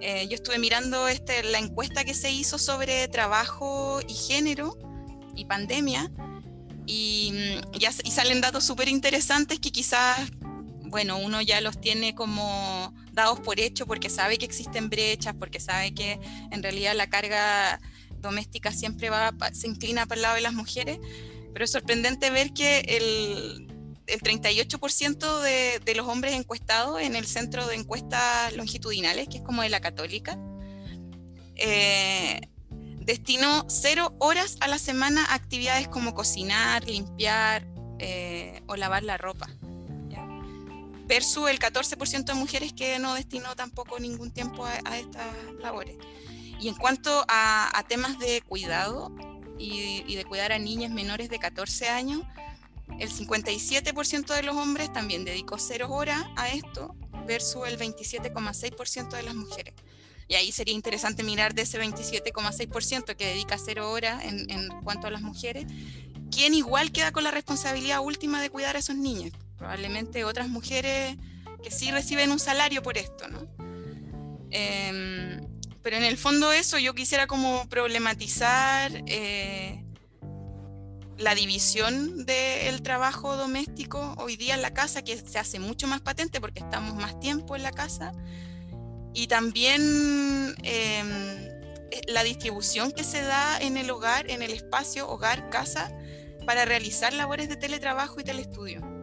eh, 0.00 0.28
yo 0.28 0.36
estuve 0.36 0.58
mirando 0.58 1.08
este, 1.08 1.42
la 1.42 1.58
encuesta 1.58 2.04
que 2.04 2.14
se 2.14 2.30
hizo 2.30 2.58
sobre 2.58 3.08
trabajo 3.08 4.00
y 4.06 4.14
género 4.14 4.78
y 5.34 5.46
pandemia 5.46 6.12
y, 6.86 7.32
mm, 7.32 7.78
ya, 7.78 7.90
y 8.04 8.10
salen 8.10 8.40
datos 8.40 8.64
súper 8.64 8.88
interesantes 8.88 9.58
que 9.58 9.72
quizás, 9.72 10.30
bueno, 10.82 11.18
uno 11.18 11.42
ya 11.42 11.60
los 11.60 11.80
tiene 11.80 12.14
como 12.14 12.94
dados 13.14 13.40
por 13.40 13.60
hecho 13.60 13.86
porque 13.86 14.10
sabe 14.10 14.38
que 14.38 14.44
existen 14.44 14.90
brechas, 14.90 15.34
porque 15.38 15.60
sabe 15.60 15.94
que 15.94 16.20
en 16.50 16.62
realidad 16.62 16.94
la 16.94 17.08
carga 17.08 17.80
doméstica 18.18 18.72
siempre 18.72 19.10
va, 19.10 19.32
se 19.52 19.68
inclina 19.68 20.06
para 20.06 20.18
el 20.18 20.22
lado 20.22 20.34
de 20.34 20.40
las 20.40 20.54
mujeres, 20.54 20.98
pero 21.52 21.64
es 21.64 21.70
sorprendente 21.70 22.30
ver 22.30 22.52
que 22.52 22.80
el, 22.80 23.68
el 24.06 24.20
38% 24.20 25.40
de, 25.40 25.80
de, 25.84 25.94
los 25.94 26.08
hombres 26.08 26.34
encuestados 26.34 27.00
en 27.00 27.14
el 27.16 27.26
centro 27.26 27.66
de 27.66 27.76
encuestas 27.76 28.54
longitudinales, 28.54 29.28
que 29.28 29.38
es 29.38 29.42
como 29.42 29.62
de 29.62 29.68
la 29.68 29.80
católica, 29.80 30.38
eh, 31.56 32.40
destinó 33.00 33.66
cero 33.68 34.14
horas 34.18 34.56
a 34.60 34.68
la 34.68 34.78
semana 34.78 35.24
a 35.26 35.34
actividades 35.34 35.86
como 35.86 36.14
cocinar, 36.14 36.84
limpiar 36.84 37.66
eh, 38.00 38.62
o 38.66 38.76
lavar 38.76 39.04
la 39.04 39.16
ropa 39.18 39.48
versus 41.06 41.48
el 41.50 41.58
14% 41.58 42.24
de 42.24 42.34
mujeres 42.34 42.72
que 42.72 42.98
no 42.98 43.14
destinó 43.14 43.54
tampoco 43.56 43.98
ningún 43.98 44.30
tiempo 44.30 44.64
a, 44.64 44.98
estas 44.98 45.34
labores. 45.60 45.96
Y 46.60 46.68
en 46.68 46.74
cuanto 46.74 47.24
a, 47.28 47.84
temas 47.88 48.18
de 48.18 48.42
cuidado 48.42 49.12
y, 49.58 50.14
de 50.14 50.24
cuidar 50.24 50.52
a 50.52 50.58
niñas 50.58 50.90
menores 50.90 51.28
de 51.28 51.38
14 51.38 51.88
años, 51.88 52.22
el 52.98 53.10
57% 53.10 54.34
de 54.34 54.42
los 54.42 54.56
hombres 54.56 54.92
también 54.92 55.24
dedicó 55.24 55.58
cero 55.58 55.88
horas 55.90 56.22
a 56.36 56.48
esto 56.48 56.94
versus 57.26 57.66
el 57.66 57.78
27,6% 57.78 59.10
de 59.10 59.22
las 59.22 59.34
mujeres. 59.34 59.74
Y 60.26 60.36
ahí 60.36 60.52
sería 60.52 60.74
interesante 60.74 61.22
mirar 61.22 61.54
de 61.54 61.62
ese 61.62 61.78
27,6% 61.78 63.14
que 63.14 63.26
dedica 63.26 63.58
cero 63.58 63.90
horas 63.90 64.24
en, 64.24 64.50
en 64.50 64.68
cuanto 64.82 65.06
a 65.06 65.10
las 65.10 65.20
mujeres, 65.20 65.66
¿quién 66.30 66.54
igual 66.54 66.92
queda 66.92 67.12
con 67.12 67.24
la 67.24 67.30
responsabilidad 67.30 68.00
última 68.00 68.40
de 68.40 68.48
cuidar 68.48 68.76
a 68.76 68.78
esos 68.78 68.96
niños? 68.96 69.32
Probablemente 69.64 70.24
otras 70.24 70.50
mujeres 70.50 71.16
que 71.62 71.70
sí 71.70 71.90
reciben 71.90 72.30
un 72.30 72.38
salario 72.38 72.82
por 72.82 72.98
esto, 72.98 73.28
¿no? 73.28 73.48
Em, 74.50 75.40
pero 75.82 75.96
en 75.96 76.04
el 76.04 76.18
fondo 76.18 76.52
eso 76.52 76.78
yo 76.78 76.94
quisiera 76.94 77.26
como 77.26 77.66
problematizar 77.70 78.92
eh, 79.06 79.82
la 81.16 81.34
división 81.34 82.26
del 82.26 82.82
trabajo 82.82 83.38
doméstico 83.38 84.14
hoy 84.18 84.36
día 84.36 84.52
en 84.52 84.60
la 84.60 84.74
casa, 84.74 85.00
que 85.00 85.16
se 85.16 85.38
hace 85.38 85.58
mucho 85.58 85.86
más 85.86 86.02
patente 86.02 86.42
porque 86.42 86.60
estamos 86.60 86.94
más 86.96 87.18
tiempo 87.18 87.56
en 87.56 87.62
la 87.62 87.72
casa, 87.72 88.12
y 89.14 89.28
también 89.28 90.54
em, 90.62 91.08
eh, 91.90 92.02
la 92.08 92.22
distribución 92.22 92.92
que 92.92 93.02
se 93.02 93.22
da 93.22 93.58
en 93.62 93.78
el 93.78 93.90
hogar, 93.90 94.30
en 94.30 94.42
el 94.42 94.52
espacio 94.52 95.08
hogar-casa, 95.08 95.90
para 96.44 96.66
realizar 96.66 97.14
labores 97.14 97.48
de 97.48 97.56
teletrabajo 97.56 98.20
y 98.20 98.24
telestudio. 98.24 98.93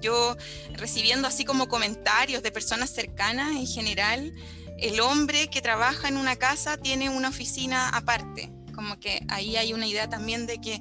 Yo 0.00 0.36
recibiendo 0.74 1.28
así 1.28 1.44
como 1.44 1.68
comentarios 1.68 2.42
de 2.42 2.50
personas 2.50 2.90
cercanas 2.90 3.52
en 3.52 3.66
general, 3.66 4.34
el 4.78 5.00
hombre 5.00 5.48
que 5.48 5.60
trabaja 5.60 6.08
en 6.08 6.16
una 6.16 6.36
casa 6.36 6.76
tiene 6.76 7.10
una 7.10 7.28
oficina 7.28 7.88
aparte, 7.88 8.50
como 8.74 8.98
que 9.00 9.24
ahí 9.28 9.56
hay 9.56 9.72
una 9.72 9.86
idea 9.86 10.08
también 10.08 10.46
de 10.46 10.60
que 10.60 10.80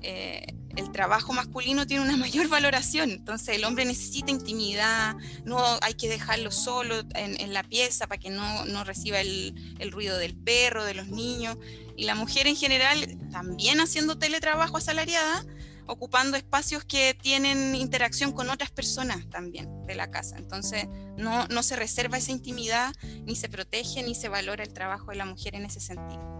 eh, 0.00 0.46
el 0.76 0.90
trabajo 0.90 1.32
masculino 1.32 1.86
tiene 1.86 2.02
una 2.02 2.16
mayor 2.26 2.48
valoración, 2.48 3.10
entonces 3.10 3.56
el 3.56 3.64
hombre 3.64 3.84
necesita 3.84 4.30
intimidad, 4.30 5.16
no 5.44 5.62
hay 5.82 5.94
que 5.94 6.08
dejarlo 6.08 6.50
solo 6.50 7.02
en, 7.14 7.52
la 7.52 7.62
pieza 7.62 8.06
para 8.06 8.18
que 8.18 8.30
no, 8.30 8.64
no 8.64 8.82
reciba 8.84 9.20
el, 9.20 9.76
el, 9.78 9.92
ruido 9.92 10.16
del 10.16 10.34
perro, 10.34 10.84
de 10.84 10.94
los 10.94 11.08
niños, 11.08 11.58
y 11.96 12.04
la 12.04 12.14
mujer 12.14 12.46
en 12.46 12.56
general 12.56 13.18
también 13.30 13.80
haciendo 13.80 14.16
teletrabajo 14.16 14.78
asalariada, 14.78 15.44
ocupando 15.92 16.36
espacios 16.36 16.84
que 16.84 17.14
tienen 17.14 17.74
interacción 17.74 18.32
con 18.32 18.50
otras 18.50 18.70
personas 18.70 19.28
también 19.30 19.86
de 19.86 19.94
la 19.94 20.10
casa. 20.10 20.36
Entonces, 20.38 20.88
no, 21.16 21.46
no 21.48 21.62
se 21.62 21.76
reserva 21.76 22.18
esa 22.18 22.32
intimidad, 22.32 22.92
ni 23.24 23.36
se 23.36 23.48
protege, 23.48 24.02
ni 24.02 24.14
se 24.14 24.28
valora 24.28 24.64
el 24.64 24.72
trabajo 24.72 25.10
de 25.10 25.16
la 25.16 25.24
mujer 25.24 25.54
en 25.54 25.64
ese 25.64 25.80
sentido. 25.80 26.32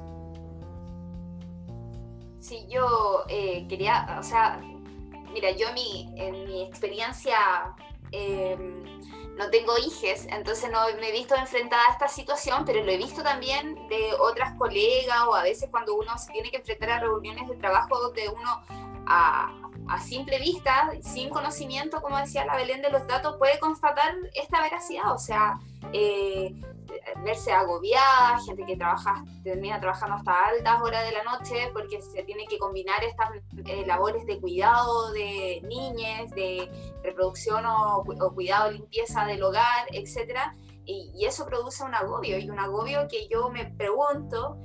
Sí, 2.40 2.66
yo 2.68 3.24
eh, 3.28 3.66
quería, 3.68 4.16
o 4.18 4.22
sea, 4.22 4.60
mira, 5.32 5.52
yo 5.52 5.72
mi, 5.74 6.12
en 6.16 6.44
mi 6.44 6.62
experiencia 6.64 7.36
em, 8.10 8.82
no 9.36 9.48
tengo 9.50 9.78
hijes, 9.78 10.26
entonces 10.30 10.70
no 10.70 10.80
me 11.00 11.08
he 11.08 11.12
visto 11.12 11.34
enfrentada 11.34 11.82
a 11.88 11.92
esta 11.92 12.08
situación, 12.08 12.64
pero 12.64 12.84
lo 12.84 12.90
he 12.90 12.96
visto 12.96 13.22
también 13.22 13.88
de 13.88 14.12
otras 14.20 14.54
colegas 14.58 15.22
o 15.26 15.34
a 15.34 15.42
veces 15.42 15.68
cuando 15.70 15.94
uno 15.94 16.16
se 16.18 16.32
tiene 16.32 16.50
que 16.50 16.58
enfrentar 16.58 16.90
a 16.90 17.00
reuniones 17.00 17.48
de 17.48 17.56
trabajo 17.56 17.98
donde 17.98 18.28
uno 18.28 18.62
a, 19.06 19.61
a 19.88 20.00
simple 20.00 20.38
vista, 20.38 20.90
sin 21.02 21.28
conocimiento, 21.28 22.00
como 22.00 22.18
decía 22.18 22.44
la 22.44 22.56
Belén 22.56 22.82
de 22.82 22.90
los 22.90 23.06
datos, 23.06 23.36
puede 23.38 23.58
constatar 23.58 24.14
esta 24.34 24.62
veracidad, 24.62 25.12
o 25.12 25.18
sea, 25.18 25.58
eh, 25.92 26.54
verse 27.24 27.52
agobiada, 27.52 28.38
gente 28.44 28.64
que 28.64 28.76
trabaja, 28.76 29.24
termina 29.42 29.80
trabajando 29.80 30.16
hasta 30.16 30.46
altas 30.46 30.80
horas 30.82 31.04
de 31.04 31.12
la 31.12 31.24
noche 31.24 31.70
porque 31.72 32.00
se 32.00 32.22
tiene 32.22 32.46
que 32.46 32.58
combinar 32.58 33.02
estas 33.04 33.30
eh, 33.66 33.84
labores 33.86 34.26
de 34.26 34.40
cuidado 34.40 35.12
de 35.12 35.60
niñas, 35.64 36.30
de 36.30 36.70
reproducción 37.02 37.64
o, 37.66 38.04
cuidado, 38.34 38.70
limpieza 38.70 39.24
del 39.26 39.42
hogar, 39.42 39.86
etc. 39.92 40.38
Y, 40.84 41.12
y 41.14 41.26
eso 41.26 41.46
produce 41.46 41.84
un 41.84 41.94
agobio, 41.94 42.38
y 42.38 42.48
un 42.48 42.58
agobio 42.58 43.08
que 43.08 43.28
yo 43.28 43.50
me 43.50 43.66
pregunto, 43.66 44.58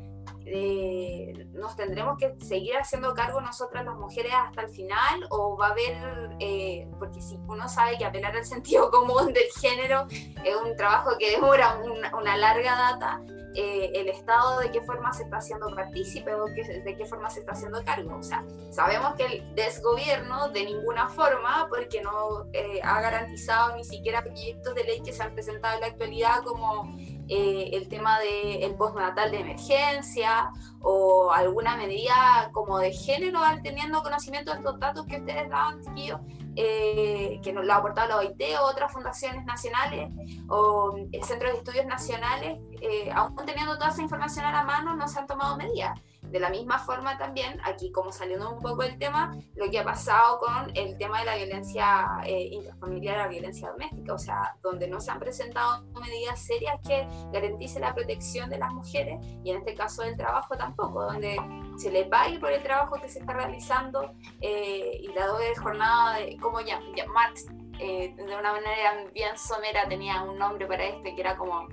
eh, 0.45 1.47
nos 1.53 1.75
tendremos 1.75 2.17
que 2.17 2.36
seguir 2.39 2.78
haciendo 2.78 3.13
cargo 3.13 3.41
nosotras 3.41 3.84
las 3.86 3.95
mujeres 3.95 4.32
hasta 4.34 4.61
el 4.61 4.69
final 4.69 5.28
o 5.30 5.57
va 5.57 5.67
a 5.67 5.71
haber, 5.71 6.38
eh, 6.39 6.88
porque 6.99 7.21
si 7.21 7.38
uno 7.47 7.67
sabe 7.67 7.97
que 7.97 8.05
apelar 8.05 8.36
al 8.36 8.45
sentido 8.45 8.89
común 8.91 9.34
del 9.34 9.49
género 9.59 10.07
es 10.09 10.55
un 10.55 10.75
trabajo 10.75 11.11
que 11.19 11.32
demora 11.32 11.80
una 12.13 12.38
larga 12.38 12.75
data, 12.75 13.21
eh, 13.55 13.91
el 13.95 14.07
Estado 14.09 14.59
de 14.59 14.71
qué 14.71 14.82
forma 14.82 15.11
se 15.11 15.23
está 15.23 15.38
haciendo 15.38 15.73
partícipe 15.73 16.34
o 16.36 16.45
de 16.45 16.95
qué 16.97 17.05
forma 17.05 17.30
se 17.30 17.39
está 17.39 17.53
haciendo 17.53 17.84
cargo. 17.84 18.17
O 18.17 18.23
sea, 18.23 18.45
sabemos 18.69 19.15
que 19.15 19.25
el 19.25 19.55
desgobierno 19.55 20.49
de 20.49 20.63
ninguna 20.63 21.09
forma, 21.09 21.67
porque 21.67 22.01
no 22.01 22.45
ha 22.84 23.01
garantizado 23.01 23.75
ni 23.75 23.84
siquiera 23.84 24.21
proyectos 24.21 24.75
de 24.75 24.84
ley 24.84 25.01
que 25.01 25.11
se 25.11 25.23
han 25.23 25.34
presentado 25.34 25.75
en 25.75 25.82
la 25.82 25.88
actualidad 25.88 26.43
como 26.43 26.95
eh, 27.30 27.69
el 27.73 27.88
tema 27.89 28.19
del 28.19 28.63
el 28.63 28.75
postnatal 28.75 29.32
de 29.32 29.39
emergencia 29.39 30.51
o 30.82 31.32
alguna 31.32 31.75
medida 31.75 32.49
como 32.53 32.80
de 32.80 32.91
género, 32.91 33.39
teniendo 33.63 34.01
conocimiento 34.03 34.51
de 34.51 34.57
estos 34.59 34.80
datos 34.80 35.05
que 35.05 35.17
ustedes 35.17 35.49
daban, 35.49 35.82
chiquillos, 35.82 36.19
eh, 36.55 37.39
que 37.43 37.53
nos 37.53 37.65
lo 37.65 37.73
ha 37.73 37.78
aportado 37.78 38.07
la 38.07 38.17
OIT 38.17 38.41
o 38.59 38.65
otras 38.65 38.91
fundaciones 38.91 39.45
nacionales 39.45 40.09
o 40.49 40.95
el 41.11 41.23
Centro 41.23 41.49
de 41.49 41.57
Estudios 41.57 41.86
Nacionales, 41.86 42.59
eh, 42.82 43.11
aún 43.13 43.36
teniendo 43.45 43.78
toda 43.78 43.89
esa 43.89 44.01
información 44.01 44.45
a 44.45 44.51
la 44.51 44.63
mano, 44.63 44.95
no 44.95 45.07
se 45.07 45.19
han 45.19 45.28
tomado 45.28 45.57
medidas. 45.57 45.99
De 46.32 46.39
la 46.39 46.49
misma 46.49 46.80
forma 46.80 47.17
también, 47.17 47.59
aquí 47.63 47.91
como 47.91 48.11
saliendo 48.11 48.51
un 48.51 48.61
poco 48.61 48.84
del 48.84 48.97
tema, 48.97 49.36
lo 49.55 49.69
que 49.69 49.80
ha 49.80 49.84
pasado 49.84 50.39
con 50.39 50.71
el 50.75 50.97
tema 50.97 51.19
de 51.19 51.25
la 51.25 51.36
violencia 51.36 52.19
eh, 52.25 52.49
intrafamiliar, 52.51 53.17
la 53.17 53.28
violencia 53.28 53.69
doméstica, 53.69 54.13
o 54.13 54.19
sea, 54.19 54.55
donde 54.61 54.88
no 54.88 54.99
se 54.99 55.11
han 55.11 55.19
presentado 55.19 55.84
medidas 55.99 56.39
serias 56.39 56.80
que 56.86 57.07
garanticen 57.32 57.82
la 57.82 57.93
protección 57.93 58.49
de 58.49 58.57
las 58.57 58.71
mujeres 58.73 59.19
y 59.43 59.51
en 59.51 59.57
este 59.57 59.73
caso 59.75 60.03
del 60.03 60.17
trabajo 60.17 60.55
tampoco, 60.57 61.03
donde 61.03 61.38
se 61.78 61.91
le 61.91 62.05
pague 62.05 62.39
por 62.39 62.51
el 62.51 62.63
trabajo 62.63 62.95
que 63.01 63.09
se 63.09 63.19
está 63.19 63.34
realizando 63.34 64.11
eh, 64.41 64.99
y 65.01 65.07
la 65.13 65.28
doble 65.28 65.55
jornada, 65.55 66.19
de, 66.19 66.38
como 66.38 66.61
ya, 66.61 66.80
Marx 67.13 67.45
eh, 67.80 68.13
de 68.15 68.23
una 68.23 68.51
manera 68.53 69.05
bien 69.13 69.38
somera 69.38 69.88
tenía 69.88 70.23
un 70.23 70.38
nombre 70.39 70.65
para 70.65 70.84
este 70.86 71.13
que 71.13 71.21
era 71.21 71.38
como 71.38 71.67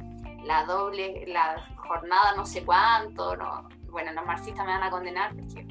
la 0.45 0.65
doble, 0.65 1.25
la 1.27 1.67
jornada 1.77 2.35
no 2.37 2.45
sé 2.45 2.65
cuánto, 2.65 3.37
no, 3.37 3.69
bueno, 3.95 4.13
los 4.13 4.27
marxistas 4.27 4.67
me 4.67 4.73
van 4.73 4.83
a 4.83 4.91
condenar 4.91 5.33
porque 5.37 5.65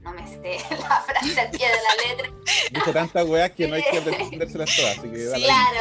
no 0.00 0.12
me 0.12 0.26
sé 0.26 0.58
la 0.70 1.00
frase 1.02 1.40
al 1.40 1.50
pie 1.50 1.68
de 1.68 1.74
la 1.74 2.08
letra. 2.08 2.32
Dice 2.72 2.92
tantas 2.92 3.28
weas 3.28 3.50
que 3.50 3.68
no 3.68 3.74
hay 3.74 3.82
que 3.82 3.98
aprenderse 3.98 4.54
todas. 4.54 4.98
Así 4.98 5.10
que 5.10 5.32
claro, 5.34 5.78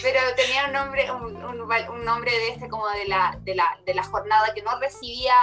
pero 0.00 0.20
tenía 0.36 0.66
un 0.66 0.72
nombre, 0.72 1.10
un, 1.10 1.44
un, 1.90 2.04
nombre 2.04 2.30
de 2.30 2.48
este 2.50 2.68
como 2.68 2.88
de 2.88 3.06
la, 3.06 3.36
de 3.42 3.56
la, 3.56 3.78
de 3.84 3.94
la 3.94 4.04
jornada 4.04 4.54
que 4.54 4.62
no 4.62 4.78
recibía 4.78 5.34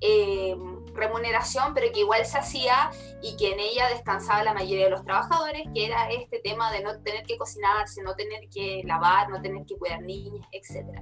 eh, 0.00 0.56
remuneración, 0.94 1.74
pero 1.74 1.92
que 1.92 2.00
igual 2.00 2.24
se 2.24 2.38
hacía 2.38 2.92
y 3.20 3.36
que 3.36 3.52
en 3.52 3.58
ella 3.58 3.88
descansaba 3.88 4.44
la 4.44 4.54
mayoría 4.54 4.84
de 4.84 4.90
los 4.90 5.04
trabajadores, 5.04 5.64
que 5.74 5.86
era 5.86 6.08
este 6.10 6.38
tema 6.38 6.70
de 6.70 6.84
no 6.84 7.00
tener 7.02 7.24
que 7.24 7.36
cocinarse, 7.36 8.00
no 8.00 8.14
tener 8.14 8.48
que 8.48 8.82
lavar, 8.84 9.28
no 9.28 9.42
tener 9.42 9.66
que 9.66 9.76
cuidar 9.76 10.02
niños, 10.02 10.46
etc. 10.52 11.00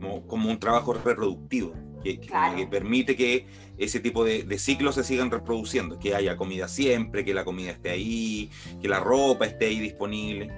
Como, 0.00 0.24
como 0.28 0.50
un 0.50 0.60
trabajo 0.60 0.92
reproductivo 0.92 1.74
que, 2.04 2.66
permite 2.70 3.16
que 3.16 3.46
ese 3.78 3.98
tipo 3.98 4.24
de, 4.24 4.58
ciclos 4.58 4.94
se 4.94 5.04
sigan 5.04 5.30
reproduciendo, 5.30 5.98
que 5.98 6.14
haya 6.14 6.36
comida 6.36 6.68
siempre, 6.68 7.24
que 7.24 7.34
la 7.34 7.44
comida 7.44 7.72
esté 7.72 7.90
ahí, 7.90 8.50
que 8.80 8.88
la 8.88 9.00
ropa 9.00 9.46
esté 9.46 9.66
ahí 9.66 9.80
disponible, 9.80 10.50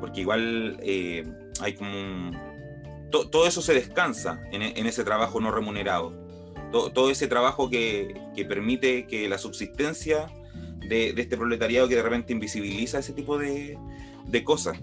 porque 0.00 0.20
igual 0.22 0.78
eh, 0.82 1.24
hay 1.60 1.74
como 1.74 2.32
todo 3.10 3.46
eso 3.46 3.62
se 3.62 3.74
descansa 3.74 4.42
en, 4.50 4.86
ese 4.86 5.04
trabajo 5.04 5.40
no 5.40 5.52
remunerado, 5.52 6.12
todo, 6.72 7.10
ese 7.10 7.28
trabajo 7.28 7.70
que, 7.70 8.14
permite 8.48 9.06
que 9.06 9.28
la 9.28 9.38
subsistencia 9.38 10.26
de, 10.88 11.10
este 11.16 11.36
proletariado 11.36 11.88
que 11.88 11.94
de 11.94 12.02
repente 12.02 12.32
invisibiliza 12.32 12.98
ese 12.98 13.12
tipo 13.12 13.38
de, 13.38 13.78
de 14.26 14.44
cosas 14.44 14.78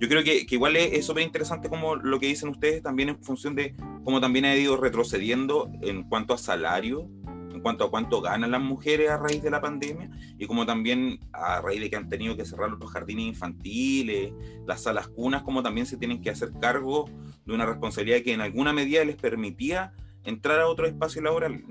yo 0.00 0.08
creo 0.08 0.24
que, 0.24 0.46
igual 0.48 0.76
es 0.76 1.04
súper 1.04 1.22
interesante 1.22 1.68
como 1.68 1.94
lo 1.94 2.18
que 2.18 2.26
dicen 2.26 2.48
ustedes 2.48 2.82
también 2.82 3.10
en 3.10 3.22
función 3.22 3.54
de 3.54 3.74
cómo 4.02 4.18
también 4.18 4.46
ha 4.46 4.56
ido 4.56 4.78
retrocediendo 4.78 5.70
en 5.82 6.04
cuanto 6.04 6.32
a 6.32 6.38
salario, 6.38 7.06
en 7.52 7.60
cuanto 7.60 7.84
a 7.84 7.90
cuánto 7.90 8.22
ganan 8.22 8.50
las 8.50 8.62
mujeres 8.62 9.10
a 9.10 9.18
raíz 9.18 9.42
de 9.42 9.50
la 9.50 9.60
pandemia 9.60 10.10
y 10.38 10.46
como 10.46 10.64
también 10.64 11.20
a 11.34 11.60
raíz 11.60 11.82
de 11.82 11.90
que 11.90 11.96
han 11.96 12.08
tenido 12.08 12.34
que 12.34 12.46
cerrar 12.46 12.70
los 12.70 12.90
jardines 12.90 13.26
infantiles, 13.26 14.32
las 14.66 14.84
salas 14.84 15.06
cunas, 15.06 15.42
como 15.42 15.62
también 15.62 15.84
se 15.84 15.98
tienen 15.98 16.22
que 16.22 16.30
hacer 16.30 16.50
cargo 16.58 17.04
de 17.44 17.52
una 17.52 17.66
responsabilidad 17.66 18.22
que 18.22 18.32
en 18.32 18.40
alguna 18.40 18.72
medida 18.72 19.04
les 19.04 19.16
permitía 19.16 19.92
entrar 20.24 20.60
a 20.60 20.68
otro 20.68 20.86
espacio 20.86 21.20
laboral. 21.20 21.62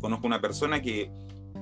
Conozco 0.00 0.26
una 0.26 0.40
persona 0.40 0.82
que 0.82 1.12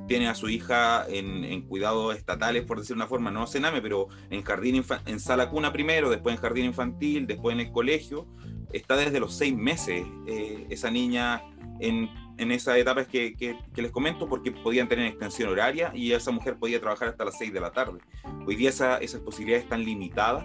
tiene 0.06 0.28
a 0.28 0.34
su 0.34 0.48
hija 0.48 1.06
en, 1.08 1.62
cuidados 1.62 2.16
estatales, 2.16 2.64
por 2.64 2.78
decir 2.78 2.94
una 2.94 3.06
forma, 3.06 3.30
no 3.30 3.46
Sename, 3.46 3.80
pero 3.80 4.08
en 4.30 4.42
jardín 4.42 4.84
en 5.06 5.20
sala 5.20 5.48
cuna 5.50 5.72
primero, 5.72 6.10
después 6.10 6.36
en 6.36 6.42
jardín 6.42 6.66
infantil, 6.66 7.26
después 7.26 7.54
en 7.54 7.60
el 7.60 7.72
colegio. 7.72 8.26
Está 8.72 8.96
desde 8.96 9.20
los 9.20 9.34
seis 9.34 9.54
meses 9.54 10.04
eh, 10.26 10.66
esa 10.68 10.90
niña 10.90 11.42
en, 11.80 12.10
en 12.38 12.50
esas 12.50 12.76
etapas 12.76 13.06
que, 13.06 13.34
que, 13.34 13.56
les 13.80 13.92
comento, 13.92 14.28
porque 14.28 14.50
podían 14.50 14.88
tener 14.88 15.06
extensión 15.06 15.48
horaria 15.48 15.92
y 15.94 16.12
esa 16.12 16.32
mujer 16.32 16.56
podía 16.56 16.80
trabajar 16.80 17.08
hasta 17.08 17.24
las 17.24 17.38
seis 17.38 17.52
de 17.52 17.60
la 17.60 17.70
tarde. 17.70 18.00
Hoy 18.46 18.56
día 18.56 18.70
esa, 18.70 18.98
esas 18.98 19.20
posibilidades 19.20 19.64
están 19.64 19.84
limitadas 19.84 20.44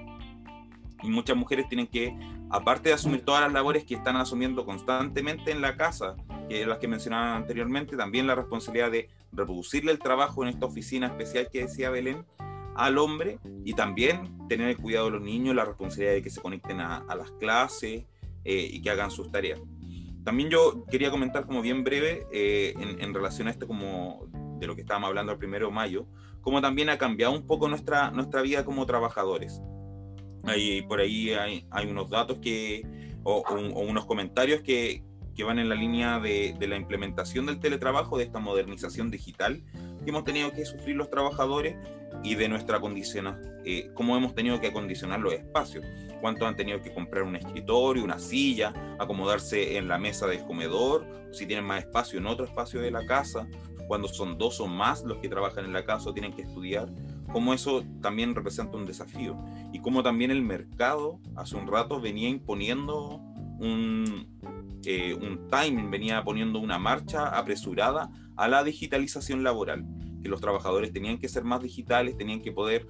y 1.01 1.09
muchas 1.09 1.35
mujeres 1.35 1.67
tienen 1.67 1.87
que 1.87 2.15
aparte 2.49 2.89
de 2.89 2.95
asumir 2.95 3.23
todas 3.23 3.41
las 3.41 3.53
labores 3.53 3.83
que 3.83 3.95
están 3.95 4.15
asumiendo 4.15 4.65
constantemente 4.65 5.51
en 5.51 5.61
la 5.61 5.75
casa, 5.75 6.15
que 6.47 6.65
las 6.65 6.79
que 6.79 6.87
mencionaba 6.87 7.35
anteriormente, 7.35 7.95
también 7.95 8.27
la 8.27 8.35
responsabilidad 8.35 8.91
de 8.91 9.09
reproducirle 9.31 9.91
el 9.91 9.99
trabajo 9.99 10.43
en 10.43 10.49
esta 10.49 10.65
oficina 10.65 11.07
especial 11.07 11.49
que 11.51 11.61
decía 11.61 11.89
Belén 11.89 12.25
al 12.75 12.97
hombre 12.97 13.39
y 13.65 13.73
también 13.73 14.47
tener 14.47 14.69
el 14.69 14.77
cuidado 14.77 15.05
de 15.05 15.11
los 15.11 15.21
niños, 15.21 15.55
la 15.55 15.65
responsabilidad 15.65 16.13
de 16.13 16.21
que 16.21 16.29
se 16.29 16.41
conecten 16.41 16.79
a, 16.79 17.03
las 17.15 17.31
clases 17.31 18.05
eh, 18.45 18.69
y 18.71 18.81
que 18.81 18.89
hagan 18.89 19.11
sus 19.11 19.31
tareas. 19.31 19.59
También 20.23 20.49
yo 20.49 20.85
quería 20.85 21.11
comentar 21.11 21.45
como 21.45 21.61
bien 21.61 21.83
breve 21.83 22.27
eh, 22.31 22.73
en, 22.77 23.13
relación 23.13 23.47
a 23.47 23.51
esto 23.51 23.67
como 23.67 24.27
de 24.59 24.67
lo 24.67 24.75
que 24.75 24.81
estábamos 24.81 25.07
hablando 25.09 25.31
el 25.31 25.37
primero 25.37 25.67
de 25.67 25.73
mayo, 25.73 26.05
como 26.41 26.61
también 26.61 26.89
ha 26.89 26.97
cambiado 26.97 27.33
un 27.33 27.47
poco 27.47 27.67
nuestra, 27.67 28.11
nuestra 28.11 28.41
vida 28.41 28.63
como 28.63 28.85
trabajadores. 28.85 29.61
Ahí, 30.43 30.81
por 30.83 30.99
ahí 30.99 31.31
hay, 31.31 31.65
hay 31.71 31.87
unos 31.87 32.09
datos 32.09 32.39
que, 32.39 32.83
o, 33.23 33.43
unos 33.51 34.05
comentarios 34.05 34.61
que, 34.61 35.03
que, 35.39 35.45
van 35.45 35.57
en 35.57 35.69
la 35.69 35.75
línea 35.75 36.19
de, 36.19 36.53
de, 36.59 36.67
la 36.67 36.75
implementación 36.75 37.45
del 37.45 37.61
teletrabajo, 37.61 38.17
de 38.17 38.25
esta 38.25 38.39
modernización 38.39 39.09
digital 39.09 39.63
que 40.03 40.09
hemos 40.09 40.25
tenido 40.25 40.51
que 40.51 40.65
sufrir 40.65 40.97
los 40.97 41.09
trabajadores 41.09 41.77
y 42.23 42.35
de 42.35 42.49
nuestra 42.49 42.81
condición, 42.81 43.39
eh, 43.63 43.89
cómo 43.93 44.17
hemos 44.17 44.35
tenido 44.35 44.59
que 44.59 44.67
acondicionar 44.67 45.21
los 45.21 45.33
espacios, 45.33 45.85
cuánto 46.19 46.45
han 46.45 46.57
tenido 46.57 46.81
que 46.81 46.93
comprar 46.93 47.23
un 47.23 47.37
escritorio, 47.37 48.03
una 48.03 48.19
silla, 48.19 48.73
acomodarse 48.99 49.77
en 49.77 49.87
la 49.87 49.97
mesa 49.97 50.27
del 50.27 50.45
comedor, 50.45 51.07
si 51.31 51.45
tienen 51.45 51.65
más 51.65 51.83
espacio 51.83 52.19
en 52.19 52.27
otro 52.27 52.43
espacio 52.43 52.81
de 52.81 52.91
la 52.91 53.05
casa, 53.05 53.47
cuando 53.87 54.07
son 54.07 54.37
dos 54.37 54.59
o 54.59 54.67
más 54.67 55.03
los 55.03 55.19
que 55.19 55.29
trabajan 55.29 55.65
en 55.65 55.73
la 55.73 55.85
casa 55.85 56.09
o 56.09 56.13
tienen 56.13 56.33
que 56.33 56.41
estudiar, 56.41 56.89
cómo 57.31 57.53
eso 57.53 57.83
también 58.01 58.35
representa 58.35 58.77
un 58.77 58.85
desafío. 58.85 59.37
Y 59.71 59.79
cómo 59.79 60.03
también 60.03 60.31
el 60.31 60.41
mercado 60.41 61.19
hace 61.35 61.55
un 61.55 61.67
rato 61.67 62.01
venía 62.01 62.29
imponiendo 62.29 63.21
un, 63.59 64.27
eh, 64.85 65.13
un 65.13 65.47
timing, 65.49 65.91
venía 65.91 66.23
poniendo 66.23 66.59
una 66.59 66.77
marcha 66.79 67.27
apresurada 67.27 68.09
a 68.35 68.47
la 68.47 68.63
digitalización 68.63 69.43
laboral, 69.43 69.85
que 70.21 70.29
los 70.29 70.41
trabajadores 70.41 70.93
tenían 70.93 71.17
que 71.17 71.27
ser 71.27 71.43
más 71.43 71.61
digitales, 71.61 72.17
tenían 72.17 72.41
que 72.41 72.51
poder 72.51 72.87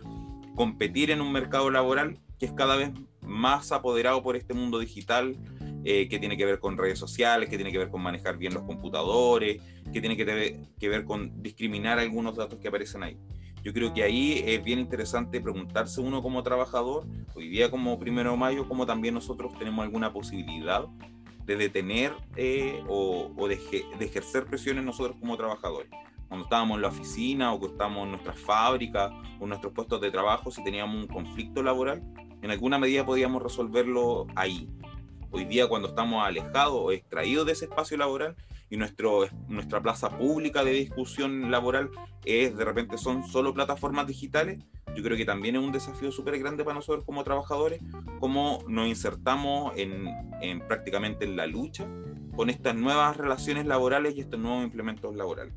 competir 0.56 1.12
en 1.12 1.22
un 1.22 1.32
mercado 1.32 1.70
laboral 1.70 2.20
que 2.40 2.46
es 2.46 2.54
cada 2.54 2.76
vez 2.76 2.92
más 3.22 3.72
apoderado 3.72 4.24
por 4.24 4.36
este 4.36 4.54
mundo 4.54 4.80
digital, 4.80 5.36
eh, 5.84 6.08
que 6.08 6.20
tiene 6.20 6.38
que 6.38 6.46
ver 6.46 6.60
con 6.60 6.78
redes 6.78 6.98
sociales, 6.98 7.50
que 7.50 7.58
tiene 7.58 7.72
que 7.72 7.78
ver 7.78 7.90
con 7.90 8.02
manejar 8.02 8.38
bien 8.38 8.54
los 8.54 8.64
computadores, 8.64 9.62
que 9.92 10.00
tiene 10.00 10.16
que, 10.16 10.68
que 10.80 10.90
ver 10.90 11.04
con 11.04 11.42
discriminar 11.42 12.00
algunos 12.00 12.36
datos 12.36 12.60
que 12.60 12.70
aparecen 12.70 13.04
ahí. 13.04 13.18
Yo 13.62 13.74
creo 13.74 13.94
que 13.94 14.04
ahí 14.04 14.42
es 14.46 14.64
bien 14.64 14.80
interesante 14.80 15.42
preguntarse 15.42 16.00
uno 16.00 16.22
como 16.22 16.44
trabajador, 16.44 17.06
hoy 17.36 17.50
día 17.50 17.70
como 17.70 18.00
primero 18.00 18.32
de 18.32 18.38
mayo, 18.38 18.68
como 18.68 18.86
también 18.86 19.14
nosotros 19.14 19.52
tenemos 19.60 19.84
alguna 19.84 20.14
posibilidad 20.14 20.86
de 21.50 21.56
detener 21.56 22.14
eh, 22.36 22.84
o, 22.88 23.48
de, 23.48 23.58
de, 23.98 24.06
ejercer 24.06 24.46
presiones 24.46 24.86
nosotros 24.86 25.18
como 25.20 25.36
trabajadores. 25.36 25.90
Cuando 26.28 26.44
estábamos 26.46 26.76
en 26.76 26.84
la 26.84 26.90
oficina 26.90 27.52
o 27.52 27.60
que 27.60 27.66
estábamos 27.66 28.04
en 28.04 28.12
nuestras 28.12 28.40
fábricas 28.40 29.12
o 29.40 29.44
en 29.44 29.50
nuestros 29.50 29.74
puestos 29.74 30.00
de 30.00 30.12
trabajo, 30.12 30.52
si 30.52 30.64
teníamos 30.64 30.96
un 30.96 31.08
conflicto 31.08 31.64
laboral, 31.64 32.04
en 32.44 32.52
alguna 32.52 32.78
medida 32.78 33.04
podíamos 33.04 33.42
resolverlo 33.42 34.28
ahí, 34.36 34.70
hoy 35.32 35.46
día 35.46 35.68
cuando 35.68 35.88
estamos 35.88 36.24
alejados 36.24 36.76
o 36.76 36.92
extraídos 36.92 37.48
de 37.48 37.54
ese 37.54 37.66
espacio 37.66 37.98
laboral 37.98 38.36
y 38.70 38.78
nuestro, 38.78 39.28
nuestra 39.48 39.82
plaza 39.82 40.18
pública 40.18 40.64
de 40.64 40.72
discusión 40.72 41.50
laboral 41.52 41.90
es 42.26 42.56
de 42.56 42.66
repente 42.66 42.98
son 42.98 43.28
solo 43.28 43.54
plataformas 43.54 44.08
digitales, 44.08 44.60
yo 44.96 45.04
creo 45.04 45.18
que 45.18 45.26
también 45.26 45.56
es 45.56 45.62
un 45.62 45.72
desafío 45.72 46.12
súper 46.12 46.38
grande 46.40 46.64
para 46.64 46.76
nosotros 46.76 47.06
como 47.06 47.24
trabajadores, 47.24 47.82
cómo 48.20 48.64
nos 48.68 48.88
insertamos 48.88 49.74
en, 49.78 50.08
en 50.42 50.60
prácticamente 50.68 51.26
en 51.26 51.36
la 51.36 51.48
lucha 51.48 51.88
con 52.36 52.50
estas 52.50 52.76
nuevas 52.76 53.18
relaciones 53.18 53.66
laborales 53.66 54.16
y 54.16 54.22
estos 54.22 54.40
nuevos 54.40 54.64
implementos 54.64 55.16
laborales. 55.16 55.54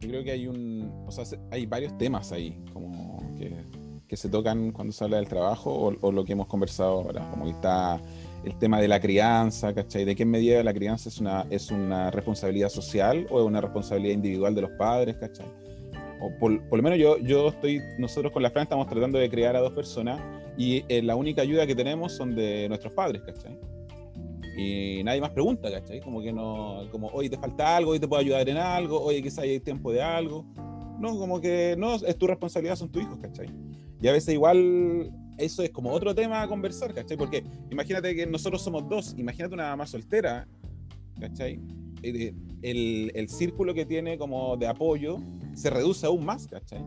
Yo 0.00 0.08
creo 0.08 0.24
que 0.24 0.30
hay 0.30 0.46
un, 0.46 1.04
o 1.06 1.10
sea, 1.10 1.24
hay 1.50 1.66
varios 1.66 1.96
temas 1.98 2.32
ahí, 2.32 2.62
como 2.72 3.34
que 3.36 3.64
que 4.08 4.16
se 4.16 4.28
tocan 4.30 4.72
cuando 4.72 4.92
se 4.92 5.04
habla 5.04 5.18
del 5.18 5.28
trabajo 5.28 5.94
o, 6.00 6.12
lo 6.12 6.24
que 6.24 6.32
hemos 6.32 6.46
conversado 6.46 6.92
ahora, 6.92 7.30
como 7.30 7.44
que 7.44 7.50
está 7.50 8.00
el 8.44 8.56
tema 8.58 8.80
de 8.80 8.88
la 8.88 9.00
crianza, 9.00 9.74
¿cachai? 9.74 10.04
¿De 10.04 10.14
qué 10.14 10.24
medida 10.24 10.62
la 10.62 10.72
crianza 10.72 11.08
es 11.08 11.18
una, 11.18 11.46
es 11.50 11.70
una 11.70 12.10
responsabilidad 12.10 12.68
social 12.68 13.26
o 13.30 13.40
es 13.40 13.46
una 13.46 13.60
responsabilidad 13.60 14.14
individual 14.14 14.54
de 14.54 14.62
los 14.62 14.70
padres, 14.72 15.16
¿cachai? 15.16 15.46
O 16.20 16.30
por, 16.38 16.52
lo 16.52 16.82
menos 16.82 16.98
yo, 16.98 17.18
yo 17.18 17.48
estoy, 17.48 17.80
nosotros 17.98 18.32
con 18.32 18.42
la 18.42 18.50
Fran 18.50 18.64
estamos 18.64 18.86
tratando 18.88 19.18
de 19.18 19.28
criar 19.30 19.54
a 19.56 19.60
dos 19.60 19.72
personas 19.72 20.20
y 20.56 20.84
eh, 20.88 21.02
la 21.02 21.14
única 21.14 21.42
ayuda 21.42 21.66
que 21.66 21.74
tenemos 21.74 22.12
son 22.12 22.34
de 22.34 22.68
nuestros 22.68 22.92
padres, 22.92 23.22
¿cachai? 23.22 23.58
Y 24.56 25.04
nadie 25.04 25.20
más 25.20 25.30
pregunta, 25.30 25.70
¿cachai? 25.70 26.00
Como 26.00 26.20
que 26.20 26.32
no, 26.32 26.82
como, 26.90 27.08
oye, 27.08 27.30
te 27.30 27.38
falta 27.38 27.76
algo, 27.76 27.92
hoy 27.92 28.00
te 28.00 28.08
puedo 28.08 28.20
ayudar 28.20 28.48
en 28.48 28.56
algo, 28.56 29.00
oye, 29.00 29.22
quizás 29.22 29.38
hay 29.40 29.60
tiempo 29.60 29.92
de 29.92 30.02
algo. 30.02 30.44
No, 30.98 31.16
como 31.16 31.40
que 31.40 31.76
no, 31.78 31.94
es 31.94 32.18
tu 32.18 32.26
responsabilidad, 32.26 32.74
son 32.74 32.90
tus 32.90 33.02
hijos, 33.02 33.18
¿cachai? 33.18 33.48
Y 34.00 34.08
a 34.08 34.12
veces 34.12 34.34
igual 34.34 35.12
eso 35.38 35.62
es 35.62 35.70
como 35.70 35.90
otro 35.90 36.14
tema 36.14 36.42
a 36.42 36.48
conversar, 36.48 36.92
¿cachai? 36.92 37.16
Porque 37.16 37.44
imagínate 37.70 38.14
que 38.14 38.26
nosotros 38.26 38.60
somos 38.62 38.88
dos, 38.88 39.14
imagínate 39.16 39.54
una 39.54 39.68
mamá 39.70 39.86
soltera, 39.86 40.46
¿cachai? 41.18 41.60
El, 42.02 43.10
el, 43.14 43.28
círculo 43.28 43.74
que 43.74 43.84
tiene 43.84 44.18
como 44.18 44.56
de 44.56 44.66
apoyo 44.66 45.18
se 45.54 45.70
reduce 45.70 46.06
aún 46.06 46.24
más, 46.24 46.46
¿cachai? 46.46 46.84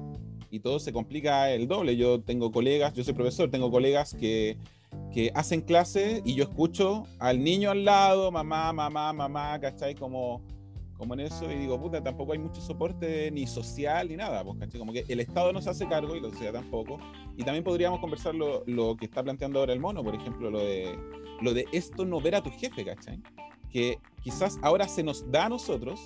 Y 0.49 0.59
todo 0.59 0.79
se 0.79 0.91
complica 0.91 1.51
el 1.51 1.67
doble. 1.67 1.95
Yo 1.95 2.21
tengo 2.21 2.51
colegas, 2.51 2.93
yo 2.93 3.03
soy 3.03 3.13
profesor, 3.13 3.49
tengo 3.49 3.71
colegas 3.71 4.13
que, 4.13 4.57
que 5.13 5.31
hacen 5.33 5.61
clase 5.61 6.21
y 6.25 6.35
yo 6.35 6.43
escucho 6.43 7.03
al 7.19 7.43
niño 7.43 7.71
al 7.71 7.85
lado, 7.85 8.31
mamá, 8.31 8.71
mamá, 8.73 9.13
mamá, 9.13 9.59
¿cachai? 9.59 9.95
Como 9.95 10.41
como 11.01 11.15
en 11.15 11.21
eso 11.21 11.51
y 11.51 11.55
digo, 11.55 11.81
puta, 11.81 11.99
tampoco 12.03 12.33
hay 12.33 12.37
mucho 12.37 12.61
soporte 12.61 13.31
ni 13.31 13.47
social 13.47 14.07
ni 14.07 14.17
nada, 14.17 14.43
pues, 14.43 14.69
Como 14.77 14.93
que 14.93 15.03
el 15.07 15.19
Estado 15.19 15.51
no 15.51 15.59
se 15.59 15.71
hace 15.71 15.87
cargo 15.87 16.15
y 16.15 16.19
la 16.19 16.29
sociedad 16.29 16.53
tampoco. 16.53 16.99
Y 17.35 17.43
también 17.43 17.63
podríamos 17.63 17.99
conversar 17.99 18.35
lo, 18.35 18.63
lo, 18.67 18.95
que 18.95 19.05
está 19.05 19.23
planteando 19.23 19.59
ahora 19.59 19.73
el 19.73 19.79
mono, 19.79 20.03
por 20.03 20.13
ejemplo, 20.13 20.51
lo 20.51 20.59
de, 20.59 20.95
lo 21.41 21.55
de 21.55 21.65
esto 21.71 22.05
no 22.05 22.21
ver 22.21 22.35
a 22.35 22.43
tu 22.43 22.51
jefe, 22.51 22.85
¿cachai? 22.85 23.19
Que 23.71 23.97
quizás 24.21 24.59
ahora 24.61 24.87
se 24.87 25.01
nos 25.01 25.29
da 25.31 25.45
a 25.45 25.49
nosotros, 25.49 25.99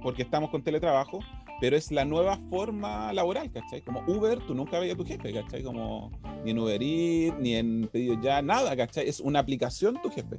porque 0.00 0.22
estamos 0.22 0.50
con 0.50 0.62
teletrabajo, 0.62 1.18
pero 1.60 1.76
es 1.76 1.90
la 1.90 2.04
nueva 2.04 2.38
forma 2.48 3.12
laboral, 3.12 3.50
¿cachai? 3.50 3.82
Como 3.82 4.04
Uber, 4.06 4.38
tú 4.46 4.54
nunca 4.54 4.78
veías 4.78 4.94
a 4.94 4.98
tu 4.98 5.04
jefe, 5.04 5.32
¿cachai? 5.32 5.64
Como 5.64 6.12
ni 6.44 6.52
en 6.52 6.58
Uber 6.60 6.80
Eats, 6.80 7.36
ni 7.40 7.56
en 7.56 7.88
pedido 7.88 8.16
ya, 8.22 8.40
nada, 8.42 8.76
¿cachai? 8.76 9.08
Es 9.08 9.18
una 9.18 9.40
aplicación 9.40 10.00
tu 10.00 10.08
jefe. 10.08 10.38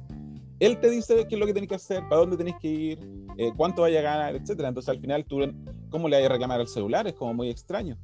Él 0.60 0.78
te 0.80 0.90
dice 0.90 1.26
qué 1.28 1.34
es 1.34 1.38
lo 1.38 1.46
que 1.46 1.54
tenés 1.54 1.68
que 1.68 1.76
hacer, 1.76 2.02
para 2.08 2.20
dónde 2.20 2.36
tenés 2.36 2.56
que 2.60 2.68
ir, 2.68 2.98
eh, 3.36 3.52
cuánto 3.56 3.82
vaya 3.82 4.00
a 4.00 4.02
ganar, 4.02 4.36
etcétera. 4.36 4.68
Entonces 4.68 4.88
al 4.88 5.00
final 5.00 5.24
tú, 5.24 5.40
¿cómo 5.90 6.08
le 6.08 6.16
hay 6.16 6.24
a 6.24 6.28
reclamar 6.28 6.60
al 6.60 6.68
celular? 6.68 7.06
Es 7.06 7.14
como 7.14 7.34
muy 7.34 7.50
extraño. 7.50 7.96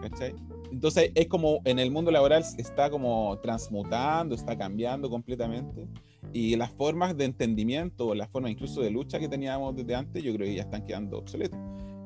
¿cachai? 0.00 0.34
Entonces 0.70 1.10
es 1.14 1.26
como 1.26 1.60
en 1.64 1.78
el 1.78 1.90
mundo 1.90 2.10
laboral 2.10 2.44
está 2.58 2.90
como 2.90 3.38
transmutando, 3.42 4.34
está 4.34 4.56
cambiando 4.56 5.10
completamente. 5.10 5.88
Y 6.32 6.54
las 6.56 6.70
formas 6.70 7.16
de 7.16 7.24
entendimiento, 7.24 8.14
las 8.14 8.28
formas 8.28 8.52
incluso 8.52 8.80
de 8.82 8.90
lucha 8.90 9.18
que 9.18 9.28
teníamos 9.28 9.74
desde 9.74 9.94
antes, 9.94 10.22
yo 10.22 10.32
creo 10.34 10.46
que 10.46 10.54
ya 10.54 10.62
están 10.62 10.84
quedando 10.84 11.18
obsoletas. 11.18 11.58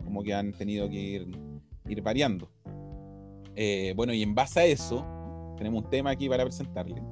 Como 0.04 0.22
que 0.22 0.32
han 0.32 0.52
tenido 0.52 0.88
que 0.88 0.96
ir, 0.96 1.38
ir 1.88 2.02
variando. 2.02 2.48
Eh, 3.54 3.92
bueno, 3.96 4.14
y 4.14 4.22
en 4.22 4.34
base 4.34 4.60
a 4.60 4.64
eso, 4.64 5.04
tenemos 5.58 5.84
un 5.84 5.90
tema 5.90 6.10
aquí 6.10 6.28
para 6.28 6.44
presentarle. 6.44 7.02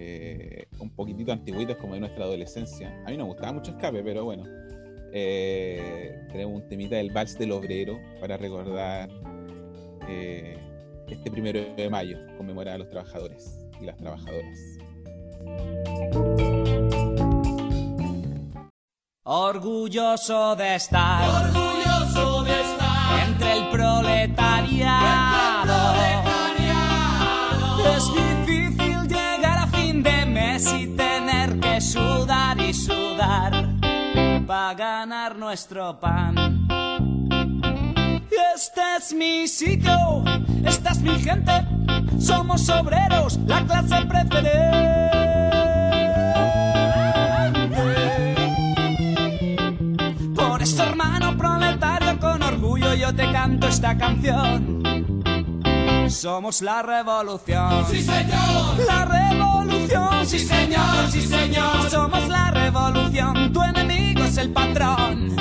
Eh, 0.00 0.68
un 0.78 0.90
poquitito 0.90 1.32
antiguitos 1.32 1.76
como 1.76 1.94
de 1.94 2.00
nuestra 2.00 2.24
adolescencia. 2.24 2.88
A 3.04 3.10
mí 3.10 3.16
no 3.16 3.24
me 3.24 3.30
gustaba 3.30 3.52
mucho 3.52 3.72
escape, 3.72 4.02
pero 4.02 4.24
bueno. 4.24 4.44
Eh, 5.12 6.26
tenemos 6.30 6.62
un 6.62 6.68
temita 6.68 6.96
del 6.96 7.10
vals 7.10 7.36
del 7.38 7.52
obrero 7.52 7.98
para 8.20 8.36
recordar 8.36 9.08
eh, 10.08 10.56
este 11.08 11.30
primero 11.30 11.60
de 11.74 11.90
mayo, 11.90 12.18
conmemorar 12.36 12.74
a 12.74 12.78
los 12.78 12.88
trabajadores 12.88 13.66
y 13.80 13.86
las 13.86 13.96
trabajadoras. 13.96 14.58
Orgulloso 19.24 20.56
de 20.56 20.74
estar, 20.76 21.46
orgulloso 21.46 22.44
de 22.44 22.60
estar 22.60 23.28
entre 23.28 23.52
el 23.52 23.68
proletariado. 23.70 25.37
Y 30.66 30.88
tener 30.88 31.60
que 31.60 31.80
sudar 31.80 32.60
y 32.60 32.74
sudar 32.74 33.68
para 34.44 34.74
ganar 34.74 35.36
nuestro 35.36 36.00
pan. 36.00 36.66
Este 38.54 38.80
es 38.98 39.14
mi 39.14 39.46
sitio, 39.46 40.24
esta 40.64 40.90
es 40.90 40.98
mi 40.98 41.16
gente, 41.20 41.52
somos 42.18 42.68
obreros, 42.70 43.38
la 43.46 43.64
clase 43.64 44.04
preferente. 44.06 45.08
Por 50.34 50.60
eso, 50.60 50.82
hermano 50.82 51.36
proletario, 51.36 52.18
con 52.18 52.42
orgullo 52.42 52.94
yo 52.94 53.14
te 53.14 53.30
canto 53.30 53.68
esta 53.68 53.96
canción. 53.96 54.82
Somos 56.10 56.62
la 56.62 56.82
revolución. 56.82 57.86
Sí, 57.88 58.02
señor. 58.02 58.78
La 58.86 59.04
revolución 59.04 59.47
revolución, 59.88 60.26
sí 60.26 60.38
señor, 60.38 61.10
sí 61.10 61.22
señor. 61.22 61.90
Somos 61.90 62.28
la 62.28 62.50
revolución, 62.50 63.52
tu 63.52 63.62
enemigo 63.62 64.24
es 64.24 64.36
el 64.36 64.50
patrón. 64.50 65.34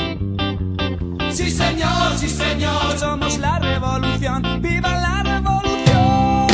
Sí 1.32 1.52
señor, 1.52 2.18
sí 2.18 2.30
señor. 2.30 2.98
Somos 2.98 3.38
la 3.40 3.60
revolución, 3.60 4.62
viva 4.62 4.90
la 4.90 5.24
revolución. 5.24 6.48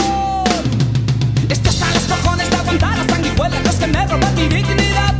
Esto 1.50 1.70
hasta 1.70 1.94
los 1.94 2.04
cojones 2.04 2.50
de 2.50 2.56
aguantar 2.56 3.00
a 3.00 3.08
sanguijuelas 3.08 3.64
los 3.64 3.76
que 3.76 3.88
me 3.88 4.08
roban 4.08 4.36
mi 4.36 4.48
dignidad. 4.48 5.12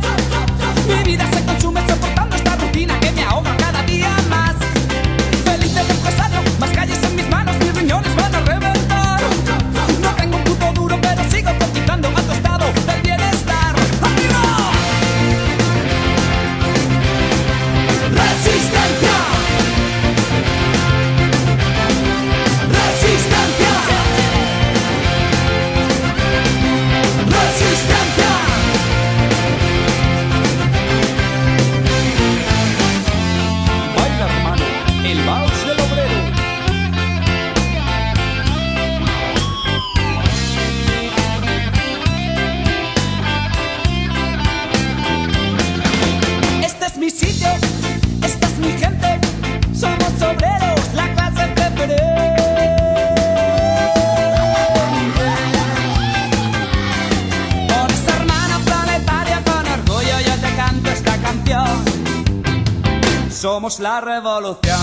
La 63.94 64.00
revolución. 64.00 64.73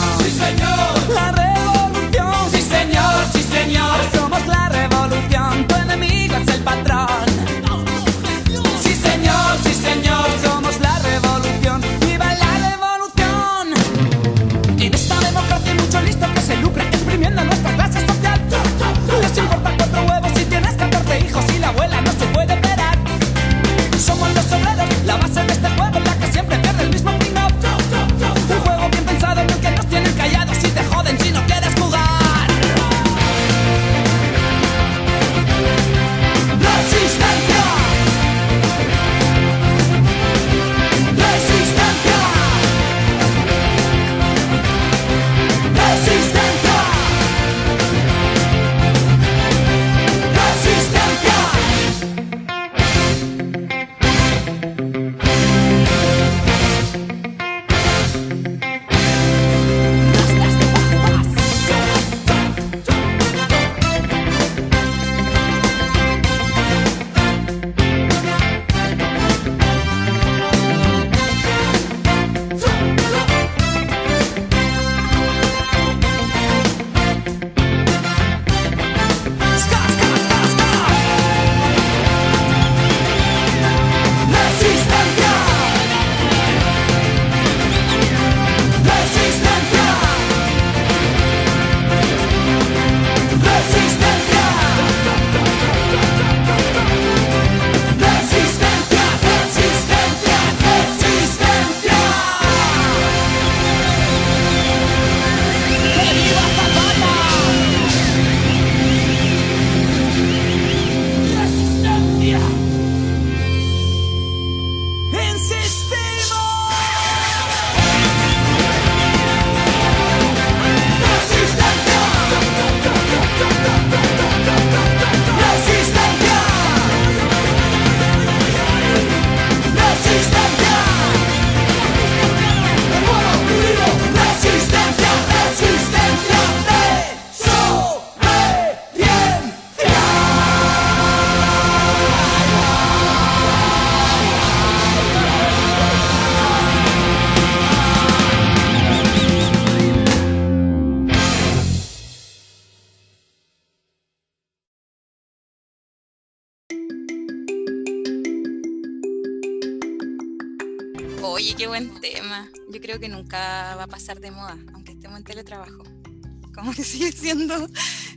Nunca 163.22 163.76
va 163.76 163.84
a 163.84 163.88
pasar 163.88 164.20
de 164.20 164.32
moda, 164.32 164.58
aunque 164.74 164.94
estemos 164.94 165.18
en 165.18 165.24
teletrabajo. 165.24 165.84
Como 166.56 166.74
que 166.74 166.84
sigue 166.84 167.12
siendo. 167.12 167.68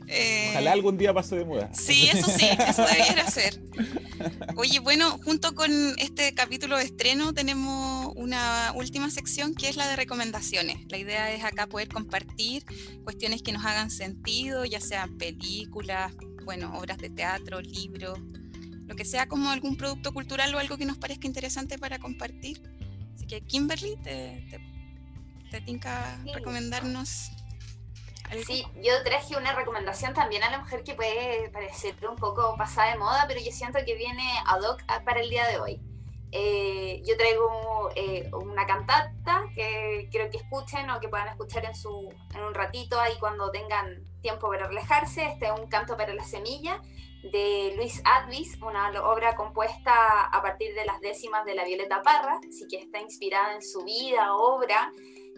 eh, 0.07 0.49
Ojalá 0.51 0.73
algún 0.73 0.97
día 0.97 1.13
pase 1.13 1.37
de 1.37 1.45
moda. 1.45 1.73
Sí, 1.73 2.09
eso 2.11 2.27
sí, 2.27 2.45
eso 2.67 2.85
debiera 2.85 3.29
ser. 3.29 3.61
Oye, 4.57 4.79
bueno, 4.79 5.17
junto 5.23 5.55
con 5.55 5.71
este 5.97 6.33
capítulo 6.33 6.77
de 6.77 6.83
estreno 6.83 7.33
tenemos 7.33 8.11
una 8.15 8.73
última 8.75 9.09
sección 9.09 9.53
que 9.55 9.69
es 9.69 9.77
la 9.77 9.87
de 9.87 9.95
recomendaciones. 9.95 10.79
La 10.89 10.97
idea 10.97 11.31
es 11.33 11.43
acá 11.43 11.67
poder 11.67 11.87
compartir 11.87 12.65
cuestiones 13.03 13.41
que 13.41 13.51
nos 13.53 13.63
hagan 13.63 13.89
sentido, 13.89 14.65
ya 14.65 14.81
sean 14.81 15.17
películas, 15.17 16.13
bueno, 16.43 16.77
obras 16.77 16.97
de 16.97 17.09
teatro, 17.09 17.61
libros, 17.61 18.19
lo 18.85 18.95
que 18.95 19.05
sea 19.05 19.27
como 19.27 19.49
algún 19.49 19.77
producto 19.77 20.13
cultural 20.13 20.53
o 20.55 20.59
algo 20.59 20.77
que 20.77 20.85
nos 20.85 20.97
parezca 20.97 21.25
interesante 21.25 21.77
para 21.77 21.99
compartir. 21.99 22.61
Así 23.15 23.25
que 23.27 23.41
Kimberly, 23.41 23.95
¿te, 24.03 24.45
te, 24.49 24.59
te 25.51 25.61
tinca 25.61 26.17
Sí. 26.23 26.33
recomendarnos 26.33 27.31
algo? 28.29 28.43
Sí, 28.45 28.65
yo 28.81 29.03
traje 29.03 29.37
una 29.37 29.53
recomendación 29.53 30.13
también 30.13 30.43
a 30.43 30.49
la 30.49 30.59
mujer 30.59 30.83
que 30.83 30.95
puede 30.95 31.49
parecer 31.49 31.95
un 32.09 32.15
poco 32.15 32.55
pasada 32.57 32.91
de 32.91 32.97
moda, 32.97 33.25
pero 33.27 33.39
yo 33.39 33.51
siento 33.51 33.79
que 33.85 33.95
viene 33.95 34.27
ad 34.47 34.61
hoc 34.61 34.81
para 35.03 35.21
el 35.21 35.29
día 35.29 35.47
de 35.47 35.59
hoy. 35.59 35.79
Eh, 36.31 37.01
yo 37.05 37.15
traigo 37.17 37.91
eh, 37.95 38.29
una 38.33 38.65
cantata 38.65 39.45
que 39.55 40.09
quiero 40.11 40.29
que 40.29 40.37
escuchen 40.37 40.89
o 40.89 40.99
que 40.99 41.07
puedan 41.07 41.29
escuchar 41.29 41.63
en, 41.65 41.75
su, 41.75 42.13
en 42.33 42.41
un 42.43 42.53
ratito 42.53 42.99
ahí 42.99 43.13
cuando 43.19 43.51
tengan 43.51 44.03
tiempo 44.21 44.49
para 44.49 44.67
relajarse. 44.67 45.23
Este 45.27 45.45
es 45.45 45.51
un 45.51 45.67
canto 45.67 45.95
para 45.95 46.13
la 46.13 46.23
semilla 46.25 46.81
de 47.31 47.73
Luis 47.77 48.01
Advis, 48.03 48.57
una 48.61 48.89
obra 49.03 49.35
compuesta 49.35 50.25
a 50.25 50.41
partir 50.41 50.73
de 50.75 50.83
las 50.85 50.99
décimas 50.99 51.45
de 51.45 51.55
la 51.55 51.63
Violeta 51.63 52.01
Parra, 52.01 52.39
así 52.47 52.67
que 52.69 52.77
está 52.77 52.99
inspirada 52.99 53.55
en 53.55 53.61
su 53.61 53.83
vida, 53.85 54.35
obra. 54.35 54.91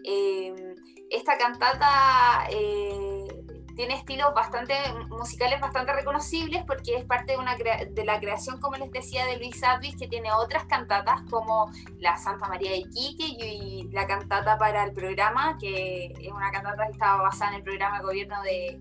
Eh, 0.04 0.74
esta 1.10 1.38
cantata 1.38 2.46
eh, 2.50 3.26
tiene 3.74 3.94
estilos 3.94 4.34
bastante 4.34 4.74
musicales 5.08 5.60
bastante 5.60 5.92
reconocibles 5.92 6.64
porque 6.66 6.96
es 6.96 7.04
parte 7.04 7.32
de, 7.32 7.38
una 7.38 7.56
de 7.56 8.04
la 8.04 8.18
creación, 8.20 8.60
como 8.60 8.76
les 8.76 8.90
decía, 8.90 9.24
de 9.26 9.36
Luis 9.36 9.62
Advis, 9.62 9.96
que 9.96 10.08
tiene 10.08 10.32
otras 10.32 10.64
cantatas 10.64 11.22
como 11.30 11.70
la 11.98 12.16
Santa 12.16 12.48
María 12.48 12.72
de 12.72 12.78
Iquique 12.78 13.26
y 13.26 13.88
la 13.92 14.06
cantata 14.06 14.58
para 14.58 14.84
el 14.84 14.92
programa, 14.92 15.56
que 15.58 16.12
es 16.20 16.32
una 16.32 16.50
cantata 16.50 16.86
que 16.86 16.92
estaba 16.92 17.22
basada 17.22 17.52
en 17.52 17.56
el 17.58 17.62
programa 17.62 17.98
de 17.98 18.04
gobierno 18.04 18.42
de, 18.42 18.80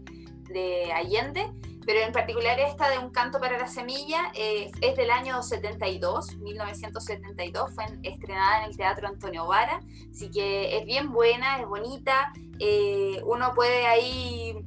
de 0.49 0.91
Allende 0.91 1.51
pero 1.87 2.01
en 2.01 2.11
particular 2.11 2.59
esta 2.59 2.89
de 2.89 2.99
Un 2.99 3.11
canto 3.11 3.39
para 3.39 3.57
la 3.57 3.67
semilla 3.67 4.29
eh, 4.35 4.69
es 4.81 4.97
del 4.97 5.09
año 5.09 5.41
72, 5.41 6.35
1972, 6.35 7.73
fue 7.73 7.85
estrenada 8.03 8.59
en 8.59 8.71
el 8.71 8.77
Teatro 8.77 9.07
Antonio 9.07 9.47
Vara, 9.47 9.79
así 10.11 10.29
que 10.29 10.77
es 10.77 10.85
bien 10.85 11.13
buena, 11.13 11.61
es 11.61 11.65
bonita, 11.65 12.33
eh, 12.59 13.21
uno 13.25 13.53
puede 13.55 13.87
ahí 13.87 14.65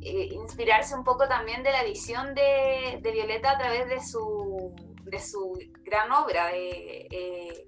eh, 0.00 0.28
inspirarse 0.30 0.94
un 0.94 1.02
poco 1.02 1.26
también 1.26 1.64
de 1.64 1.72
la 1.72 1.82
visión 1.82 2.36
de, 2.36 3.00
de 3.02 3.10
Violeta 3.10 3.50
a 3.50 3.58
través 3.58 3.88
de 3.88 4.00
su, 4.00 4.72
de 5.10 5.20
su 5.20 5.58
gran 5.84 6.10
obra, 6.12 6.50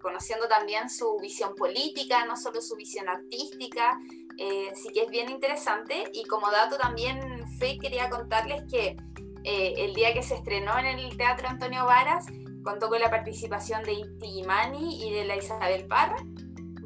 conociendo 0.00 0.48
también 0.48 0.88
su 0.88 1.18
visión 1.20 1.54
política, 1.54 2.24
no 2.24 2.36
solo 2.36 2.60
su 2.60 2.76
visión 2.76 3.08
artística, 3.08 3.98
eh, 4.38 4.72
sí 4.74 4.90
que 4.92 5.02
es 5.02 5.10
bien 5.10 5.30
interesante 5.30 6.04
y 6.12 6.24
como 6.24 6.50
dato 6.50 6.76
también, 6.78 7.44
Fe, 7.58 7.78
quería 7.78 8.08
contarles 8.08 8.64
que 8.70 8.96
eh, 9.44 9.74
el 9.76 9.94
día 9.94 10.14
que 10.14 10.22
se 10.22 10.34
estrenó 10.34 10.78
en 10.78 10.86
el 10.86 11.16
Teatro 11.16 11.48
Antonio 11.48 11.84
Varas, 11.84 12.26
contó 12.64 12.88
con 12.88 13.00
la 13.00 13.10
participación 13.10 13.82
de 13.82 13.92
Inti 13.92 14.38
Imani 14.38 15.06
y 15.06 15.12
de 15.12 15.24
la 15.24 15.36
Isabel 15.36 15.86
Parra, 15.86 16.16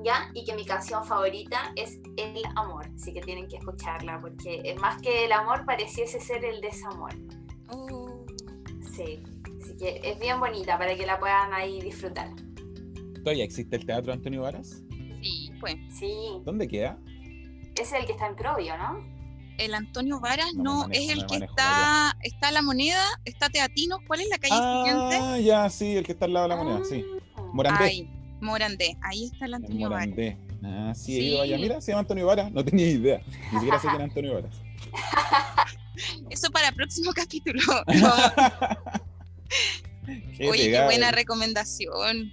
¿ya? 0.03 0.31
Y 0.33 0.45
que 0.45 0.55
mi 0.55 0.65
canción 0.65 1.05
favorita 1.05 1.73
es 1.77 1.99
El 2.17 2.43
Amor, 2.57 2.89
así 2.95 3.13
que 3.13 3.21
tienen 3.21 3.47
que 3.47 3.57
escucharla, 3.57 4.19
porque 4.21 4.75
más 4.81 5.01
que 5.03 5.27
el 5.27 5.33
amor 5.33 5.67
pareciese 5.67 6.19
ser 6.21 6.45
el 6.45 6.61
desamor. 6.61 7.13
Oh. 7.69 8.25
Sí, 8.95 9.23
así 9.77 10.01
que 10.01 10.01
es 10.03 10.19
bien 10.19 10.41
bonita 10.41 10.79
para 10.79 10.97
que 10.97 11.07
la 11.07 11.19
puedan 11.19 11.53
ahí 11.53 11.81
disfrutar. 11.81 12.29
¿Todavía 13.23 13.45
existe 13.45 13.77
el 13.77 13.87
Teatro 13.87 14.13
Antonio 14.13 14.43
Varas? 14.43 14.83
Sí, 15.23 15.51
pues. 15.61 15.77
Sí. 15.99 16.15
¿Dónde 16.45 16.69
queda? 16.69 16.99
es 17.81 17.93
el 17.93 18.07
que 18.07 18.13
está 18.13 18.27
en 18.27 18.37
Provio, 18.37 18.77
¿no? 18.79 19.05
El 19.59 19.75
Antonio 19.75 20.19
Varas 20.19 20.55
no, 20.55 20.87
es 20.91 21.11
el 21.11 21.27
que 21.27 21.37
está, 21.37 22.17
está 22.23 22.51
la 22.51 22.63
moneda, 22.63 23.03
está 23.25 23.51
Teatinos, 23.51 24.01
¿cuál 24.07 24.21
es 24.21 24.29
la 24.29 24.39
calle 24.39 24.55
siguiente? 24.55 25.19
Ah, 25.21 25.39
ya, 25.39 25.71
sí, 25.71 25.97
el 25.97 26.05
que 26.05 26.13
está 26.13 26.25
al 26.25 26.33
lado 26.33 26.49
de 26.49 26.55
la 26.55 26.63
moneda, 26.63 26.85
sí. 26.85 27.05
Ah. 27.37 27.43
Morandé. 27.53 27.85
Ahí, 27.85 28.11
Morandé, 28.41 28.97
ahí 29.03 29.25
está 29.25 29.45
el 29.45 29.55
Antonio 29.55 29.91
Morandé. 29.91 30.39
Ah, 30.63 30.93
sí, 30.95 31.19
he 31.19 31.23
ido 31.23 31.43
allá. 31.43 31.59
Mira, 31.59 31.81
se 31.81 31.93
llama 31.93 32.01
Antonio 32.01 32.27
Varas, 32.27 32.51
no 32.53 32.65
tenía 32.65 32.89
idea. 32.89 33.21
Ni 33.53 33.59
siquiera 33.59 33.79
sé 33.79 33.89
quién 33.89 34.01
es 34.01 34.05
Antonio 34.09 34.35
Varas. 34.35 34.63
Eso 36.31 36.51
para 36.51 36.69
el 36.69 36.75
próximo 36.75 37.13
capítulo. 37.15 37.61
Oye, 40.41 40.71
qué 40.71 40.85
buena 40.85 41.11
recomendación. 41.11 42.33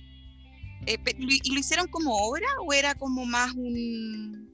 Eh, 0.85 0.97
¿Y 1.17 1.53
lo 1.53 1.59
hicieron 1.59 1.87
como 1.87 2.27
obra 2.27 2.47
o 2.65 2.73
era 2.73 2.93
como 2.95 3.25
más 3.25 3.53
un, 3.53 4.49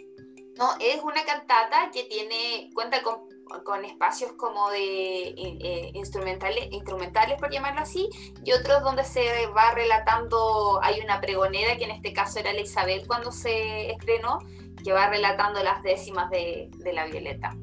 no, 0.60 0.74
es 0.82 1.02
una 1.02 1.24
cantata 1.24 1.90
que 1.94 2.04
tiene, 2.04 2.70
cuenta 2.74 3.02
con, 3.02 3.86
espacios 3.86 4.34
como 4.34 4.70
de 4.70 5.30
eh, 5.30 5.58
eh, 5.62 5.92
instrumentales, 5.94 6.68
instrumentales, 6.72 7.40
por 7.40 7.50
llamarlo 7.50 7.80
así, 7.80 8.10
y 8.44 8.52
otros 8.52 8.84
donde 8.84 9.06
se 9.06 9.48
va 9.56 9.72
relatando, 9.72 10.80
hay 10.84 11.00
una 11.00 11.22
pregonera, 11.22 11.78
que 11.78 11.86
en 11.86 11.92
este 11.92 12.12
caso 12.12 12.40
era 12.40 12.52
la 12.52 12.60
Isabel 12.60 13.08
cuando 13.08 13.32
se 13.32 13.90
estrenó, 13.90 14.40
que 14.84 14.92
va 14.92 15.10
relatando 15.10 15.64
las 15.64 15.82
décimas 15.82 16.30
de, 16.30 16.70
la 16.92 17.06
Violeta. 17.06 17.56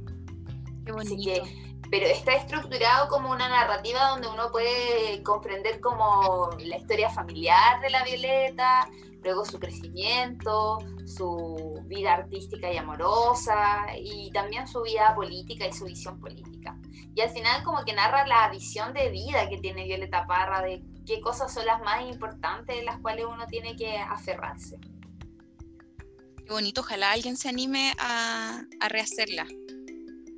Qué 0.86 0.92
bonito. 0.92 1.46
Pero 1.90 2.06
está 2.06 2.34
estructurado 2.34 3.08
como 3.08 3.30
una 3.30 3.48
narrativa 3.48 4.10
donde 4.10 4.28
uno 4.28 4.50
puede 4.50 5.22
comprender 5.22 5.80
como 5.80 6.50
la 6.58 6.76
historia 6.76 7.10
familiar 7.10 7.80
de 7.80 7.90
la 7.90 8.04
Violeta, 8.04 8.88
luego 9.22 9.44
su 9.44 9.58
crecimiento, 9.58 10.78
su 11.04 11.82
vida 11.86 12.14
artística 12.14 12.72
y 12.72 12.76
amorosa 12.76 13.86
y 13.98 14.30
también 14.32 14.68
su 14.68 14.82
vida 14.82 15.14
política 15.14 15.66
y 15.66 15.72
su 15.72 15.84
visión 15.84 16.20
política. 16.20 16.76
Y 17.14 17.20
al 17.20 17.30
final 17.30 17.62
como 17.62 17.84
que 17.84 17.92
narra 17.92 18.26
la 18.26 18.48
visión 18.50 18.92
de 18.92 19.08
vida 19.10 19.48
que 19.48 19.58
tiene 19.58 19.84
Violeta 19.84 20.26
Parra, 20.26 20.62
de 20.62 20.82
qué 21.06 21.20
cosas 21.20 21.52
son 21.52 21.66
las 21.66 21.80
más 21.80 22.02
importantes 22.02 22.76
de 22.76 22.82
las 22.82 22.98
cuales 23.00 23.24
uno 23.24 23.46
tiene 23.46 23.74
que 23.74 23.98
aferrarse. 23.98 24.78
Qué 26.46 26.52
bonito, 26.52 26.82
ojalá 26.82 27.10
alguien 27.12 27.36
se 27.36 27.48
anime 27.48 27.92
a, 27.98 28.62
rehacerla. 28.88 29.46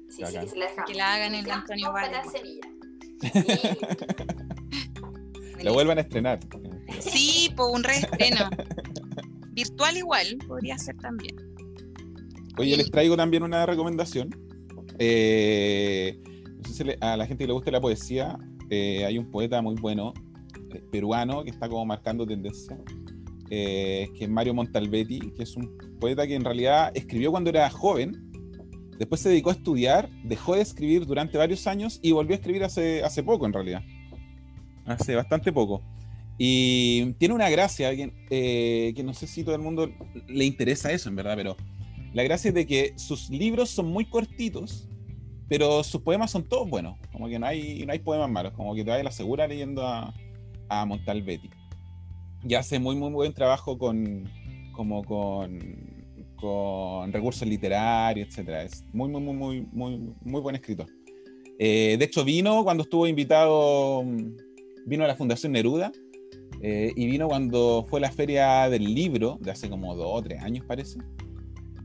Sí, 0.09 0.24
sí, 0.26 0.38
que, 0.38 0.48
se 0.48 0.56
la 0.56 0.66
que 0.86 0.94
la 0.94 1.14
hagan 1.14 1.34
en 1.34 1.50
Antonio 1.50 1.92
Valle. 1.92 2.22
Lo 5.62 5.74
vuelvan 5.74 5.98
a 5.98 6.02
estrenar. 6.02 6.40
Sí, 7.00 7.52
por 7.56 7.74
un 7.74 7.84
reestreno. 7.84 8.48
Virtual 9.50 9.96
igual, 9.96 10.38
podría 10.46 10.78
ser 10.78 10.96
también. 10.98 11.36
Oye, 12.59 12.76
les 12.76 12.90
traigo 12.90 13.16
también 13.16 13.42
una 13.42 13.66
recomendación. 13.66 14.30
Eh, 14.98 16.20
no 16.56 16.68
sé 16.68 16.84
si 16.84 16.90
a 17.00 17.16
la 17.16 17.26
gente 17.26 17.44
que 17.44 17.48
le 17.48 17.52
gusta 17.52 17.70
la 17.70 17.80
poesía, 17.80 18.38
eh, 18.70 19.04
hay 19.04 19.18
un 19.18 19.30
poeta 19.30 19.62
muy 19.62 19.74
bueno, 19.76 20.12
eh, 20.74 20.82
peruano, 20.90 21.44
que 21.44 21.50
está 21.50 21.68
como 21.68 21.84
marcando 21.86 22.26
tendencia, 22.26 22.78
que 23.48 24.11
es 24.18 24.28
Mario 24.28 24.54
Montalbetti, 24.54 25.32
que 25.32 25.42
es 25.42 25.56
un 25.56 25.76
poeta 26.00 26.26
que 26.26 26.34
en 26.34 26.44
realidad 26.44 26.90
escribió 26.94 27.30
cuando 27.30 27.50
era 27.50 27.70
joven, 27.70 28.27
después 28.99 29.20
se 29.20 29.28
dedicó 29.28 29.51
a 29.51 29.55
estudiar, 29.55 30.11
dejó 30.24 30.57
de 30.57 30.62
escribir 30.62 31.07
durante 31.07 31.38
varios 31.38 31.66
años 31.66 32.01
y 32.03 32.12
volvió 32.12 32.34
a 32.34 32.38
escribir 32.38 32.64
hace, 32.64 33.03
hace 33.03 33.22
poco 33.22 33.46
en 33.46 33.53
realidad. 33.53 33.82
Hace 34.84 35.14
bastante 35.14 35.53
poco. 35.53 35.82
Y 36.38 37.12
tiene 37.14 37.34
una 37.34 37.51
gracia, 37.51 37.90
eh, 37.92 38.92
que 38.94 39.03
no 39.03 39.14
sé 39.14 39.26
si 39.26 39.42
todo 39.42 39.55
el 39.55 39.61
mundo 39.61 39.90
le 40.28 40.44
interesa 40.44 40.92
eso, 40.92 41.09
en 41.09 41.16
verdad, 41.16 41.34
pero 41.36 41.57
la 42.12 42.22
gracia 42.22 42.49
es 42.49 42.55
de 42.55 42.66
que 42.66 42.92
sus 42.96 43.28
libros 43.28 43.70
son 43.70 43.86
muy 43.86 44.05
cortitos, 44.05 44.88
pero 45.49 45.82
sus 45.82 46.03
poemas 46.03 46.30
son 46.30 46.44
todos 46.44 46.68
buenos. 46.68 46.96
Como 47.12 47.28
que 47.28 47.38
no 47.38 47.46
hay, 47.46 47.84
no 47.84 47.92
hay 47.92 47.99
poemas 47.99 48.30
malos, 48.30 48.53
como 48.53 48.74
que 48.74 48.84
te 48.84 48.90
vas 48.90 49.01
a 49.01 49.03
la 49.03 49.11
segura 49.11 49.49
leyendo 49.49 49.86
a, 49.86 50.14
a 50.68 50.84
Montalbetti. 50.86 51.51
Y 52.49 52.55
hace 52.55 52.78
muy, 52.78 52.94
muy 52.94 53.11
buen 53.11 53.34
trabajo 53.34 53.76
con, 53.76 54.30
como 54.72 55.03
con, 55.03 55.97
con 56.41 57.12
recursos 57.12 57.47
literarios, 57.47 58.36
etc. 58.36 58.49
Es 58.64 58.84
muy, 58.93 59.09
muy, 59.09 59.20
muy, 59.20 59.34
muy, 59.34 59.66
muy, 59.72 60.14
muy 60.22 60.41
buen 60.41 60.57
escritor. 60.57 60.86
Eh, 61.59 61.97
de 61.99 62.05
hecho, 62.05 62.24
vino 62.24 62.62
cuando 62.62 62.84
estuvo 62.84 63.07
invitado, 63.07 64.05
vino 64.86 65.05
a 65.05 65.09
la 65.09 65.16
Fundación 65.16 65.53
Neruda 65.53 65.91
eh, 66.62 66.93
y 66.95 67.07
vino 67.07 67.28
cuando 67.28 67.84
fue 67.89 68.01
la 68.01 68.11
feria 68.11 68.68
del 68.68 68.95
libro, 68.95 69.39
de 69.41 69.51
hace 69.51 69.68
como 69.68 69.95
dos 69.97 70.09
o 70.11 70.22
tres 70.22 70.43
años 70.43 70.64
parece. 70.66 70.99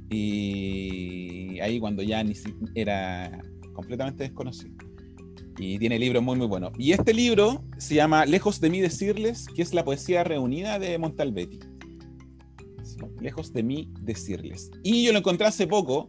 Y 0.10 1.60
ahí 1.60 1.80
cuando 1.80 2.04
ya 2.04 2.24
ni 2.24 2.34
era 2.76 3.42
completamente 3.74 4.24
desconocido. 4.24 4.76
Y 5.58 5.78
tiene 5.78 6.00
libros 6.00 6.24
muy, 6.24 6.36
muy 6.36 6.48
buenos. 6.48 6.72
Y 6.78 6.92
este 6.92 7.14
libro 7.14 7.64
se 7.78 7.96
llama 7.96 8.26
Lejos 8.26 8.60
de 8.60 8.70
mí 8.70 8.80
decirles, 8.80 9.46
que 9.56 9.62
es 9.62 9.74
la 9.74 9.84
poesía 9.84 10.24
reunida 10.24 10.80
de 10.80 10.98
Montalbetti. 10.98 11.60
Lejos 13.24 13.54
de 13.54 13.64
mí 13.64 13.90
decirles. 14.02 14.70
Y 14.84 15.04
yo 15.04 15.12
lo 15.14 15.20
encontré 15.20 15.48
hace 15.48 15.66
poco, 15.66 16.08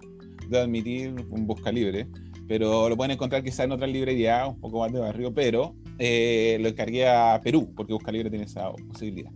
de 0.48 0.60
admitir, 0.60 1.14
un 1.30 1.46
busca 1.46 1.72
libre, 1.72 2.06
pero 2.46 2.88
lo 2.88 2.96
pueden 2.96 3.12
encontrar 3.12 3.42
quizá 3.42 3.64
en 3.64 3.72
otra 3.72 3.86
librería, 3.86 4.46
un 4.46 4.60
poco 4.60 4.80
más 4.80 4.92
de 4.92 5.00
barrio, 5.00 5.32
pero 5.32 5.74
eh, 5.98 6.58
lo 6.60 6.68
encargué 6.68 7.08
a 7.08 7.40
Perú, 7.42 7.72
porque 7.74 7.92
Busca 7.92 8.12
Libre 8.12 8.30
tiene 8.30 8.44
esa 8.44 8.70
posibilidad. 8.72 9.30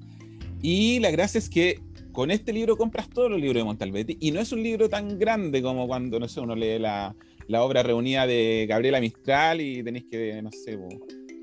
Y 0.61 0.99
la 1.01 1.11
gracia 1.11 1.39
es 1.39 1.49
que 1.49 1.81
con 2.13 2.31
este 2.31 2.53
libro 2.53 2.77
compras 2.77 3.09
todos 3.09 3.31
los 3.31 3.41
libros 3.41 3.61
de 3.61 3.65
Montalbetti, 3.65 4.19
y 4.21 4.31
no 4.31 4.41
es 4.41 4.53
un 4.53 4.63
libro 4.63 4.89
tan 4.89 5.19
grande 5.19 5.63
como 5.63 5.87
cuando, 5.87 6.19
no 6.19 6.29
sé, 6.29 6.41
uno 6.41 6.55
lee 6.55 6.79
la, 6.79 7.15
la 7.47 7.63
obra 7.63 7.83
reunida 7.83 8.27
de 8.27 8.67
Gabriela 8.69 9.01
Mistral 9.01 9.61
y 9.61 9.83
tenéis 9.83 10.07
que, 10.11 10.43
no 10.43 10.51
sé, 10.51 10.79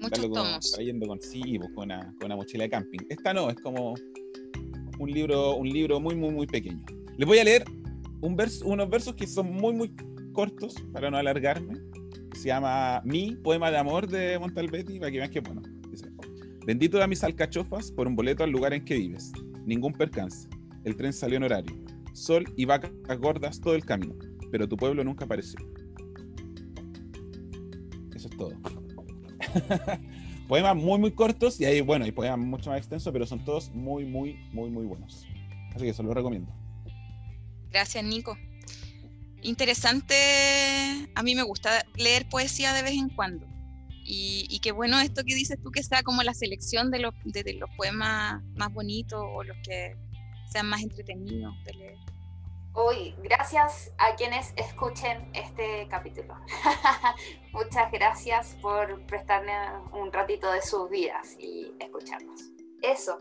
Muchos 0.02 0.28
con, 0.28 0.60
trayendo 0.74 1.08
con 1.08 1.22
sí, 1.22 1.58
con, 1.74 1.86
una, 1.86 2.14
con 2.20 2.26
una 2.26 2.36
mochila 2.36 2.66
de 2.66 2.70
camping. 2.70 3.00
Esta 3.10 3.34
no, 3.34 3.50
es 3.50 3.56
como 3.56 3.96
un 5.00 5.12
libro, 5.12 5.56
un 5.56 5.70
libro 5.70 6.00
muy, 6.00 6.16
muy, 6.16 6.32
muy 6.32 6.48
pequeño. 6.48 6.84
Les 7.18 7.28
voy 7.28 7.40
a 7.40 7.44
leer 7.44 7.66
un 8.22 8.36
verso, 8.36 8.66
unos 8.66 8.90
versos 8.90 9.16
que 9.16 9.28
son 9.28 9.52
muy, 9.52 9.74
muy 9.74 9.96
cortos 10.34 10.76
para 10.92 11.10
no 11.10 11.18
alargarme. 11.18 11.76
Se 12.34 12.48
llama 12.48 13.02
Mi 13.06 13.36
poema 13.36 13.72
de 13.72 13.78
amor 13.78 14.08
de 14.08 14.38
Montalbetti, 14.38 15.00
para 15.00 15.12
que 15.12 15.18
vean 15.18 15.32
que 15.32 15.40
bueno. 15.40 15.62
Bendito 16.66 16.98
da 16.98 17.06
mis 17.06 17.24
alcachofas 17.24 17.92
por 17.92 18.08
un 18.08 18.16
boleto 18.16 18.44
al 18.44 18.50
lugar 18.50 18.74
en 18.74 18.84
que 18.84 18.96
vives. 18.96 19.32
Ningún 19.66 19.94
percance. 19.94 20.50
El 20.84 20.96
tren 20.96 21.14
salió 21.14 21.38
en 21.38 21.44
horario. 21.44 21.76
Sol 22.14 22.44
y 22.56 22.66
vacas 22.66 22.92
gordas 23.20 23.62
todo 23.62 23.76
el 23.76 23.86
camino. 23.86 24.16
Pero 24.52 24.68
tu 24.68 24.76
pueblo 24.76 25.04
nunca 25.04 25.26
apareció. 25.26 25.60
Eso 28.16 28.30
es 28.30 28.38
todo. 28.38 28.54
poemas 30.48 30.76
muy, 30.76 31.00
muy 31.00 31.12
cortos 31.12 31.60
y 31.60 31.66
hay, 31.66 31.82
bueno, 31.82 32.06
hay 32.06 32.12
poemas 32.12 32.40
mucho 32.40 32.70
más 32.70 32.80
extensos, 32.80 33.12
pero 33.12 33.26
son 33.26 33.44
todos 33.44 33.70
muy, 33.72 34.06
muy, 34.06 34.36
muy, 34.52 34.70
muy 34.70 34.86
buenos. 34.86 35.26
Así 35.76 35.86
que 35.86 35.94
se 35.94 36.04
los 36.04 36.14
recomiendo. 36.14 36.52
Gracias, 37.72 38.04
Nico. 38.04 38.38
Interesante, 39.42 40.16
a 41.14 41.22
mí 41.22 41.36
me 41.36 41.44
gusta 41.44 41.86
leer 41.98 42.28
poesía 42.30 42.74
de 42.74 42.82
vez 42.82 42.94
en 42.94 43.10
cuando. 43.10 43.46
Y, 44.08 44.60
qué 44.62 44.72
bueno 44.72 45.00
esto 45.00 45.24
que 45.24 45.34
dices 45.34 45.58
tú, 45.62 45.72
que 45.72 45.82
sea 45.82 46.04
como 46.04 46.22
la 46.22 46.34
selección 46.34 46.92
de 46.92 47.00
los, 47.00 47.14
de 47.24 47.54
los 47.54 47.70
poemas 47.76 48.44
más 48.56 48.72
bonitos 48.72 49.20
o 49.20 49.44
los 49.44 49.58
que 49.64 49.96
sean 50.52 50.68
más 50.68 50.84
entretenidos 50.84 51.54
de 51.66 51.74
leer. 51.74 51.98
Hoy, 52.78 53.16
gracias 53.24 53.94
a 53.98 54.18
quienes 54.18 54.52
escuchen 54.58 55.30
este 55.32 55.88
capítulo. 55.90 56.36
Muchas 57.54 57.90
gracias 57.90 58.58
por 58.62 59.02
prestarme 59.06 59.54
un 59.94 60.12
ratito 60.12 60.52
de 60.52 60.62
sus 60.62 60.90
vidas 60.90 61.38
y 61.40 61.72
escucharnos. 61.80 62.52
Eso. 62.82 63.18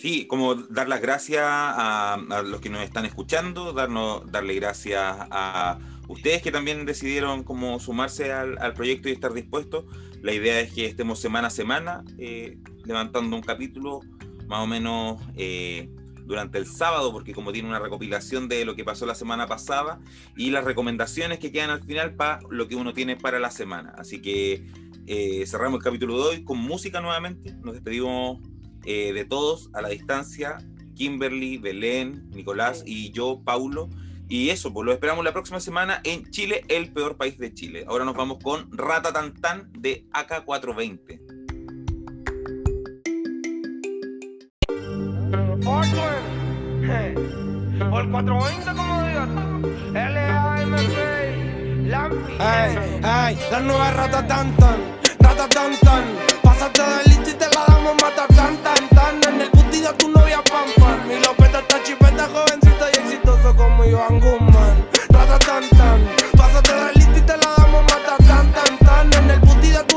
Sí, 0.00 0.26
como 0.26 0.54
dar 0.54 0.88
las 0.88 1.02
gracias 1.02 1.44
a, 1.44 2.16
los 2.42 2.62
que 2.62 2.70
nos 2.70 2.82
están 2.82 3.04
escuchando, 3.04 3.74
darnos, 3.74 4.24
darle 4.32 4.54
gracias 4.54 5.18
a 5.30 5.78
ustedes 6.08 6.40
que 6.40 6.50
también 6.50 6.86
decidieron 6.86 7.44
como 7.44 7.78
sumarse 7.78 8.32
al, 8.32 8.72
proyecto 8.72 9.10
y 9.10 9.12
estar 9.12 9.34
dispuestos. 9.34 9.84
La 10.22 10.32
idea 10.32 10.60
es 10.60 10.72
que 10.72 10.86
estemos 10.86 11.20
semana 11.20 11.48
a 11.48 11.50
semana 11.50 12.04
eh, 12.16 12.56
levantando 12.86 13.36
un 13.36 13.42
capítulo 13.42 14.00
más 14.46 14.60
o 14.60 14.66
menos 14.66 15.20
eh, 15.36 15.90
durante 16.30 16.58
el 16.58 16.66
sábado, 16.66 17.10
porque 17.10 17.34
como 17.34 17.50
tiene 17.50 17.68
una 17.68 17.80
recopilación 17.80 18.48
de 18.48 18.64
lo 18.64 18.76
que 18.76 18.84
pasó 18.84 19.04
la 19.04 19.16
semana 19.16 19.48
pasada 19.48 20.00
y 20.36 20.50
las 20.52 20.62
recomendaciones 20.64 21.40
que 21.40 21.50
quedan 21.50 21.70
al 21.70 21.82
final 21.82 22.14
para 22.14 22.38
lo 22.50 22.68
que 22.68 22.76
uno 22.76 22.94
tiene 22.94 23.16
para 23.16 23.40
la 23.40 23.50
semana. 23.50 23.94
Así 23.98 24.22
que 24.22 24.64
eh, 25.08 25.44
cerramos 25.44 25.78
el 25.78 25.84
capítulo 25.84 26.16
de 26.18 26.28
hoy 26.28 26.44
con 26.44 26.58
música 26.58 27.00
nuevamente. 27.00 27.52
Nos 27.64 27.74
despedimos 27.74 28.38
eh, 28.84 29.12
de 29.12 29.24
todos 29.24 29.70
a 29.72 29.82
la 29.82 29.88
distancia. 29.88 30.58
Kimberly, 30.94 31.58
Belén, 31.58 32.28
Nicolás 32.30 32.84
y 32.86 33.10
yo, 33.10 33.42
Paulo. 33.44 33.90
Y 34.28 34.50
eso, 34.50 34.72
pues 34.72 34.86
lo 34.86 34.92
esperamos 34.92 35.24
la 35.24 35.32
próxima 35.32 35.58
semana 35.58 36.00
en 36.04 36.30
Chile, 36.30 36.62
el 36.68 36.92
peor 36.92 37.16
país 37.16 37.38
de 37.38 37.52
Chile. 37.52 37.84
Ahora 37.88 38.04
nos 38.04 38.14
vamos 38.14 38.38
con 38.40 38.70
Rata 38.70 39.12
Tan 39.12 39.34
Tan 39.34 39.72
de 39.72 40.06
AK420. 40.12 41.39
O 45.32 45.36
el 48.00 48.10
420 48.10 48.72
como 48.76 49.02
digas 49.04 49.28
L-A-M-P 49.94 51.86
Lampi 51.86 52.34
Ay, 52.38 53.00
ay, 53.02 53.38
la 53.50 53.60
nueva 53.60 53.90
rata 53.92 54.26
tan 54.26 54.54
tan 54.56 54.76
Rata 55.20 55.48
tan 55.48 55.76
tan 55.80 56.04
Pásate 56.42 56.82
de 56.82 57.04
listo 57.04 57.30
y 57.30 57.34
te 57.34 57.46
la 57.46 57.64
damos 57.68 57.94
mata 58.02 58.26
tan 58.34 58.56
tan 58.58 58.88
tan. 58.88 59.20
En 59.32 59.40
el 59.40 59.50
putida 59.50 59.92
tu 59.94 60.08
novia 60.08 60.42
pam 60.50 60.68
pam. 60.78 61.06
Mi 61.08 61.18
lopeta 61.24 61.60
está 61.60 61.80
chipeta 61.84 62.28
jovencita 62.28 62.90
y 62.92 62.96
exitoso 62.98 63.54
como 63.56 63.84
Iván 63.84 64.18
Guzmán. 64.20 64.84
Rata 65.08 65.38
tan 65.38 65.68
tan 65.70 66.00
Pásate 66.36 66.74
de 66.74 66.92
listo 66.94 67.18
y 67.18 67.22
te 67.22 67.36
la 67.36 67.54
damos 67.56 67.82
mata 67.84 68.16
tan 68.26 68.52
tan 68.52 68.78
tan. 68.78 69.12
En 69.24 69.30
el 69.30 69.40
putida 69.40 69.86
tu 69.86 69.89